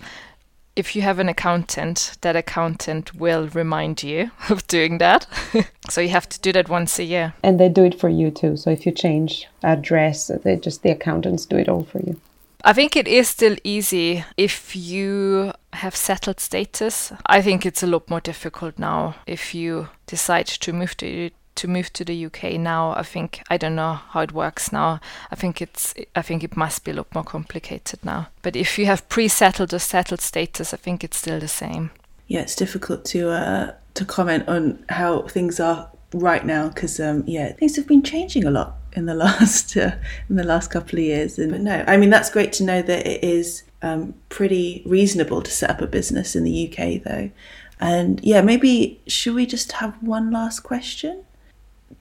if 0.77 0.95
you 0.95 1.03
have 1.03 1.19
an 1.19 1.29
accountant, 1.29 2.19
that 2.21 2.37
accountant 2.37 3.15
will 3.15 3.49
remind 3.49 4.03
you 4.03 4.31
of 4.51 4.67
doing 4.69 4.99
that. 4.99 5.27
so 5.91 6.01
you 6.01 6.11
have 6.11 6.29
to 6.29 6.41
do 6.41 6.53
that 6.53 6.69
once 6.69 6.99
a 6.99 7.05
year. 7.05 7.35
And 7.43 7.59
they 7.59 7.69
do 7.69 7.85
it 7.85 7.99
for 7.99 8.09
you 8.09 8.31
too. 8.31 8.57
So 8.57 8.71
if 8.71 8.87
you 8.87 8.93
change 8.93 9.49
address, 9.63 10.31
they 10.45 10.57
just 10.57 10.83
the 10.83 10.91
accountants 10.91 11.47
do 11.47 11.57
it 11.57 11.69
all 11.69 11.85
for 11.85 12.01
you. 12.01 12.21
I 12.65 12.73
think 12.73 12.97
it 12.97 13.07
is 13.07 13.29
still 13.29 13.57
easy 13.63 14.25
if 14.37 14.75
you 14.75 15.53
have 15.73 15.95
settled 15.95 16.41
status. 16.41 17.13
I 17.27 17.41
think 17.41 17.65
it's 17.65 17.83
a 17.83 17.87
lot 17.87 18.11
more 18.11 18.21
difficult 18.21 18.79
now 18.79 19.15
if 19.27 19.55
you 19.55 19.89
decide 20.07 20.47
to 20.47 20.73
move 20.73 20.97
to 20.97 21.31
to 21.57 21.69
move 21.69 21.93
to 21.95 22.05
the 22.05 22.27
UK 22.27 22.53
now, 22.53 22.95
I 22.97 23.03
think 23.03 23.43
I 23.51 23.57
don't 23.57 23.75
know 23.75 23.95
how 23.95 24.21
it 24.21 24.33
works 24.33 24.73
now. 24.73 25.01
I 25.31 25.35
think 25.37 25.61
it's 25.61 25.95
I 26.15 26.23
think 26.23 26.45
it 26.45 26.57
must 26.57 26.85
be 26.85 26.93
a 26.93 26.95
lot 26.95 27.15
more 27.15 27.25
complicated 27.25 28.01
now. 28.05 28.29
But 28.43 28.57
if 28.57 28.79
you 28.79 28.87
have 28.87 29.09
pre-settled 29.09 29.75
or 29.75 29.79
settled 29.79 30.21
status, 30.21 30.73
I 30.73 30.77
think 30.77 31.03
it's 31.03 31.17
still 31.17 31.41
the 31.41 31.49
same. 31.49 31.91
Yeah, 32.29 32.41
it's 32.41 32.57
difficult 32.57 33.05
to 33.07 33.31
uh, 33.31 33.75
to 33.95 34.05
comment 34.05 34.49
on 34.49 34.85
how 34.89 35.23
things 35.23 35.61
are 35.61 35.91
right 36.15 36.45
now 36.45 36.69
because 36.69 37.01
um, 37.01 37.25
yeah, 37.27 37.53
things 37.53 37.77
have 37.77 37.87
been 37.87 38.03
changing 38.03 38.45
a 38.45 38.51
lot 38.51 38.77
in 38.93 39.07
the 39.07 39.15
last 39.25 39.77
uh, 39.77 39.93
in 40.29 40.37
the 40.37 40.45
last 40.45 40.71
couple 40.71 40.99
of 40.99 41.05
years. 41.05 41.39
And 41.39 41.53
but 41.53 41.61
no, 41.61 41.85
I 41.87 41.97
mean 41.97 42.11
that's 42.11 42.31
great 42.31 42.53
to 42.55 42.65
know 42.65 42.83
that 42.83 43.07
it 43.07 43.25
is 43.25 43.63
um, 43.83 44.15
pretty 44.29 44.83
reasonable 44.87 45.43
to 45.43 45.51
set 45.51 45.71
up 45.71 45.81
a 45.81 45.87
business 45.87 46.35
in 46.35 46.45
the 46.45 46.69
UK 46.69 47.03
though. 47.03 47.31
And 47.79 48.21
yeah, 48.25 48.41
maybe 48.41 49.01
should 49.07 49.35
we 49.35 49.47
just 49.47 49.73
have 49.73 49.95
one 50.03 50.31
last 50.31 50.61
question? 50.61 51.25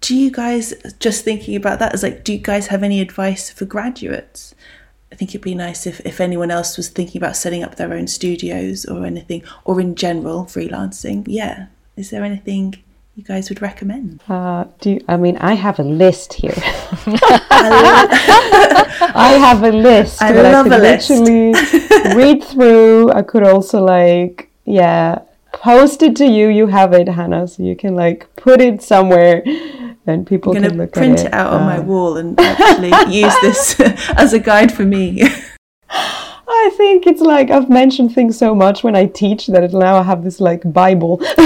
Do 0.01 0.15
you 0.15 0.31
guys 0.31 0.73
just 0.99 1.23
thinking 1.23 1.55
about 1.55 1.79
that 1.79 1.93
as 1.93 2.03
like 2.03 2.23
do 2.23 2.33
you 2.33 2.39
guys 2.39 2.67
have 2.67 2.83
any 2.83 3.01
advice 3.01 3.49
for 3.49 3.65
graduates? 3.65 4.53
I 5.11 5.15
think 5.15 5.31
it'd 5.31 5.41
be 5.41 5.55
nice 5.55 5.87
if, 5.87 5.99
if 6.01 6.19
anyone 6.19 6.51
else 6.51 6.77
was 6.77 6.89
thinking 6.89 7.21
about 7.21 7.37
setting 7.37 7.63
up 7.63 7.75
their 7.75 7.93
own 7.93 8.07
studios 8.07 8.85
or 8.85 9.05
anything 9.05 9.43
or 9.63 9.79
in 9.79 9.95
general 9.95 10.43
freelancing. 10.45 11.23
Yeah. 11.27 11.67
Is 11.95 12.09
there 12.09 12.23
anything 12.23 12.75
you 13.15 13.23
guys 13.23 13.47
would 13.49 13.61
recommend? 13.61 14.21
Uh, 14.27 14.65
do 14.81 14.89
you, 14.91 14.99
i 15.07 15.15
mean 15.15 15.37
i 15.37 15.53
have 15.53 15.79
a 15.79 15.83
list 15.83 16.33
here. 16.33 16.53
I 19.17 19.37
have 19.39 19.63
a 19.63 19.71
list 19.71 20.21
I 20.21 20.33
that 20.33 20.51
love 20.51 20.65
i 20.67 20.69
could 20.69 20.81
literally 20.81 21.53
read 22.15 22.43
through. 22.43 23.11
I 23.11 23.21
could 23.21 23.43
also 23.43 23.81
like 23.83 24.49
yeah 24.65 25.19
post 25.53 26.03
it 26.03 26.15
to 26.17 26.25
you. 26.25 26.49
You 26.49 26.67
have 26.67 26.93
it, 26.93 27.07
Hannah, 27.07 27.47
so 27.47 27.63
you 27.63 27.75
can 27.75 27.95
like 27.95 28.27
put 28.35 28.61
it 28.61 28.81
somewhere 28.81 29.41
and 30.07 30.25
people 30.27 30.55
I'm 30.55 30.63
can 30.63 30.77
look 30.77 30.93
print 30.93 31.19
it. 31.19 31.27
it 31.27 31.33
out 31.33 31.53
uh, 31.53 31.57
on 31.57 31.65
my 31.65 31.79
wall 31.79 32.17
and 32.17 32.39
actually 32.39 32.91
use 33.21 33.33
this 33.41 33.79
as 34.17 34.33
a 34.33 34.39
guide 34.39 34.71
for 34.71 34.83
me. 34.83 35.23
I 36.47 36.71
think 36.77 37.07
it's 37.07 37.21
like 37.21 37.49
I've 37.51 37.69
mentioned 37.69 38.13
things 38.13 38.37
so 38.37 38.55
much 38.55 38.83
when 38.83 38.95
I 38.95 39.07
teach 39.07 39.47
that 39.47 39.73
now 39.73 39.97
I 39.97 40.03
have 40.03 40.23
this 40.23 40.39
like 40.39 40.61
Bible. 40.71 41.21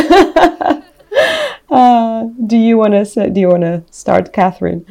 uh, 1.70 2.28
do 2.46 2.58
you 2.58 2.78
want 2.78 2.94
to? 2.94 3.30
Do 3.30 3.40
you 3.40 3.48
want 3.48 3.64
to 3.64 3.84
start, 3.92 4.34
Kathrin? 4.34 4.86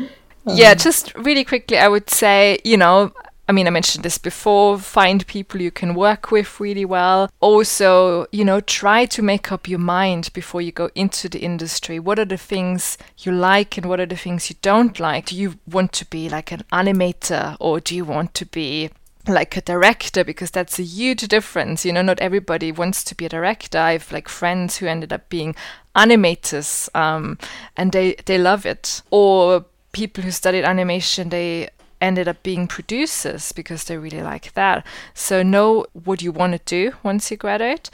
Yeah, 0.46 0.70
um, 0.70 0.78
just 0.78 1.14
really 1.14 1.44
quickly, 1.44 1.78
I 1.78 1.88
would 1.88 2.08
say, 2.08 2.58
you 2.64 2.76
know, 2.76 3.12
I 3.48 3.52
mean, 3.52 3.66
I 3.66 3.70
mentioned 3.70 4.04
this 4.04 4.18
before 4.18 4.78
find 4.78 5.26
people 5.26 5.62
you 5.62 5.70
can 5.70 5.94
work 5.94 6.30
with 6.30 6.60
really 6.60 6.84
well. 6.84 7.30
Also, 7.40 8.26
you 8.30 8.44
know, 8.44 8.60
try 8.60 9.06
to 9.06 9.22
make 9.22 9.50
up 9.50 9.66
your 9.66 9.78
mind 9.78 10.30
before 10.34 10.60
you 10.60 10.70
go 10.70 10.90
into 10.94 11.30
the 11.30 11.38
industry. 11.38 11.98
What 11.98 12.18
are 12.18 12.26
the 12.26 12.36
things 12.36 12.98
you 13.16 13.32
like 13.32 13.78
and 13.78 13.86
what 13.86 14.00
are 14.00 14.06
the 14.06 14.16
things 14.16 14.50
you 14.50 14.56
don't 14.60 15.00
like? 15.00 15.26
Do 15.26 15.36
you 15.36 15.58
want 15.66 15.92
to 15.94 16.04
be 16.04 16.28
like 16.28 16.52
an 16.52 16.62
animator 16.70 17.56
or 17.58 17.80
do 17.80 17.96
you 17.96 18.04
want 18.04 18.34
to 18.34 18.44
be 18.44 18.90
like 19.26 19.56
a 19.56 19.62
director 19.62 20.24
because 20.24 20.50
that's 20.50 20.78
a 20.78 20.82
huge 20.82 21.20
difference 21.28 21.84
you 21.84 21.92
know 21.92 22.00
not 22.00 22.18
everybody 22.18 22.72
wants 22.72 23.04
to 23.04 23.14
be 23.14 23.26
a 23.26 23.28
director 23.28 23.76
i 23.76 23.92
have 23.92 24.10
like 24.10 24.26
friends 24.26 24.78
who 24.78 24.86
ended 24.86 25.12
up 25.12 25.28
being 25.28 25.54
animators 25.94 26.88
um, 26.96 27.36
and 27.76 27.92
they 27.92 28.14
they 28.24 28.38
love 28.38 28.64
it 28.64 29.02
or 29.10 29.66
people 29.92 30.24
who 30.24 30.30
studied 30.30 30.64
animation 30.64 31.28
they 31.28 31.68
ended 32.00 32.28
up 32.28 32.42
being 32.42 32.66
producers 32.66 33.52
because 33.52 33.84
they 33.84 33.98
really 33.98 34.22
like 34.22 34.52
that. 34.54 34.86
So 35.14 35.42
know 35.42 35.86
what 35.92 36.22
you 36.22 36.32
want 36.32 36.52
to 36.52 36.60
do 36.64 36.96
once 37.02 37.30
you 37.30 37.36
graduate 37.36 37.90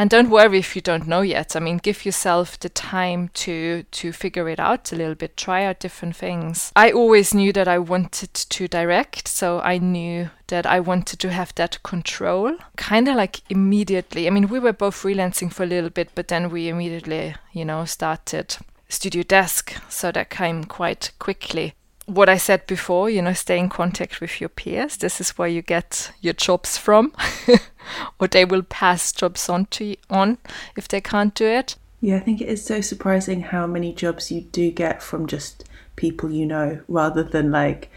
and 0.00 0.08
don't 0.08 0.30
worry 0.30 0.58
if 0.58 0.74
you 0.74 0.80
don't 0.80 1.06
know 1.06 1.20
yet. 1.20 1.54
I 1.54 1.60
mean, 1.60 1.76
give 1.76 2.06
yourself 2.06 2.58
the 2.58 2.70
time 2.70 3.28
to 3.34 3.82
to 3.82 4.12
figure 4.12 4.48
it 4.48 4.58
out 4.58 4.92
a 4.92 4.96
little 4.96 5.14
bit, 5.14 5.36
try 5.36 5.64
out 5.64 5.78
different 5.80 6.16
things. 6.16 6.72
I 6.74 6.90
always 6.90 7.34
knew 7.34 7.52
that 7.52 7.68
I 7.68 7.78
wanted 7.78 8.32
to 8.32 8.66
direct, 8.66 9.28
so 9.28 9.60
I 9.60 9.76
knew 9.76 10.30
that 10.46 10.64
I 10.64 10.80
wanted 10.80 11.18
to 11.20 11.30
have 11.30 11.54
that 11.56 11.82
control 11.82 12.56
kind 12.76 13.08
of 13.08 13.16
like 13.16 13.42
immediately. 13.50 14.26
I 14.26 14.30
mean, 14.30 14.48
we 14.48 14.58
were 14.58 14.72
both 14.72 14.94
freelancing 14.94 15.52
for 15.52 15.64
a 15.64 15.72
little 15.74 15.90
bit, 15.90 16.10
but 16.14 16.28
then 16.28 16.50
we 16.50 16.68
immediately, 16.68 17.34
you 17.52 17.66
know, 17.66 17.84
started 17.84 18.56
Studio 18.88 19.22
Desk, 19.22 19.74
so 19.90 20.10
that 20.12 20.30
came 20.30 20.64
quite 20.64 21.12
quickly 21.18 21.74
what 22.14 22.28
I 22.28 22.36
said 22.36 22.66
before, 22.66 23.08
you 23.08 23.22
know, 23.22 23.32
stay 23.32 23.58
in 23.58 23.68
contact 23.68 24.20
with 24.20 24.40
your 24.40 24.48
peers. 24.48 24.96
This 24.96 25.20
is 25.20 25.30
where 25.38 25.48
you 25.48 25.62
get 25.62 26.12
your 26.20 26.34
jobs 26.34 26.76
from, 26.76 27.12
or 28.18 28.28
they 28.28 28.44
will 28.44 28.62
pass 28.62 29.12
jobs 29.12 29.48
on 29.48 29.66
to 29.66 29.84
you, 29.84 29.96
on 30.08 30.38
if 30.76 30.88
they 30.88 31.00
can't 31.00 31.34
do 31.34 31.46
it. 31.46 31.76
Yeah, 32.00 32.16
I 32.16 32.20
think 32.20 32.40
it 32.40 32.48
is 32.48 32.64
so 32.64 32.80
surprising 32.80 33.42
how 33.42 33.66
many 33.66 33.92
jobs 33.92 34.30
you 34.30 34.40
do 34.40 34.70
get 34.70 35.02
from 35.02 35.26
just 35.26 35.64
people 35.96 36.30
you 36.30 36.46
know, 36.46 36.80
rather 36.88 37.22
than 37.22 37.50
like 37.50 37.90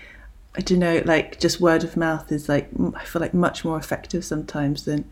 I 0.56 0.62
don't 0.62 0.80
know, 0.80 1.02
like 1.06 1.40
just 1.40 1.60
word 1.60 1.84
of 1.84 1.98
mouth 1.98 2.32
is 2.32 2.48
like 2.48 2.70
I 2.96 3.04
feel 3.06 3.22
like 3.22 3.34
much 3.34 3.66
more 3.66 3.78
effective 3.78 4.24
sometimes 4.24 4.86
than 4.86 5.06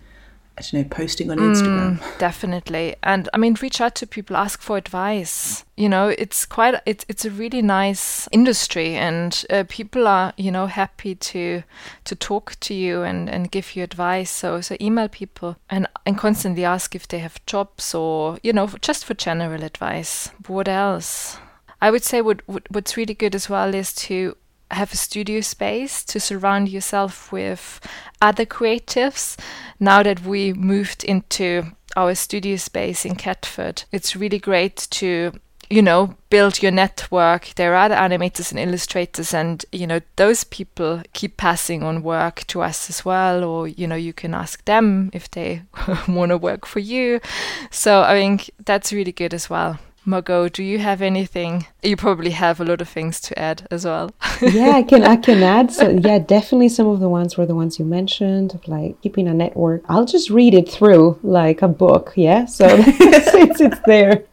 I 0.57 0.61
don't 0.61 0.73
know, 0.73 0.83
posting 0.89 1.31
on 1.31 1.37
Instagram. 1.37 1.99
Mm, 1.99 2.17
definitely. 2.19 2.95
And 3.03 3.29
I 3.33 3.37
mean, 3.37 3.55
reach 3.61 3.79
out 3.81 3.95
to 3.95 4.07
people, 4.07 4.35
ask 4.35 4.61
for 4.61 4.77
advice. 4.77 5.65
You 5.77 5.89
know, 5.89 6.09
it's 6.09 6.45
quite, 6.45 6.75
it's, 6.85 7.05
it's 7.07 7.25
a 7.25 7.31
really 7.31 7.61
nice 7.61 8.27
industry 8.31 8.95
and 8.95 9.43
uh, 9.49 9.63
people 9.67 10.07
are, 10.07 10.33
you 10.37 10.51
know, 10.51 10.67
happy 10.67 11.15
to, 11.15 11.63
to 12.03 12.15
talk 12.15 12.55
to 12.59 12.73
you 12.73 13.01
and, 13.01 13.29
and 13.29 13.49
give 13.49 13.75
you 13.75 13.83
advice. 13.83 14.29
So, 14.29 14.61
so 14.61 14.75
email 14.79 15.07
people 15.07 15.55
and, 15.69 15.87
and 16.05 16.17
constantly 16.17 16.65
ask 16.65 16.95
if 16.95 17.07
they 17.07 17.19
have 17.19 17.43
jobs 17.45 17.95
or, 17.95 18.37
you 18.43 18.53
know, 18.53 18.67
just 18.81 19.05
for 19.05 19.13
general 19.13 19.63
advice. 19.63 20.29
What 20.47 20.67
else? 20.67 21.37
I 21.81 21.89
would 21.89 22.03
say 22.03 22.21
what, 22.21 22.47
what 22.47 22.69
what's 22.69 22.95
really 22.95 23.15
good 23.15 23.33
as 23.33 23.49
well 23.49 23.73
is 23.73 23.91
to 23.93 24.37
have 24.71 24.93
a 24.93 24.97
studio 24.97 25.41
space 25.41 26.03
to 26.05 26.19
surround 26.19 26.69
yourself 26.69 27.31
with 27.31 27.79
other 28.21 28.45
creatives. 28.45 29.37
Now 29.79 30.03
that 30.03 30.23
we 30.23 30.53
moved 30.53 31.03
into 31.03 31.63
our 31.95 32.15
studio 32.15 32.55
space 32.55 33.05
in 33.05 33.15
Catford, 33.15 33.83
it's 33.91 34.15
really 34.15 34.39
great 34.39 34.87
to 34.91 35.33
you 35.69 35.81
know 35.81 36.15
build 36.29 36.61
your 36.61 36.71
network. 36.71 37.53
There 37.55 37.73
are 37.73 37.85
other 37.85 37.95
animators 37.95 38.51
and 38.51 38.59
illustrators 38.59 39.33
and 39.33 39.65
you 39.71 39.87
know 39.87 40.01
those 40.17 40.43
people 40.43 41.01
keep 41.13 41.37
passing 41.37 41.81
on 41.81 42.03
work 42.03 42.45
to 42.47 42.61
us 42.61 42.89
as 42.89 43.05
well 43.05 43.43
or 43.43 43.67
you 43.67 43.87
know 43.87 43.95
you 43.95 44.13
can 44.13 44.33
ask 44.33 44.63
them 44.65 45.09
if 45.13 45.31
they 45.31 45.63
want 46.07 46.29
to 46.29 46.37
work 46.37 46.65
for 46.65 46.79
you. 46.79 47.21
So 47.69 48.01
i 48.01 48.13
think 48.13 48.51
that's 48.65 48.91
really 48.91 49.13
good 49.13 49.33
as 49.33 49.49
well 49.49 49.79
Margaux, 50.03 50.49
do 50.49 50.63
you 50.63 50.79
have 50.79 51.01
anything? 51.01 51.67
You 51.83 51.95
probably 51.95 52.31
have 52.31 52.59
a 52.59 52.65
lot 52.65 52.81
of 52.81 52.89
things 52.89 53.19
to 53.21 53.37
add 53.37 53.67
as 53.69 53.85
well. 53.85 54.11
yeah, 54.41 54.71
I 54.71 54.81
can 54.81 55.03
I 55.03 55.15
can 55.15 55.43
add. 55.57 55.71
So 55.71 55.89
yeah, 55.89 56.17
definitely 56.17 56.69
some 56.69 56.87
of 56.87 56.99
the 56.99 57.09
ones 57.09 57.37
were 57.37 57.45
the 57.45 57.55
ones 57.55 57.77
you 57.77 57.85
mentioned, 57.85 58.59
like 58.65 58.99
keeping 59.01 59.27
a 59.27 59.33
network. 59.33 59.83
I'll 59.87 60.05
just 60.05 60.31
read 60.31 60.55
it 60.55 60.69
through 60.69 61.19
like 61.21 61.61
a 61.61 61.67
book. 61.67 62.13
Yeah, 62.15 62.45
so 62.45 62.65
it's, 62.69 63.61
it's 63.61 63.79
there. 63.85 64.23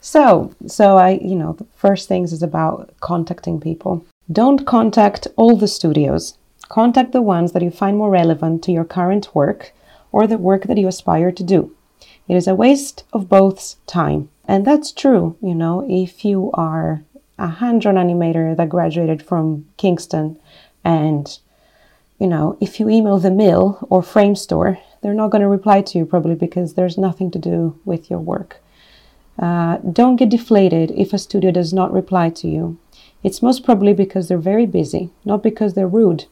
So 0.00 0.54
so 0.66 0.96
I 0.96 1.18
you 1.20 1.36
know 1.36 1.52
the 1.52 1.66
first 1.74 2.08
things 2.08 2.32
is 2.32 2.42
about 2.42 2.94
contacting 3.00 3.60
people. 3.60 4.06
Don't 4.32 4.66
contact 4.66 5.28
all 5.36 5.56
the 5.56 5.68
studios. 5.68 6.38
Contact 6.68 7.12
the 7.12 7.22
ones 7.22 7.52
that 7.52 7.62
you 7.62 7.70
find 7.70 7.96
more 7.96 8.10
relevant 8.10 8.62
to 8.64 8.72
your 8.72 8.84
current 8.84 9.34
work 9.34 9.72
or 10.12 10.26
the 10.26 10.38
work 10.38 10.64
that 10.64 10.78
you 10.78 10.88
aspire 10.88 11.32
to 11.32 11.42
do. 11.42 11.74
It 12.28 12.36
is 12.36 12.46
a 12.46 12.54
waste 12.54 13.04
of 13.12 13.28
both's 13.28 13.76
time. 13.86 14.28
And 14.46 14.66
that's 14.66 14.92
true, 14.92 15.36
you 15.42 15.54
know, 15.54 15.86
if 15.88 16.24
you 16.24 16.50
are 16.54 17.02
a 17.38 17.48
hand-drawn 17.48 17.94
animator 17.96 18.56
that 18.56 18.68
graduated 18.68 19.22
from 19.22 19.66
Kingston 19.76 20.38
and 20.84 21.38
you 22.18 22.26
know, 22.26 22.56
if 22.60 22.80
you 22.80 22.88
email 22.88 23.18
the 23.18 23.30
mill 23.30 23.86
or 23.88 24.02
Framestore, 24.02 24.80
they're 25.00 25.14
not 25.14 25.30
going 25.30 25.42
to 25.42 25.48
reply 25.48 25.82
to 25.82 25.98
you 25.98 26.04
probably 26.04 26.34
because 26.34 26.74
there's 26.74 26.98
nothing 26.98 27.30
to 27.30 27.38
do 27.38 27.78
with 27.84 28.10
your 28.10 28.18
work. 28.18 28.60
Uh, 29.38 29.76
don't 29.76 30.16
get 30.16 30.28
deflated 30.28 30.90
if 30.96 31.12
a 31.12 31.18
studio 31.18 31.52
does 31.52 31.72
not 31.72 31.92
reply 31.92 32.28
to 32.28 32.48
you. 32.48 32.76
It's 33.22 33.42
most 33.42 33.64
probably 33.64 33.92
because 33.92 34.26
they're 34.26 34.38
very 34.38 34.66
busy, 34.66 35.10
not 35.24 35.44
because 35.44 35.74
they're 35.74 35.86
rude. 35.86 36.26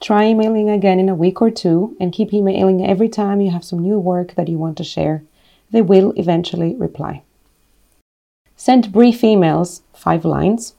Try 0.00 0.28
emailing 0.28 0.70
again 0.70 0.98
in 0.98 1.10
a 1.10 1.14
week 1.14 1.42
or 1.42 1.50
two 1.50 1.94
and 2.00 2.12
keep 2.12 2.32
emailing 2.32 2.84
every 2.84 3.08
time 3.08 3.42
you 3.42 3.50
have 3.50 3.64
some 3.64 3.80
new 3.80 3.98
work 3.98 4.34
that 4.34 4.48
you 4.48 4.56
want 4.56 4.78
to 4.78 4.84
share. 4.84 5.22
They 5.70 5.82
will 5.82 6.12
eventually 6.16 6.74
reply. 6.74 7.22
Send 8.56 8.92
brief 8.92 9.20
emails, 9.20 9.82
five 9.94 10.24
lines. 10.24 10.74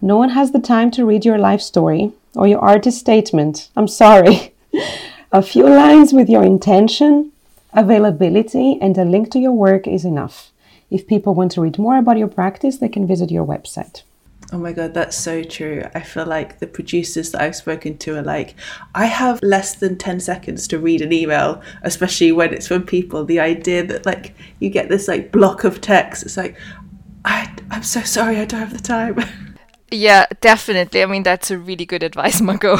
No 0.00 0.16
one 0.16 0.30
has 0.30 0.52
the 0.52 0.60
time 0.60 0.90
to 0.92 1.04
read 1.04 1.24
your 1.24 1.38
life 1.38 1.60
story 1.60 2.12
or 2.36 2.46
your 2.46 2.60
artist 2.60 2.98
statement. 2.98 3.70
I'm 3.76 3.88
sorry. 3.88 4.54
a 5.32 5.42
few 5.42 5.68
lines 5.68 6.12
with 6.12 6.28
your 6.28 6.44
intention, 6.44 7.32
availability, 7.72 8.78
and 8.80 8.96
a 8.96 9.04
link 9.04 9.30
to 9.32 9.40
your 9.40 9.52
work 9.52 9.88
is 9.88 10.04
enough. 10.04 10.52
If 10.90 11.06
people 11.06 11.34
want 11.34 11.52
to 11.52 11.60
read 11.60 11.78
more 11.78 11.98
about 11.98 12.18
your 12.18 12.28
practice, 12.28 12.78
they 12.78 12.88
can 12.88 13.06
visit 13.06 13.30
your 13.30 13.44
website. 13.44 14.02
Oh 14.52 14.58
my 14.58 14.72
god, 14.72 14.94
that's 14.94 15.16
so 15.16 15.44
true. 15.44 15.84
I 15.94 16.00
feel 16.00 16.26
like 16.26 16.58
the 16.58 16.66
producers 16.66 17.30
that 17.30 17.40
I've 17.40 17.54
spoken 17.54 17.96
to 17.98 18.16
are 18.16 18.22
like, 18.22 18.56
I 18.94 19.06
have 19.06 19.38
less 19.42 19.76
than 19.76 19.96
10 19.96 20.18
seconds 20.18 20.66
to 20.68 20.78
read 20.78 21.02
an 21.02 21.12
email, 21.12 21.62
especially 21.82 22.32
when 22.32 22.52
it's 22.52 22.66
from 22.66 22.82
people. 22.84 23.24
The 23.24 23.38
idea 23.38 23.86
that 23.86 24.04
like 24.04 24.34
you 24.58 24.68
get 24.68 24.88
this 24.88 25.06
like 25.06 25.30
block 25.30 25.62
of 25.62 25.80
text, 25.80 26.24
it's 26.24 26.36
like, 26.36 26.56
I, 27.24 27.54
I'm 27.70 27.84
so 27.84 28.00
sorry, 28.00 28.38
I 28.38 28.44
don't 28.44 28.60
have 28.60 28.72
the 28.72 28.82
time. 28.82 29.22
Yeah, 29.92 30.26
definitely. 30.40 31.02
I 31.02 31.06
mean, 31.06 31.24
that's 31.24 31.50
a 31.50 31.58
really 31.58 31.84
good 31.84 32.04
advice, 32.04 32.40
Margaux, 32.40 32.78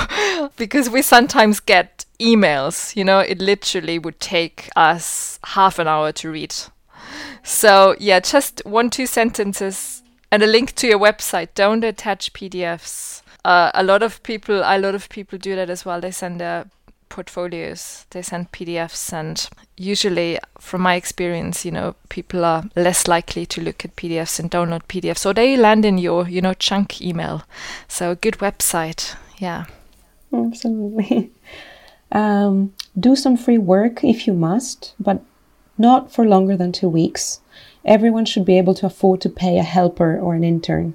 because 0.57 0.89
we 0.89 1.03
sometimes 1.03 1.59
get 1.59 2.05
emails, 2.21 2.95
you 2.95 3.03
know, 3.03 3.19
it 3.19 3.41
literally 3.41 3.99
would 3.99 4.21
take 4.21 4.71
us 4.77 5.41
half 5.43 5.81
an 5.81 5.89
hour 5.89 6.13
to 6.13 6.31
read. 6.31 6.55
So, 7.43 7.97
yeah, 7.99 8.21
just 8.21 8.63
one, 8.65 8.91
two 8.91 9.07
sentences 9.07 10.05
and 10.31 10.43
a 10.43 10.47
link 10.47 10.75
to 10.77 10.87
your 10.87 10.99
website. 10.99 11.49
Don't 11.55 11.85
attach 11.85 12.33
PDFs. 12.33 13.23
Uh, 13.45 13.71
a 13.75 13.83
lot 13.83 14.03
of 14.03 14.23
people, 14.23 14.63
a 14.65 14.79
lot 14.79 14.95
of 14.95 15.09
people 15.09 15.39
do 15.39 15.57
that 15.57 15.71
as 15.71 15.85
well. 15.85 16.01
They 16.01 16.11
send 16.11 16.41
their 16.41 16.67
portfolios, 17.09 18.07
they 18.11 18.23
send 18.23 18.53
PDFs, 18.53 19.13
and 19.13 19.49
usually, 19.77 20.39
from 20.59 20.81
my 20.83 20.95
experience, 20.95 21.65
you 21.65 21.73
know, 21.73 21.97
people 22.09 22.45
are 22.45 22.65
less 22.77 23.09
likely 23.09 23.45
to 23.47 23.61
look 23.61 23.85
at 23.85 23.97
PDFs 23.97 24.39
and 24.39 24.51
download 24.51 24.83
PDFs, 24.85 25.19
so 25.19 25.33
they 25.33 25.57
land 25.57 25.85
in 25.85 25.99
your, 25.99 26.29
you 26.29 26.41
know, 26.41 26.55
chunk 26.55 27.03
email. 27.03 27.43
So 27.89 28.13
a 28.13 28.17
good 28.17 28.39
website, 28.39 29.17
yeah. 29.39 29.65
Absolutely. 30.33 31.33
Um, 32.13 32.75
do 32.99 33.15
some 33.15 33.37
free 33.37 33.59
work 33.59 34.03
if 34.03 34.27
you 34.27 34.33
must, 34.33 34.95
but 34.99 35.23
not 35.79 36.13
for 36.13 36.27
longer 36.27 36.57
than 36.57 36.73
two 36.73 36.89
weeks. 36.89 37.39
Everyone 37.85 38.25
should 38.25 38.45
be 38.45 38.59
able 38.59 38.75
to 38.75 38.87
afford 38.87 39.21
to 39.23 39.29
pay 39.29 39.59
a 39.59 39.63
helper 39.63 40.19
or 40.19 40.35
an 40.35 40.45
intern. 40.45 40.95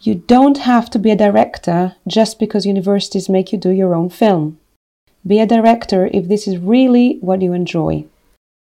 You 0.00 0.14
don't 0.14 0.58
have 0.58 0.88
to 0.90 0.98
be 0.98 1.10
a 1.10 1.16
director 1.16 1.96
just 2.06 2.38
because 2.38 2.66
universities 2.66 3.28
make 3.28 3.52
you 3.52 3.58
do 3.58 3.70
your 3.70 3.94
own 3.94 4.10
film. 4.10 4.58
Be 5.26 5.40
a 5.40 5.46
director 5.46 6.08
if 6.12 6.28
this 6.28 6.48
is 6.48 6.58
really 6.58 7.18
what 7.20 7.42
you 7.42 7.52
enjoy. 7.52 8.06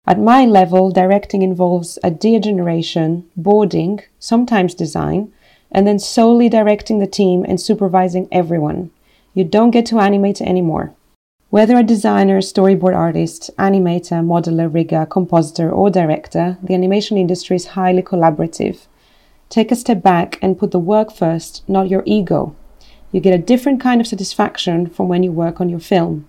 At 0.06 0.20
my 0.20 0.44
level, 0.44 0.90
directing 0.90 1.42
involves 1.42 1.98
idea 2.04 2.38
generation, 2.38 3.28
boarding, 3.36 4.00
sometimes 4.20 4.74
design, 4.74 5.32
and 5.72 5.86
then 5.86 5.98
solely 5.98 6.48
directing 6.48 7.00
the 7.00 7.08
team 7.08 7.44
and 7.44 7.60
supervising 7.60 8.28
everyone. 8.30 8.90
You 9.34 9.42
don't 9.42 9.72
get 9.72 9.86
to 9.86 9.98
animate 9.98 10.40
anymore. 10.40 10.94
Whether 11.48 11.76
a 11.76 11.84
designer, 11.84 12.40
storyboard 12.40 12.96
artist, 12.96 13.50
animator, 13.56 14.20
modeler, 14.24 14.72
rigger, 14.72 15.06
compositor, 15.06 15.70
or 15.70 15.90
director, 15.90 16.58
the 16.60 16.74
animation 16.74 17.16
industry 17.16 17.54
is 17.54 17.66
highly 17.68 18.02
collaborative. 18.02 18.86
Take 19.48 19.70
a 19.70 19.76
step 19.76 20.02
back 20.02 20.40
and 20.42 20.58
put 20.58 20.72
the 20.72 20.80
work 20.80 21.12
first, 21.12 21.62
not 21.68 21.88
your 21.88 22.02
ego. 22.04 22.56
You 23.12 23.20
get 23.20 23.32
a 23.32 23.42
different 23.42 23.80
kind 23.80 24.00
of 24.00 24.08
satisfaction 24.08 24.88
from 24.88 25.06
when 25.06 25.22
you 25.22 25.30
work 25.30 25.60
on 25.60 25.68
your 25.68 25.78
film. 25.78 26.28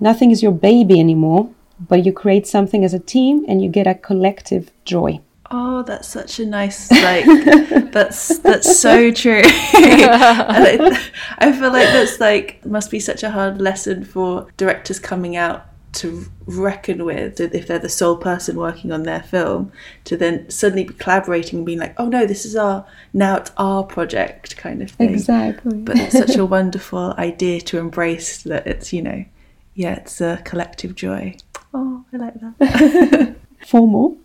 Nothing 0.00 0.30
is 0.30 0.42
your 0.42 0.52
baby 0.52 0.98
anymore, 0.98 1.50
but 1.78 2.06
you 2.06 2.12
create 2.12 2.46
something 2.46 2.82
as 2.82 2.94
a 2.94 2.98
team 2.98 3.44
and 3.46 3.62
you 3.62 3.68
get 3.68 3.86
a 3.86 3.94
collective 3.94 4.70
joy. 4.86 5.20
Oh, 5.52 5.82
that's 5.82 6.06
such 6.06 6.38
a 6.38 6.46
nice 6.46 6.90
like 6.92 7.24
that's 7.92 8.38
that's 8.38 8.78
so 8.78 9.10
true. 9.22 9.42
I, 9.44 11.10
I 11.38 11.52
feel 11.52 11.72
like 11.72 11.88
that's 11.88 12.20
like 12.20 12.64
must 12.64 12.90
be 12.90 13.00
such 13.00 13.22
a 13.22 13.30
hard 13.30 13.60
lesson 13.60 14.04
for 14.04 14.46
directors 14.56 14.98
coming 15.00 15.36
out 15.36 15.66
to 15.92 16.24
reckon 16.46 17.04
with 17.04 17.40
if 17.40 17.66
they're 17.66 17.80
the 17.80 17.88
sole 17.88 18.16
person 18.16 18.54
working 18.56 18.92
on 18.92 19.02
their 19.02 19.24
film 19.24 19.72
to 20.04 20.16
then 20.16 20.48
suddenly 20.48 20.84
be 20.84 20.94
collaborating 20.94 21.58
and 21.58 21.66
being 21.66 21.80
like 21.80 21.94
oh 21.98 22.06
no 22.08 22.24
this 22.26 22.44
is 22.44 22.54
our 22.54 22.86
now 23.12 23.36
it's 23.36 23.50
our 23.56 23.82
project 23.82 24.56
kind 24.56 24.82
of 24.82 24.90
thing 24.92 25.10
Exactly. 25.10 25.78
but 25.78 25.98
it's 25.98 26.16
such 26.16 26.36
a 26.36 26.46
wonderful 26.46 27.12
idea 27.18 27.60
to 27.62 27.78
embrace 27.78 28.44
that 28.44 28.68
it's 28.68 28.92
you 28.92 29.02
know 29.02 29.24
yeah 29.74 29.94
it's 29.94 30.20
a 30.20 30.40
collective 30.44 30.94
joy 30.94 31.34
oh 31.74 32.04
i 32.12 32.16
like 32.16 32.34
that 32.40 33.34
FOMO. 33.66 34.16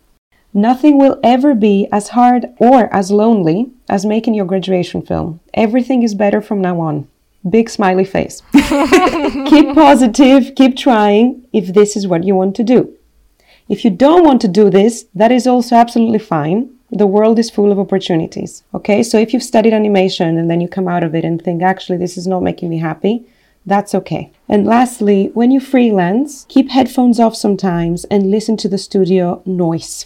Nothing 0.58 0.98
will 0.98 1.20
ever 1.22 1.54
be 1.54 1.86
as 1.92 2.08
hard 2.08 2.46
or 2.60 2.92
as 2.94 3.12
lonely 3.12 3.72
as 3.90 4.06
making 4.06 4.36
your 4.36 4.46
graduation 4.46 5.02
film. 5.02 5.42
Everything 5.54 6.02
is 6.02 6.16
better 6.16 6.40
from 6.40 6.62
now 6.62 6.80
on. 6.80 7.10
Big 7.50 7.70
smiley 7.70 8.06
face. 8.06 8.42
keep 8.54 9.76
positive, 9.76 10.56
keep 10.56 10.78
trying 10.78 11.46
if 11.52 11.74
this 11.74 11.98
is 11.98 12.08
what 12.08 12.24
you 12.24 12.36
want 12.36 12.56
to 12.56 12.64
do. 12.64 12.98
If 13.68 13.84
you 13.84 13.92
don't 13.92 14.24
want 14.24 14.40
to 14.42 14.48
do 14.48 14.70
this, 14.70 15.08
that 15.14 15.30
is 15.30 15.46
also 15.46 15.76
absolutely 15.76 16.20
fine. 16.20 16.74
The 16.90 17.06
world 17.06 17.38
is 17.38 17.50
full 17.50 17.70
of 17.70 17.78
opportunities. 17.78 18.64
Okay, 18.74 19.04
so 19.04 19.20
if 19.20 19.34
you've 19.34 19.44
studied 19.44 19.74
animation 19.74 20.38
and 20.38 20.50
then 20.50 20.62
you 20.62 20.70
come 20.70 20.88
out 20.88 21.04
of 21.04 21.14
it 21.14 21.26
and 21.26 21.42
think, 21.42 21.64
actually, 21.64 21.98
this 21.98 22.18
is 22.18 22.28
not 22.28 22.44
making 22.44 22.70
me 22.70 22.78
happy, 22.78 23.26
that's 23.66 23.94
okay. 23.94 24.32
And 24.48 24.66
lastly, 24.66 25.32
when 25.34 25.52
you 25.52 25.60
freelance, 25.60 26.46
keep 26.48 26.70
headphones 26.70 27.20
off 27.20 27.36
sometimes 27.36 28.06
and 28.06 28.32
listen 28.32 28.56
to 28.56 28.70
the 28.70 28.78
studio 28.78 29.42
noise. 29.46 30.06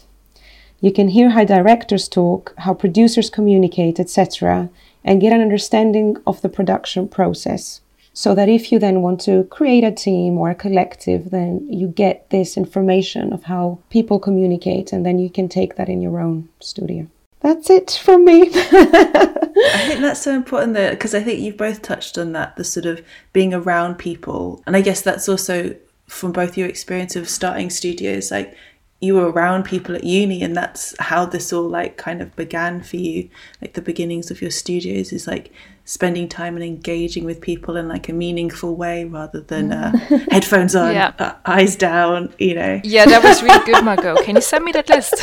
You 0.81 0.91
can 0.93 1.09
hear 1.09 1.31
how 1.31 1.43
directors 1.43 2.07
talk, 2.07 2.53
how 2.59 2.73
producers 2.73 3.29
communicate, 3.29 3.99
etc., 3.99 4.69
and 5.03 5.21
get 5.21 5.33
an 5.33 5.41
understanding 5.41 6.17
of 6.25 6.41
the 6.41 6.49
production 6.49 7.07
process. 7.07 7.81
So 8.13 8.35
that 8.35 8.49
if 8.49 8.71
you 8.71 8.79
then 8.79 9.01
want 9.01 9.21
to 9.21 9.45
create 9.45 9.83
a 9.83 9.91
team 9.91 10.37
or 10.37 10.49
a 10.49 10.55
collective, 10.55 11.31
then 11.31 11.65
you 11.69 11.87
get 11.87 12.29
this 12.29 12.57
information 12.57 13.31
of 13.31 13.43
how 13.43 13.79
people 13.89 14.19
communicate, 14.19 14.91
and 14.91 15.05
then 15.05 15.19
you 15.19 15.29
can 15.29 15.47
take 15.47 15.75
that 15.75 15.89
in 15.89 16.01
your 16.01 16.19
own 16.19 16.49
studio. 16.59 17.07
That's 17.41 17.69
it 17.69 17.99
from 18.03 18.25
me. 18.25 18.49
I 18.53 19.85
think 19.87 20.01
that's 20.01 20.21
so 20.21 20.33
important 20.33 20.75
because 20.91 21.15
I 21.15 21.21
think 21.21 21.39
you've 21.39 21.57
both 21.57 21.81
touched 21.81 22.17
on 22.17 22.33
that 22.33 22.57
the 22.57 22.63
sort 22.63 22.85
of 22.85 23.01
being 23.31 23.53
around 23.53 23.95
people. 23.95 24.61
And 24.67 24.75
I 24.75 24.81
guess 24.81 25.01
that's 25.01 25.29
also 25.29 25.75
from 26.07 26.31
both 26.31 26.57
your 26.57 26.67
experience 26.67 27.15
of 27.15 27.29
starting 27.29 27.69
studios, 27.69 28.31
like 28.31 28.55
you 29.01 29.15
were 29.15 29.29
around 29.31 29.63
people 29.63 29.95
at 29.95 30.03
uni, 30.03 30.41
and 30.43 30.55
that's 30.55 30.93
how 30.99 31.25
this 31.25 31.53
all 31.53 31.67
like 31.67 31.97
kind 31.97 32.21
of 32.21 32.35
began 32.35 32.81
for 32.83 32.97
you. 32.97 33.29
Like 33.61 33.73
the 33.73 33.81
beginnings 33.81 34.29
of 34.31 34.41
your 34.41 34.51
studios 34.51 35.13
is 35.13 35.25
like 35.27 35.51
spending 35.85 36.27
time 36.29 36.55
and 36.55 36.63
engaging 36.63 37.23
with 37.25 37.41
people 37.41 37.75
in 37.75 37.87
like 37.87 38.07
a 38.09 38.13
meaningful 38.13 38.75
way 38.75 39.05
rather 39.05 39.41
than 39.41 39.71
uh, 39.71 39.91
headphones 40.31 40.75
on, 40.75 40.93
Yeah. 40.93 41.13
uh, 41.17 41.33
eyes 41.45 41.75
down, 41.75 42.31
you 42.37 42.53
know. 42.55 42.79
Yeah, 42.83 43.05
that 43.05 43.23
was 43.23 43.41
really 43.41 43.65
good, 43.65 43.83
Margaux. 43.83 44.17
Can 44.23 44.35
you 44.35 44.41
send 44.41 44.65
me 44.65 44.71
that 44.73 44.87
list? 44.89 45.15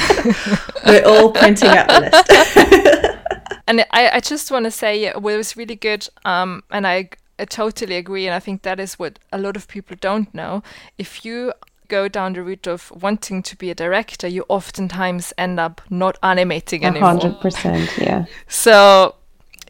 We're 0.87 1.05
all 1.05 1.31
printing 1.31 1.68
out 1.68 1.89
the 1.89 2.01
list. 2.11 3.12
And 3.68 3.81
I, 3.91 4.11
I 4.11 4.20
just 4.20 4.53
want 4.53 4.64
to 4.66 4.70
say, 4.70 5.01
yeah, 5.03 5.16
well, 5.16 5.35
it 5.35 5.39
was 5.39 5.57
really 5.57 5.74
good. 5.74 6.09
Um, 6.24 6.62
and 6.70 6.87
I, 6.87 7.11
I 7.37 7.47
totally 7.47 7.97
agree. 7.97 8.24
And 8.27 8.33
I 8.33 8.39
think 8.39 8.62
that 8.62 8.79
is 8.79 8.95
what 8.97 9.18
a 9.33 9.39
lot 9.39 9.57
of 9.57 9.66
people 9.66 9.97
don't 10.01 10.33
know. 10.33 10.62
If 10.99 11.24
you 11.24 11.53
go 11.89 12.09
down 12.09 12.34
the 12.34 12.43
route 12.43 12.66
of 12.66 12.91
wanting 12.91 13.43
to 13.43 13.57
be 13.57 13.70
a 13.70 13.74
director, 13.74 14.26
you 14.26 14.45
oftentimes 14.49 15.32
end 15.39 15.61
up 15.61 15.80
not 15.91 16.18
animating 16.22 16.84
anymore. 16.84 17.09
hundred 17.09 17.41
percent, 17.41 17.91
yeah. 17.99 18.26
So 18.49 19.14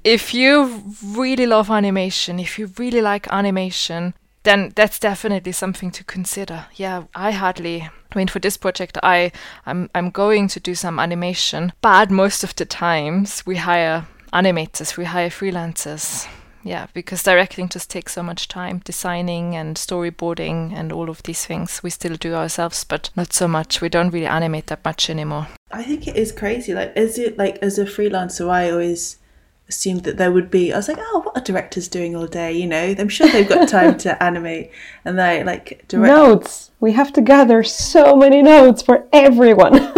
if 0.05 0.33
you 0.33 0.83
really 1.05 1.47
love 1.47 1.71
animation, 1.71 2.39
if 2.39 2.59
you 2.59 2.71
really 2.79 3.01
like 3.01 3.27
animation, 3.33 4.15
then 4.45 4.73
that's 4.77 4.99
definitely 5.01 5.53
something 5.53 5.91
to 5.91 6.05
consider. 6.05 6.67
Yeah, 6.75 7.05
I 7.15 7.33
hardly 7.33 7.83
I 7.83 8.19
mean 8.19 8.29
for 8.29 8.39
this 8.39 8.57
project 8.57 8.97
I 9.03 9.33
I'm 9.67 9.91
I'm 9.95 10.11
going 10.11 10.49
to 10.49 10.61
do 10.61 10.75
some 10.75 11.01
animation, 11.01 11.73
but 11.81 12.11
most 12.11 12.45
of 12.45 12.55
the 12.55 12.65
times 12.65 13.45
we 13.45 13.57
hire 13.57 14.07
animators, 14.33 14.97
we 14.97 15.05
hire 15.05 15.31
freelancers. 15.31 16.29
Yeah, 16.67 16.89
because 16.95 17.23
directing 17.23 17.69
just 17.69 17.91
takes 17.91 18.15
so 18.15 18.25
much 18.25 18.49
time, 18.49 18.81
designing 18.85 19.55
and 19.55 19.77
storyboarding 19.77 20.73
and 20.75 20.91
all 20.91 21.09
of 21.09 21.23
these 21.23 21.47
things 21.47 21.81
we 21.81 21.91
still 21.91 22.17
do 22.17 22.35
ourselves, 22.35 22.83
but 22.83 23.11
not 23.15 23.33
so 23.33 23.47
much. 23.47 23.81
We 23.81 23.89
don't 23.89 24.11
really 24.11 24.27
animate 24.27 24.67
that 24.67 24.85
much 24.85 25.09
anymore. 25.09 25.47
I 25.71 25.85
think 25.85 26.09
it 26.09 26.17
is 26.17 26.33
crazy. 26.33 26.75
Like, 26.75 26.93
is 26.97 27.19
it 27.19 27.39
like 27.39 27.59
as 27.63 27.79
a 27.79 27.85
freelancer, 27.85 28.51
I 28.51 28.71
always 28.71 29.19
assumed 29.69 30.05
that 30.05 30.17
there 30.17 30.31
would 30.31 30.51
be. 30.51 30.73
I 30.73 30.77
was 30.77 30.89
like, 30.89 30.99
oh, 31.01 31.23
what 31.25 31.37
are 31.37 31.43
directors 31.43 31.89
doing 31.89 32.15
all 32.15 32.27
day? 32.27 32.53
You 32.53 32.67
know, 32.67 32.95
I'm 32.99 33.09
sure 33.09 33.27
they've 33.29 33.49
got 33.49 33.69
time 33.69 33.99
to 33.99 34.23
animate, 34.23 34.71
and 35.05 35.19
they 35.19 35.43
like 35.43 35.85
direct. 35.89 36.15
Notes. 36.15 36.71
We 36.79 36.93
have 36.93 37.13
to 37.15 37.23
gather 37.23 37.63
so 37.63 38.15
many 38.17 38.43
notes 38.43 38.83
for 38.83 39.09
everyone. 39.13 39.75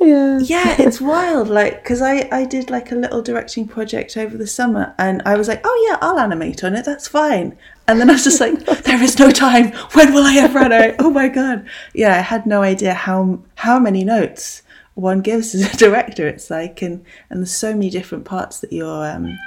yeah. 0.00 0.38
Yeah, 0.40 0.76
it's 0.78 1.00
wild. 1.12 1.48
Like, 1.48 1.82
because 1.82 2.02
I 2.02 2.28
I 2.32 2.44
did 2.44 2.70
like 2.70 2.90
a 2.90 2.96
little 2.96 3.22
directing 3.22 3.68
project 3.68 4.16
over 4.16 4.36
the 4.36 4.46
summer, 4.46 4.94
and 4.98 5.22
I 5.24 5.36
was 5.36 5.48
like, 5.48 5.60
oh 5.64 5.88
yeah, 5.88 5.98
I'll 6.00 6.18
animate 6.18 6.64
on 6.64 6.74
it. 6.74 6.84
That's 6.84 7.08
fine. 7.08 7.56
And 7.86 7.98
then 7.98 8.10
I 8.10 8.14
was 8.14 8.24
just 8.24 8.40
like, 8.40 8.64
there 8.84 9.02
is 9.02 9.18
no 9.18 9.30
time. 9.30 9.72
When 9.92 10.12
will 10.12 10.24
I 10.24 10.36
ever 10.36 10.58
animate? 10.58 10.96
Oh 10.98 11.10
my 11.10 11.28
god. 11.28 11.66
Yeah, 11.94 12.16
I 12.16 12.20
had 12.20 12.44
no 12.46 12.62
idea 12.62 12.92
how 12.94 13.40
how 13.56 13.78
many 13.78 14.04
notes 14.04 14.62
one 14.98 15.20
gives 15.20 15.54
as 15.54 15.74
a 15.74 15.76
director. 15.76 16.26
It's 16.26 16.50
like, 16.50 16.82
and 16.82 17.04
and 17.30 17.40
there's 17.40 17.54
so 17.54 17.72
many 17.72 17.90
different 17.90 18.24
parts 18.24 18.60
that 18.60 18.72
you're 18.72 19.08
um, 19.08 19.38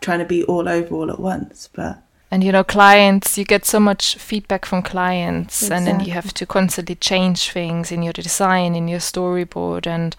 trying 0.00 0.18
to 0.18 0.24
be 0.24 0.44
all 0.44 0.68
over 0.68 0.94
all 0.94 1.10
at 1.10 1.20
once. 1.20 1.68
But 1.72 2.02
And 2.30 2.42
you 2.42 2.52
know, 2.52 2.64
clients, 2.64 3.38
you 3.38 3.44
get 3.44 3.64
so 3.64 3.80
much 3.80 4.16
feedback 4.16 4.64
from 4.66 4.82
clients, 4.82 5.70
and 5.70 5.86
then 5.86 6.00
you 6.00 6.12
have 6.12 6.34
to 6.34 6.46
constantly 6.46 6.96
change 6.96 7.50
things 7.50 7.92
in 7.92 8.02
your 8.02 8.12
design, 8.12 8.74
in 8.74 8.88
your 8.88 9.00
storyboard, 9.00 9.86
and 9.86 10.16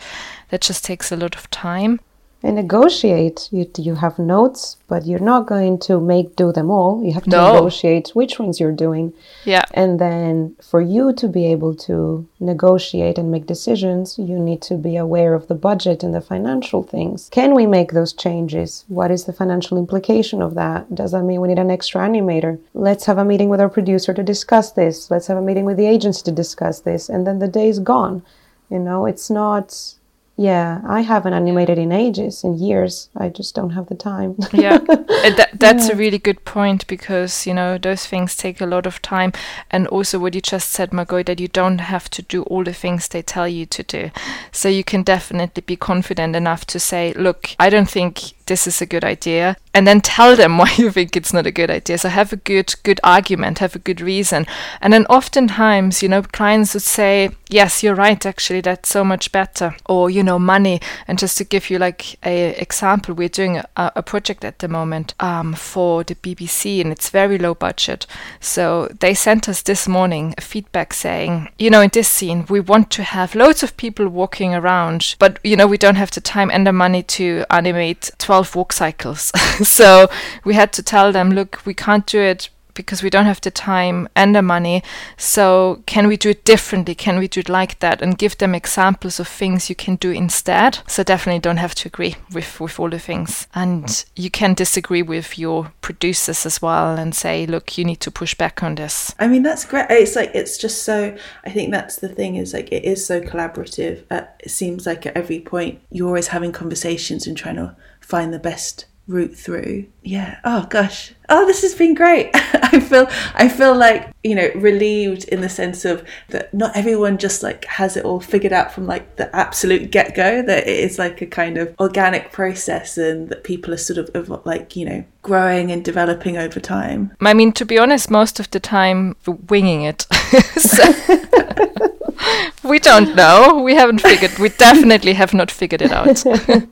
that 0.49 0.61
just 0.61 0.85
takes 0.85 1.11
a 1.11 1.17
lot 1.17 1.35
of 1.35 1.49
time. 1.49 1.99
And 2.43 2.55
negotiate. 2.55 3.49
You 3.51 3.65
you 3.77 3.95
have 3.95 4.19
notes, 4.19 4.77
but 4.87 5.05
you're 5.07 5.27
not 5.33 5.47
going 5.47 5.79
to 5.79 5.99
make 5.99 6.35
do 6.35 6.51
them 6.51 6.69
all. 6.69 7.03
You 7.03 7.13
have 7.13 7.23
to 7.23 7.29
No. 7.29 7.53
negotiate 7.53 8.09
which 8.13 8.39
ones 8.39 8.59
you're 8.59 8.71
doing. 8.85 9.11
Yeah. 9.43 9.65
And 9.73 9.97
then 9.99 10.55
for 10.61 10.79
you 10.79 11.13
to 11.13 11.27
be 11.27 11.47
able 11.47 11.73
to 11.87 12.25
negotiate 12.39 13.17
and 13.17 13.31
make 13.31 13.47
decisions, 13.47 14.19
you 14.19 14.37
need 14.37 14.61
to 14.69 14.75
be 14.75 14.95
aware 14.97 15.33
of 15.33 15.47
the 15.47 15.55
budget 15.55 16.03
and 16.03 16.13
the 16.13 16.21
financial 16.21 16.83
things. 16.83 17.27
Can 17.31 17.55
we 17.55 17.65
make 17.65 17.91
those 17.91 18.13
changes? 18.13 18.85
What 18.87 19.09
is 19.09 19.25
the 19.25 19.33
financial 19.33 19.75
implication 19.77 20.41
of 20.43 20.53
that? 20.53 20.93
Does 20.93 21.11
that 21.13 21.23
mean 21.23 21.41
we 21.41 21.47
need 21.47 21.59
an 21.59 21.71
extra 21.71 22.01
animator? 22.07 22.59
Let's 22.73 23.05
have 23.05 23.17
a 23.17 23.25
meeting 23.25 23.49
with 23.49 23.59
our 23.61 23.69
producer 23.77 24.13
to 24.13 24.23
discuss 24.23 24.71
this. 24.71 25.09
Let's 25.09 25.27
have 25.27 25.37
a 25.39 25.47
meeting 25.49 25.65
with 25.65 25.77
the 25.77 25.87
agency 25.87 26.23
to 26.25 26.31
discuss 26.31 26.81
this. 26.81 27.09
And 27.09 27.25
then 27.25 27.39
the 27.39 27.47
day 27.59 27.67
is 27.67 27.79
gone. 27.79 28.21
You 28.69 28.79
know, 28.79 29.05
it's 29.07 29.29
not. 29.31 29.95
Yeah, 30.39 30.81
I 30.87 31.01
haven't 31.01 31.33
animated 31.33 31.79
in 31.79 31.91
ages, 31.91 32.43
in 32.43 32.59
years. 32.59 33.09
I 33.17 33.29
just 33.29 33.55
don't 33.55 33.71
have 33.71 33.87
the 33.87 33.95
time. 33.95 34.35
yeah 34.53 34.77
that, 34.87 35.49
that's 35.53 35.89
a 35.89 35.95
really 35.95 36.19
good 36.19 36.45
point 36.45 36.85
because 36.85 37.47
you 37.47 37.53
know 37.53 37.77
those 37.77 38.05
things 38.05 38.35
take 38.35 38.61
a 38.61 38.65
lot 38.65 38.85
of 38.85 39.01
time 39.01 39.33
and 39.71 39.87
also 39.87 40.19
what 40.19 40.35
you 40.35 40.41
just 40.41 40.69
said 40.69 40.93
margaux 40.93 41.23
that 41.23 41.39
you 41.39 41.47
don't 41.47 41.79
have 41.79 42.09
to 42.11 42.21
do 42.21 42.43
all 42.43 42.63
the 42.63 42.73
things 42.73 43.07
they 43.07 43.23
tell 43.23 43.47
you 43.47 43.65
to 43.65 43.81
do 43.83 44.11
so 44.51 44.69
you 44.69 44.83
can 44.83 45.01
definitely 45.03 45.61
be 45.61 45.75
confident 45.75 46.35
enough 46.35 46.65
to 46.65 46.79
say 46.79 47.13
look 47.13 47.55
i 47.59 47.69
don't 47.69 47.89
think 47.89 48.36
this 48.47 48.67
is 48.67 48.81
a 48.81 48.85
good 48.85 49.03
idea 49.03 49.55
and 49.77 49.85
then 49.85 50.01
tell 50.01 50.35
them 50.35 50.57
why 50.61 50.73
you 50.77 50.89
think 50.89 51.15
it's 51.15 51.31
not 51.31 51.45
a 51.45 51.51
good 51.51 51.69
idea. 51.69 51.99
So 51.99 52.09
have 52.09 52.33
a 52.33 52.37
good 52.37 52.73
good 52.83 52.99
argument 53.03 53.59
have 53.59 53.75
a 53.75 53.79
good 53.79 54.01
reason. 54.01 54.47
And 54.81 54.91
then 54.91 55.05
oftentimes 55.05 56.01
you 56.01 56.09
know 56.09 56.23
clients 56.23 56.73
would 56.73 56.83
say 56.83 57.29
yes 57.49 57.83
you're 57.83 57.95
right 57.95 58.25
actually 58.25 58.61
that's 58.61 58.89
so 58.89 59.03
much 59.03 59.31
better. 59.31 59.75
Or 59.85 60.09
you 60.09 60.23
know 60.23 60.39
money. 60.39 60.81
And 61.07 61.19
just 61.19 61.37
to 61.37 61.43
give 61.43 61.69
you 61.69 61.77
like 61.77 62.17
a 62.25 62.59
example 62.59 63.13
we're 63.13 63.29
doing 63.29 63.57
a, 63.57 63.91
a 63.95 64.01
project 64.01 64.43
at 64.43 64.59
the 64.59 64.67
moment 64.67 65.13
um, 65.19 65.53
for 65.53 66.03
the 66.03 66.15
bbc 66.15 66.81
and 66.81 66.91
it's 66.91 67.11
very 67.11 67.37
low 67.37 67.53
budget. 67.53 68.07
So 68.39 68.87
they 68.99 69.13
sent 69.13 69.47
us 69.47 69.61
this 69.61 69.87
morning 69.87 70.33
a 70.37 70.41
feedback 70.41 70.93
saying 70.93 71.49
you 71.59 71.69
know 71.69 71.81
in 71.81 71.91
this 71.93 72.09
scene 72.09 72.45
we 72.49 72.59
want 72.59 72.89
to 72.91 73.03
have 73.03 73.35
loads 73.35 73.61
of 73.61 73.77
people 73.77 74.07
walking 74.07 74.55
around 74.55 75.15
but 75.19 75.39
you 75.43 75.55
know 75.55 75.67
we 75.67 75.77
don't 75.77 75.95
have 75.95 76.11
the 76.11 76.21
time 76.21 76.49
and 76.49 76.65
the 76.65 76.73
money 76.73 77.03
to 77.03 77.45
animate 77.51 78.09
12 78.17 78.36
walk 78.43 78.73
cycles 78.73 79.31
so 79.63 80.09
we 80.43 80.53
had 80.53 80.71
to 80.73 80.83
tell 80.83 81.11
them 81.11 81.31
look 81.31 81.61
we 81.65 81.73
can't 81.73 82.05
do 82.05 82.19
it 82.19 82.49
because 82.77 83.03
we 83.03 83.09
don't 83.09 83.25
have 83.25 83.41
the 83.41 83.51
time 83.51 84.07
and 84.15 84.33
the 84.33 84.41
money. 84.41 84.81
So, 85.17 85.83
can 85.85 86.07
we 86.07 86.15
do 86.15 86.29
it 86.29 86.45
differently? 86.45 86.95
Can 86.95 87.19
we 87.19 87.27
do 87.27 87.41
it 87.41 87.49
like 87.49 87.79
that? 87.79 88.01
And 88.01 88.17
give 88.17 88.37
them 88.37 88.55
examples 88.55 89.19
of 89.19 89.27
things 89.27 89.67
you 89.67 89.75
can 89.75 89.97
do 89.97 90.11
instead. 90.11 90.79
So, 90.87 91.03
definitely 91.03 91.39
don't 91.39 91.57
have 91.57 91.75
to 91.75 91.89
agree 91.89 92.15
with, 92.31 92.59
with 92.61 92.79
all 92.79 92.89
the 92.89 92.99
things. 92.99 93.47
And 93.53 94.05
you 94.15 94.29
can 94.29 94.53
disagree 94.53 95.01
with 95.01 95.37
your 95.37 95.73
producers 95.81 96.45
as 96.45 96.61
well 96.61 96.95
and 96.95 97.13
say, 97.13 97.45
look, 97.45 97.77
you 97.77 97.83
need 97.83 97.99
to 98.01 98.11
push 98.11 98.35
back 98.35 98.63
on 98.63 98.75
this. 98.75 99.13
I 99.19 99.27
mean, 99.27 99.43
that's 99.43 99.65
great. 99.65 99.87
It's 99.89 100.15
like 100.15 100.31
it's 100.33 100.57
just 100.57 100.83
so. 100.83 101.17
I 101.43 101.49
think 101.49 101.71
that's 101.71 101.97
the 101.97 102.09
thing 102.09 102.35
is 102.35 102.53
like 102.53 102.71
it 102.71 102.85
is 102.85 103.05
so 103.05 103.19
collaborative. 103.19 104.03
Uh, 104.11 104.21
it 104.39 104.51
seems 104.51 104.85
like 104.85 105.05
at 105.05 105.17
every 105.17 105.39
point 105.39 105.81
you're 105.91 106.07
always 106.07 106.27
having 106.27 106.51
conversations 106.51 107.25
and 107.25 107.35
trying 107.35 107.55
to 107.55 107.75
find 108.07 108.33
the 108.33 108.39
best 108.39 108.85
route 109.05 109.35
through. 109.35 109.85
Yeah. 110.01 110.39
Oh 110.43 110.65
gosh. 110.69 111.13
Oh, 111.29 111.45
this 111.45 111.61
has 111.61 111.75
been 111.75 111.93
great. 111.93 112.29
I 112.33 112.79
feel 112.79 113.07
I 113.33 113.49
feel 113.49 113.75
like, 113.75 114.11
you 114.23 114.35
know, 114.35 114.49
relieved 114.55 115.25
in 115.25 115.41
the 115.41 115.49
sense 115.49 115.83
of 115.85 116.05
that 116.29 116.53
not 116.53 116.75
everyone 116.75 117.17
just 117.17 117.43
like 117.43 117.65
has 117.65 117.97
it 117.97 118.05
all 118.05 118.19
figured 118.19 118.53
out 118.53 118.71
from 118.71 118.85
like 118.85 119.15
the 119.15 119.33
absolute 119.35 119.91
get-go 119.91 120.41
that 120.41 120.67
it 120.67 120.79
is 120.79 120.97
like 120.99 121.21
a 121.21 121.25
kind 121.25 121.57
of 121.57 121.75
organic 121.79 122.31
process 122.31 122.97
and 122.97 123.29
that 123.29 123.43
people 123.43 123.73
are 123.73 123.77
sort 123.77 123.97
of 123.97 124.45
like, 124.45 124.75
you 124.75 124.85
know, 124.85 125.03
growing 125.21 125.71
and 125.71 125.83
developing 125.83 126.37
over 126.37 126.59
time. 126.59 127.13
I 127.21 127.33
mean, 127.33 127.51
to 127.53 127.65
be 127.65 127.77
honest, 127.77 128.09
most 128.09 128.39
of 128.39 128.51
the 128.51 128.59
time 128.59 129.15
winging 129.25 129.83
it. 129.83 130.05
we 132.63 132.79
don't 132.79 133.15
know. 133.15 133.61
We 133.63 133.75
haven't 133.75 134.01
figured. 134.01 134.37
We 134.39 134.49
definitely 134.67 135.13
have 135.13 135.33
not 135.33 135.51
figured 135.51 135.81
it 135.81 135.91
out. 135.91 136.23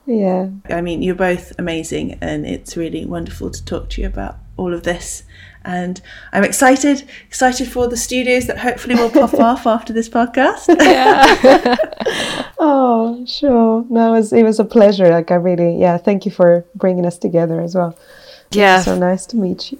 yeah. 0.05 0.49
I 0.69 0.81
mean, 0.81 1.01
you're 1.01 1.15
both 1.15 1.53
amazing, 1.57 2.17
and 2.21 2.45
it's 2.45 2.77
really 2.77 3.05
wonderful 3.05 3.49
to 3.51 3.65
talk 3.65 3.89
to 3.91 4.01
you 4.01 4.07
about 4.07 4.37
all 4.57 4.73
of 4.73 4.83
this. 4.83 5.23
And 5.63 5.99
I'm 6.31 6.43
excited, 6.43 7.09
excited 7.25 7.67
for 7.67 7.87
the 7.87 7.97
studios 7.97 8.45
that 8.45 8.59
hopefully 8.59 8.93
will 8.93 9.09
pop 9.09 9.33
off 9.33 9.65
after 9.65 9.93
this 9.93 10.07
podcast. 10.07 10.67
Yeah. 10.79 11.75
oh, 12.59 13.25
sure. 13.25 13.83
No, 13.89 14.13
it 14.13 14.17
was, 14.17 14.31
it 14.31 14.43
was 14.43 14.59
a 14.59 14.65
pleasure. 14.65 15.09
Like, 15.09 15.31
I 15.31 15.35
really, 15.35 15.79
yeah, 15.79 15.97
thank 15.97 16.23
you 16.23 16.31
for 16.31 16.65
bringing 16.75 17.03
us 17.03 17.17
together 17.17 17.61
as 17.61 17.73
well. 17.73 17.97
Yeah. 18.51 18.81
so 18.81 18.95
nice 18.97 19.25
to 19.27 19.37
meet 19.37 19.71
you. 19.71 19.79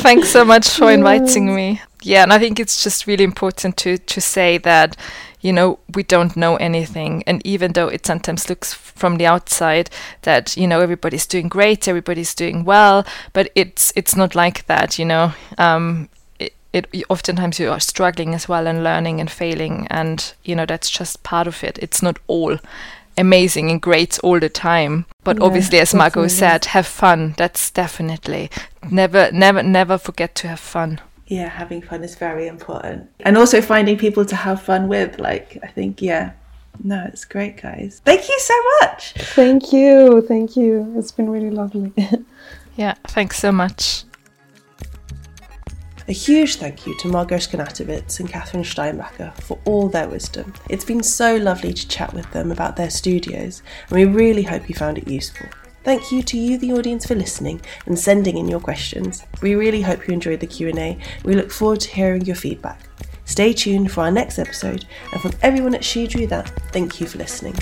thanks 0.00 0.28
so 0.30 0.44
much 0.44 0.68
for 0.68 0.90
inviting 0.90 1.54
me. 1.54 1.80
Yeah, 2.02 2.22
and 2.22 2.32
I 2.32 2.38
think 2.38 2.60
it's 2.60 2.82
just 2.82 3.06
really 3.06 3.24
important 3.24 3.76
to 3.78 3.98
to 3.98 4.20
say 4.20 4.58
that 4.58 4.96
you 5.40 5.52
know 5.52 5.78
we 5.94 6.02
don't 6.02 6.36
know 6.36 6.56
anything 6.56 7.22
and 7.26 7.40
even 7.46 7.72
though 7.72 7.88
it 7.88 8.06
sometimes 8.06 8.48
looks 8.48 8.74
from 8.74 9.18
the 9.18 9.26
outside 9.26 9.88
that 10.22 10.56
you 10.56 10.66
know 10.66 10.80
everybody's 10.80 11.26
doing 11.26 11.48
great 11.48 11.86
everybody's 11.86 12.34
doing 12.34 12.64
well 12.64 13.06
but 13.32 13.48
it's 13.54 13.92
it's 13.94 14.16
not 14.16 14.34
like 14.34 14.66
that 14.66 14.98
you 14.98 15.04
know 15.04 15.32
um, 15.56 16.08
it, 16.40 16.52
it 16.72 17.04
oftentimes 17.08 17.60
you 17.60 17.70
are 17.70 17.80
struggling 17.80 18.34
as 18.34 18.48
well 18.48 18.66
and 18.66 18.82
learning 18.82 19.20
and 19.20 19.30
failing 19.30 19.86
and 19.90 20.34
you 20.42 20.56
know 20.56 20.66
that's 20.66 20.90
just 20.90 21.22
part 21.22 21.46
of 21.46 21.62
it 21.62 21.78
it's 21.80 22.02
not 22.02 22.18
all 22.26 22.58
amazing 23.16 23.70
and 23.70 23.82
great 23.82 24.18
all 24.20 24.38
the 24.38 24.48
time. 24.48 25.04
But 25.24 25.38
yeah, 25.38 25.44
obviously, 25.44 25.78
as 25.80 25.92
Margaux 25.92 26.28
said, 26.28 26.66
have 26.66 26.86
fun. 26.86 27.34
That's 27.36 27.70
definitely 27.70 28.48
never, 28.90 29.30
never, 29.32 29.62
never 29.62 29.98
forget 29.98 30.34
to 30.36 30.48
have 30.48 30.60
fun. 30.60 31.00
Yeah, 31.28 31.48
having 31.48 31.82
fun 31.82 32.02
is 32.02 32.14
very 32.16 32.48
important. 32.48 33.10
And 33.20 33.36
also 33.36 33.60
finding 33.60 33.98
people 33.98 34.24
to 34.24 34.34
have 34.34 34.62
fun 34.62 34.88
with. 34.88 35.18
Like, 35.18 35.58
I 35.62 35.66
think, 35.66 36.00
yeah, 36.00 36.32
no, 36.82 37.04
it's 37.06 37.26
great, 37.26 37.60
guys. 37.60 38.00
Thank 38.04 38.28
you 38.28 38.40
so 38.40 38.54
much. 38.80 39.12
Thank 39.12 39.72
you. 39.72 40.22
Thank 40.22 40.56
you. 40.56 40.94
It's 40.96 41.12
been 41.12 41.28
really 41.28 41.50
lovely. 41.50 41.92
yeah, 42.76 42.94
thanks 43.08 43.38
so 43.38 43.52
much. 43.52 44.04
A 46.08 46.12
huge 46.12 46.56
thank 46.56 46.86
you 46.86 46.96
to 47.00 47.08
Margaux 47.08 47.36
Scanatovits 47.36 48.18
and 48.18 48.30
Kathrin 48.30 48.64
Steinbacher 48.64 49.34
for 49.42 49.58
all 49.66 49.90
their 49.90 50.08
wisdom. 50.08 50.54
It's 50.70 50.84
been 50.84 51.02
so 51.02 51.36
lovely 51.36 51.74
to 51.74 51.88
chat 51.88 52.14
with 52.14 52.30
them 52.32 52.50
about 52.50 52.76
their 52.76 52.88
studios, 52.88 53.62
and 53.90 53.98
we 53.98 54.06
really 54.06 54.44
hope 54.44 54.70
you 54.70 54.74
found 54.74 54.96
it 54.96 55.06
useful. 55.06 55.46
Thank 55.88 56.12
you 56.12 56.22
to 56.22 56.36
you, 56.36 56.58
the 56.58 56.74
audience, 56.74 57.06
for 57.06 57.14
listening 57.14 57.62
and 57.86 57.98
sending 57.98 58.36
in 58.36 58.46
your 58.46 58.60
questions. 58.60 59.24
We 59.40 59.54
really 59.54 59.80
hope 59.80 60.06
you 60.06 60.12
enjoyed 60.12 60.40
the 60.40 60.46
Q&A. 60.46 60.98
We 61.24 61.32
look 61.32 61.50
forward 61.50 61.80
to 61.80 61.88
hearing 61.88 62.26
your 62.26 62.36
feedback. 62.36 62.78
Stay 63.24 63.54
tuned 63.54 63.90
for 63.90 64.02
our 64.02 64.10
next 64.10 64.38
episode, 64.38 64.84
and 65.12 65.22
from 65.22 65.32
everyone 65.40 65.74
at 65.74 65.82
She 65.82 66.06
Drew 66.06 66.26
That, 66.26 66.50
thank 66.72 67.00
you 67.00 67.06
for 67.06 67.16
listening. 67.16 67.54